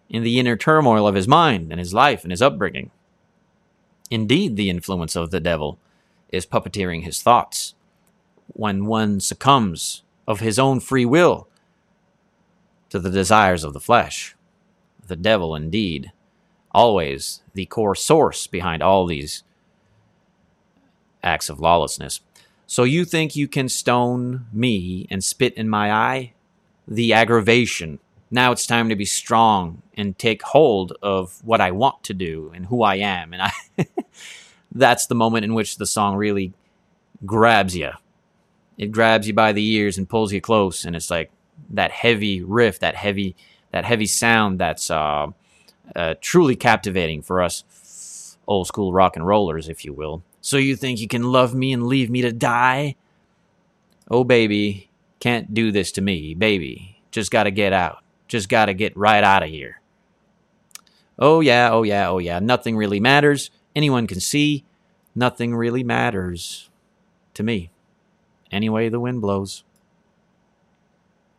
in 0.09 0.22
the 0.22 0.39
inner 0.39 0.57
turmoil 0.57 1.09
of 1.09 1.16
his 1.16 1.26
mind 1.26 1.72
and 1.72 1.80
his 1.80 1.93
life 1.93 2.22
and 2.22 2.30
his 2.30 2.43
upbringing. 2.43 2.93
Indeed, 4.15 4.55
the 4.55 4.71
influence 4.71 5.17
of 5.17 5.33
the 5.33 5.41
devil 5.41 5.77
is 6.29 6.47
puppeteering 6.47 7.03
his 7.03 7.21
thoughts. 7.21 7.75
When 8.47 8.87
one 8.87 9.19
succumbs 9.19 10.05
of 10.29 10.39
his 10.39 10.57
own 10.57 10.79
free 10.79 11.05
will 11.05 11.49
to 12.91 13.01
the 13.01 13.11
desires 13.11 13.65
of 13.65 13.73
the 13.73 13.81
flesh, 13.81 14.37
the 15.05 15.17
devil 15.17 15.57
indeed, 15.57 16.12
always 16.71 17.43
the 17.55 17.67
core 17.67 17.97
source 17.97 18.47
behind 18.47 18.85
all 18.85 19.05
these 19.05 19.43
acts 21.25 21.49
of 21.49 21.59
lawlessness. 21.59 22.21
So 22.69 22.85
you 22.85 23.05
think 23.05 23.35
you 23.35 23.49
can 23.49 23.69
stone 23.69 24.47
me 24.53 25.09
and 25.11 25.25
spit 25.25 25.55
in 25.55 25.69
my 25.69 25.93
eye? 25.93 26.35
The 26.87 27.12
aggravation. 27.12 27.99
Now 28.31 28.53
it's 28.53 28.66
time 28.66 28.89
to 28.89 28.97
be 28.97 29.05
strong 29.05 29.83
and 29.97 30.18
take 30.18 30.43
hold 30.43 30.93
of 31.03 31.45
what 31.45 31.61
I 31.61 31.70
want 31.70 32.03
to 32.05 32.14
do 32.14 32.51
and 32.55 32.66
who 32.66 32.83
I 32.83 32.97
am. 32.97 33.33
And 33.33 33.43
I 33.43 33.53
that's 34.72 35.07
the 35.07 35.14
moment 35.14 35.45
in 35.45 35.55
which 35.55 35.77
the 35.77 35.87
song 35.87 36.16
really 36.16 36.53
grabs 37.25 37.77
you. 37.77 37.91
It 38.77 38.91
grabs 38.91 39.29
you 39.29 39.35
by 39.35 39.53
the 39.53 39.66
ears 39.72 39.99
and 39.99 40.09
pulls 40.09 40.33
you 40.33 40.41
close, 40.41 40.85
and 40.85 40.97
it's 40.97 41.11
like 41.11 41.31
that 41.70 41.93
heavy 41.93 42.43
riff, 42.43 42.81
that 42.81 42.97
heavy, 42.97 43.37
that 43.70 43.85
heavy 43.85 44.07
sound 44.07 44.59
that's 44.59 44.91
uh, 44.91 45.29
uh, 45.95 46.14
truly 46.20 46.57
captivating 46.57 47.22
for 47.22 47.41
us 47.41 48.37
old 48.47 48.66
school 48.66 48.93
rock 48.93 49.16
and 49.16 49.27
rollers, 49.27 49.68
if 49.68 49.85
you 49.85 49.93
will. 49.93 50.22
So 50.41 50.57
you 50.57 50.77
think 50.77 51.01
you 51.01 51.09
can 51.09 51.22
love 51.33 51.55
me 51.55 51.72
and 51.72 51.87
leave 51.87 52.11
me 52.11 52.20
to 52.22 52.33
die? 52.33 52.97
Oh, 54.11 54.25
baby, 54.25 54.91
can't 55.20 55.55
do 55.55 55.72
this 55.72 55.93
to 55.93 56.03
me, 56.03 56.35
baby. 56.35 57.01
Just 57.11 57.31
gotta 57.31 57.51
get 57.51 57.72
out. 57.72 58.04
Just 58.35 58.49
gotta 58.49 58.74
get 58.74 58.97
right 58.97 59.22
out 59.22 59.45
of 59.45 59.49
here. 59.49 59.80
Oh, 61.20 61.39
yeah, 61.39 61.70
oh, 61.70 61.85
yeah, 61.85 62.09
oh, 62.09 62.18
yeah. 62.18 62.41
Nothing 62.41 62.76
really 62.76 62.99
matters 62.99 63.53
anyone 63.76 64.09
can 64.09 64.18
see, 64.18 64.64
nothing 65.14 65.55
really 65.55 65.85
matters 65.85 66.68
to 67.35 67.45
me. 67.45 67.70
Anyway, 68.51 68.89
the 68.89 68.99
wind 68.99 69.20
blows. 69.20 69.62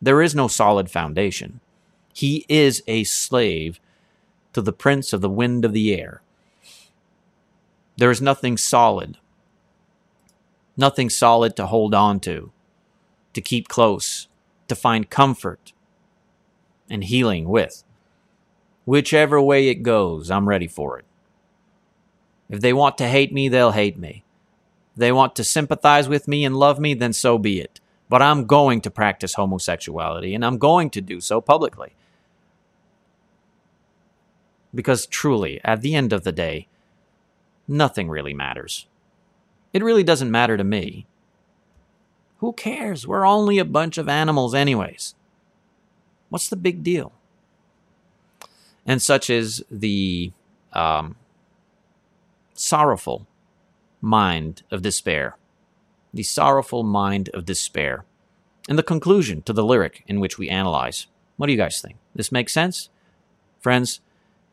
There 0.01 0.21
is 0.21 0.33
no 0.33 0.47
solid 0.47 0.89
foundation. 0.89 1.59
He 2.13 2.45
is 2.47 2.81
a 2.87 3.03
slave 3.03 3.81
to 4.53 4.61
the 4.61 4.71
prince 4.71 5.11
of 5.11 5.19
the 5.19 5.29
wind 5.29 5.65
of 5.65 5.73
the 5.73 5.93
air. 5.93 6.21
There 7.97 8.09
is 8.09 8.21
nothing 8.21 8.55
solid, 8.55 9.17
nothing 10.77 11.09
solid 11.09 11.57
to 11.57 11.65
hold 11.65 11.93
on 11.93 12.21
to, 12.21 12.53
to 13.33 13.41
keep 13.41 13.67
close, 13.67 14.29
to 14.69 14.75
find 14.75 15.09
comfort 15.09 15.73
and 16.89 17.03
healing 17.03 17.47
with. 17.47 17.83
Whichever 18.85 19.41
way 19.41 19.69
it 19.69 19.83
goes, 19.83 20.29
I'm 20.29 20.47
ready 20.47 20.67
for 20.67 20.99
it. 20.99 21.05
If 22.49 22.61
they 22.61 22.73
want 22.73 22.97
to 22.99 23.07
hate 23.07 23.33
me, 23.33 23.49
they'll 23.49 23.71
hate 23.71 23.97
me. 23.97 24.23
If 24.93 24.99
they 24.99 25.11
want 25.11 25.35
to 25.35 25.43
sympathize 25.43 26.07
with 26.07 26.27
me 26.27 26.45
and 26.45 26.55
love 26.55 26.79
me, 26.79 26.93
then 26.93 27.13
so 27.13 27.37
be 27.37 27.59
it. 27.59 27.79
But 28.07 28.21
I'm 28.21 28.45
going 28.45 28.81
to 28.81 28.91
practice 28.91 29.33
homosexuality, 29.33 30.35
and 30.35 30.45
I'm 30.45 30.59
going 30.59 30.91
to 30.91 31.01
do 31.01 31.19
so 31.19 31.41
publicly. 31.41 31.93
Because 34.73 35.07
truly, 35.07 35.59
at 35.63 35.81
the 35.81 35.95
end 35.95 36.13
of 36.13 36.23
the 36.23 36.31
day, 36.31 36.67
nothing 37.67 38.09
really 38.09 38.33
matters. 38.33 38.85
It 39.73 39.83
really 39.83 40.03
doesn't 40.03 40.29
matter 40.29 40.55
to 40.55 40.63
me. 40.63 41.07
Who 42.37 42.53
cares? 42.53 43.07
We're 43.07 43.25
only 43.25 43.57
a 43.57 43.65
bunch 43.65 43.97
of 43.97 44.07
animals, 44.07 44.53
anyways. 44.53 45.15
What's 46.35 46.49
the 46.49 46.57
big 46.57 46.83
deal? 46.83 47.13
And 48.85 49.01
such 49.01 49.29
is 49.29 49.63
the 49.71 50.33
um, 50.73 51.15
sorrowful 52.53 53.25
mind 54.01 54.63
of 54.69 54.81
despair. 54.81 55.37
The 56.13 56.23
sorrowful 56.23 56.83
mind 56.83 57.29
of 57.29 57.45
despair. 57.45 58.03
And 58.67 58.77
the 58.77 58.83
conclusion 58.83 59.43
to 59.43 59.53
the 59.53 59.63
lyric 59.63 60.03
in 60.07 60.19
which 60.19 60.37
we 60.37 60.49
analyze. 60.49 61.07
What 61.37 61.45
do 61.47 61.53
you 61.53 61.57
guys 61.57 61.79
think? 61.79 61.95
This 62.13 62.33
makes 62.33 62.51
sense? 62.51 62.89
Friends, 63.61 64.01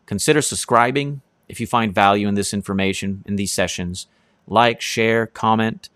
consider 0.06 0.40
subscribing 0.40 1.20
if 1.48 1.58
you 1.58 1.66
find 1.66 1.92
value 1.92 2.28
in 2.28 2.34
this 2.34 2.54
information 2.54 3.24
in 3.26 3.34
these 3.34 3.50
sessions. 3.50 4.06
Like, 4.46 4.80
share, 4.80 5.26
comment, 5.26 5.88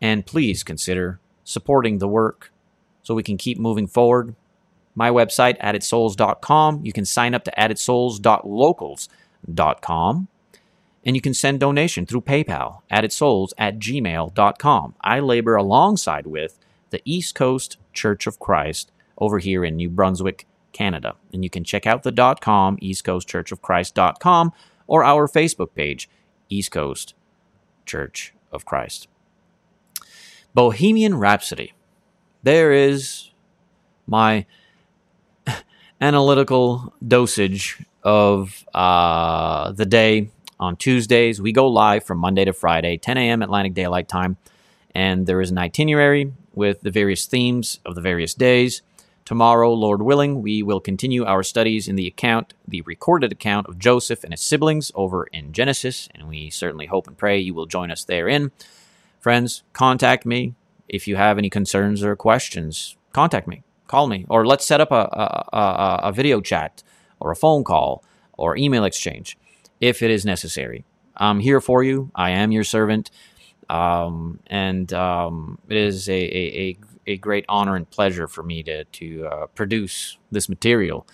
and 0.00 0.24
please 0.24 0.62
consider 0.62 1.18
supporting 1.42 1.98
the 1.98 2.06
work 2.06 2.52
so 3.02 3.12
we 3.12 3.24
can 3.24 3.36
keep 3.36 3.58
moving 3.58 3.88
forward. 3.88 4.36
My 4.94 5.10
website, 5.10 5.58
addedsouls.com. 5.60 6.84
You 6.84 6.92
can 6.92 7.04
sign 7.04 7.34
up 7.34 7.44
to 7.44 7.52
addedsouls.locals.com 7.56 10.28
and 11.04 11.16
you 11.16 11.22
can 11.22 11.34
send 11.34 11.60
donation 11.60 12.06
through 12.06 12.22
PayPal, 12.22 12.80
addedsouls 12.90 13.52
at 13.58 13.78
gmail.com. 13.78 14.94
I 15.00 15.20
labor 15.20 15.56
alongside 15.56 16.26
with 16.26 16.58
the 16.90 17.02
East 17.04 17.34
Coast 17.34 17.78
Church 17.92 18.26
of 18.26 18.38
Christ 18.38 18.92
over 19.18 19.38
here 19.38 19.64
in 19.64 19.76
New 19.76 19.90
Brunswick, 19.90 20.46
Canada. 20.72 21.16
And 21.32 21.42
you 21.42 21.50
can 21.50 21.64
check 21.64 21.86
out 21.86 22.02
the 22.02 22.36
.com, 22.40 22.78
East 22.80 23.04
Coast 23.04 23.28
Church 23.28 23.50
of 23.50 23.62
Christ.com, 23.62 24.52
or 24.86 25.04
our 25.04 25.26
Facebook 25.26 25.74
page, 25.74 26.08
East 26.48 26.70
Coast 26.70 27.14
Church 27.84 28.32
of 28.52 28.64
Christ. 28.64 29.08
Bohemian 30.54 31.16
Rhapsody. 31.16 31.72
There 32.42 32.72
is 32.72 33.30
my 34.06 34.46
analytical 36.02 36.92
dosage 37.06 37.80
of 38.02 38.64
uh, 38.74 39.70
the 39.70 39.86
day 39.86 40.28
on 40.58 40.76
Tuesdays. 40.76 41.40
We 41.40 41.52
go 41.52 41.68
live 41.68 42.02
from 42.02 42.18
Monday 42.18 42.44
to 42.44 42.52
Friday, 42.52 42.98
10 42.98 43.16
a.m. 43.16 43.40
Atlantic 43.40 43.72
Daylight 43.72 44.08
Time, 44.08 44.36
and 44.94 45.26
there 45.26 45.40
is 45.40 45.52
an 45.52 45.58
itinerary 45.58 46.32
with 46.54 46.80
the 46.80 46.90
various 46.90 47.26
themes 47.26 47.78
of 47.86 47.94
the 47.94 48.00
various 48.00 48.34
days. 48.34 48.82
Tomorrow, 49.24 49.72
Lord 49.72 50.02
willing, 50.02 50.42
we 50.42 50.64
will 50.64 50.80
continue 50.80 51.24
our 51.24 51.44
studies 51.44 51.86
in 51.86 51.94
the 51.94 52.08
account, 52.08 52.54
the 52.66 52.80
recorded 52.82 53.30
account 53.30 53.68
of 53.68 53.78
Joseph 53.78 54.24
and 54.24 54.32
his 54.32 54.40
siblings 54.40 54.90
over 54.96 55.26
in 55.26 55.52
Genesis, 55.52 56.08
and 56.16 56.28
we 56.28 56.50
certainly 56.50 56.86
hope 56.86 57.06
and 57.06 57.16
pray 57.16 57.38
you 57.38 57.54
will 57.54 57.66
join 57.66 57.92
us 57.92 58.02
therein. 58.02 58.50
Friends, 59.20 59.62
contact 59.72 60.26
me 60.26 60.54
if 60.88 61.06
you 61.06 61.14
have 61.14 61.38
any 61.38 61.48
concerns 61.48 62.02
or 62.02 62.16
questions. 62.16 62.96
Contact 63.12 63.46
me, 63.46 63.62
call 63.92 64.06
me, 64.06 64.24
or 64.30 64.46
let's 64.46 64.64
set 64.64 64.80
up 64.80 64.90
a, 64.90 65.04
a, 65.52 65.56
a, 65.56 66.00
a 66.04 66.12
video 66.12 66.40
chat 66.40 66.82
or 67.20 67.30
a 67.30 67.36
phone 67.36 67.62
call 67.62 68.02
or 68.38 68.56
email 68.56 68.84
exchange 68.84 69.36
if 69.80 70.02
it 70.02 70.10
is 70.10 70.24
necessary. 70.24 70.86
I'm 71.14 71.40
here 71.40 71.60
for 71.60 71.84
you. 71.84 72.10
I 72.14 72.30
am 72.30 72.52
your 72.52 72.64
servant. 72.64 73.10
Um, 73.68 74.40
and 74.46 74.90
um, 74.94 75.58
it 75.68 75.76
is 75.76 76.08
a, 76.08 76.14
a, 76.14 76.78
a, 77.06 77.16
great 77.18 77.44
honor 77.48 77.76
and 77.76 77.88
pleasure 77.88 78.26
for 78.26 78.42
me 78.42 78.62
to, 78.64 78.84
to 78.84 79.26
uh, 79.26 79.46
produce 79.48 80.18
this 80.30 80.48
material. 80.48 81.06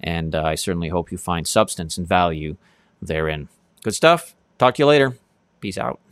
And 0.00 0.34
uh, 0.34 0.44
I 0.44 0.54
certainly 0.56 0.88
hope 0.88 1.10
you 1.10 1.18
find 1.18 1.46
substance 1.46 1.98
and 1.98 2.06
value 2.06 2.56
therein. 3.02 3.48
Good 3.82 3.94
stuff. 3.94 4.36
Talk 4.58 4.74
to 4.74 4.82
you 4.82 4.86
later. 4.86 5.18
Peace 5.60 5.78
out. 5.78 6.05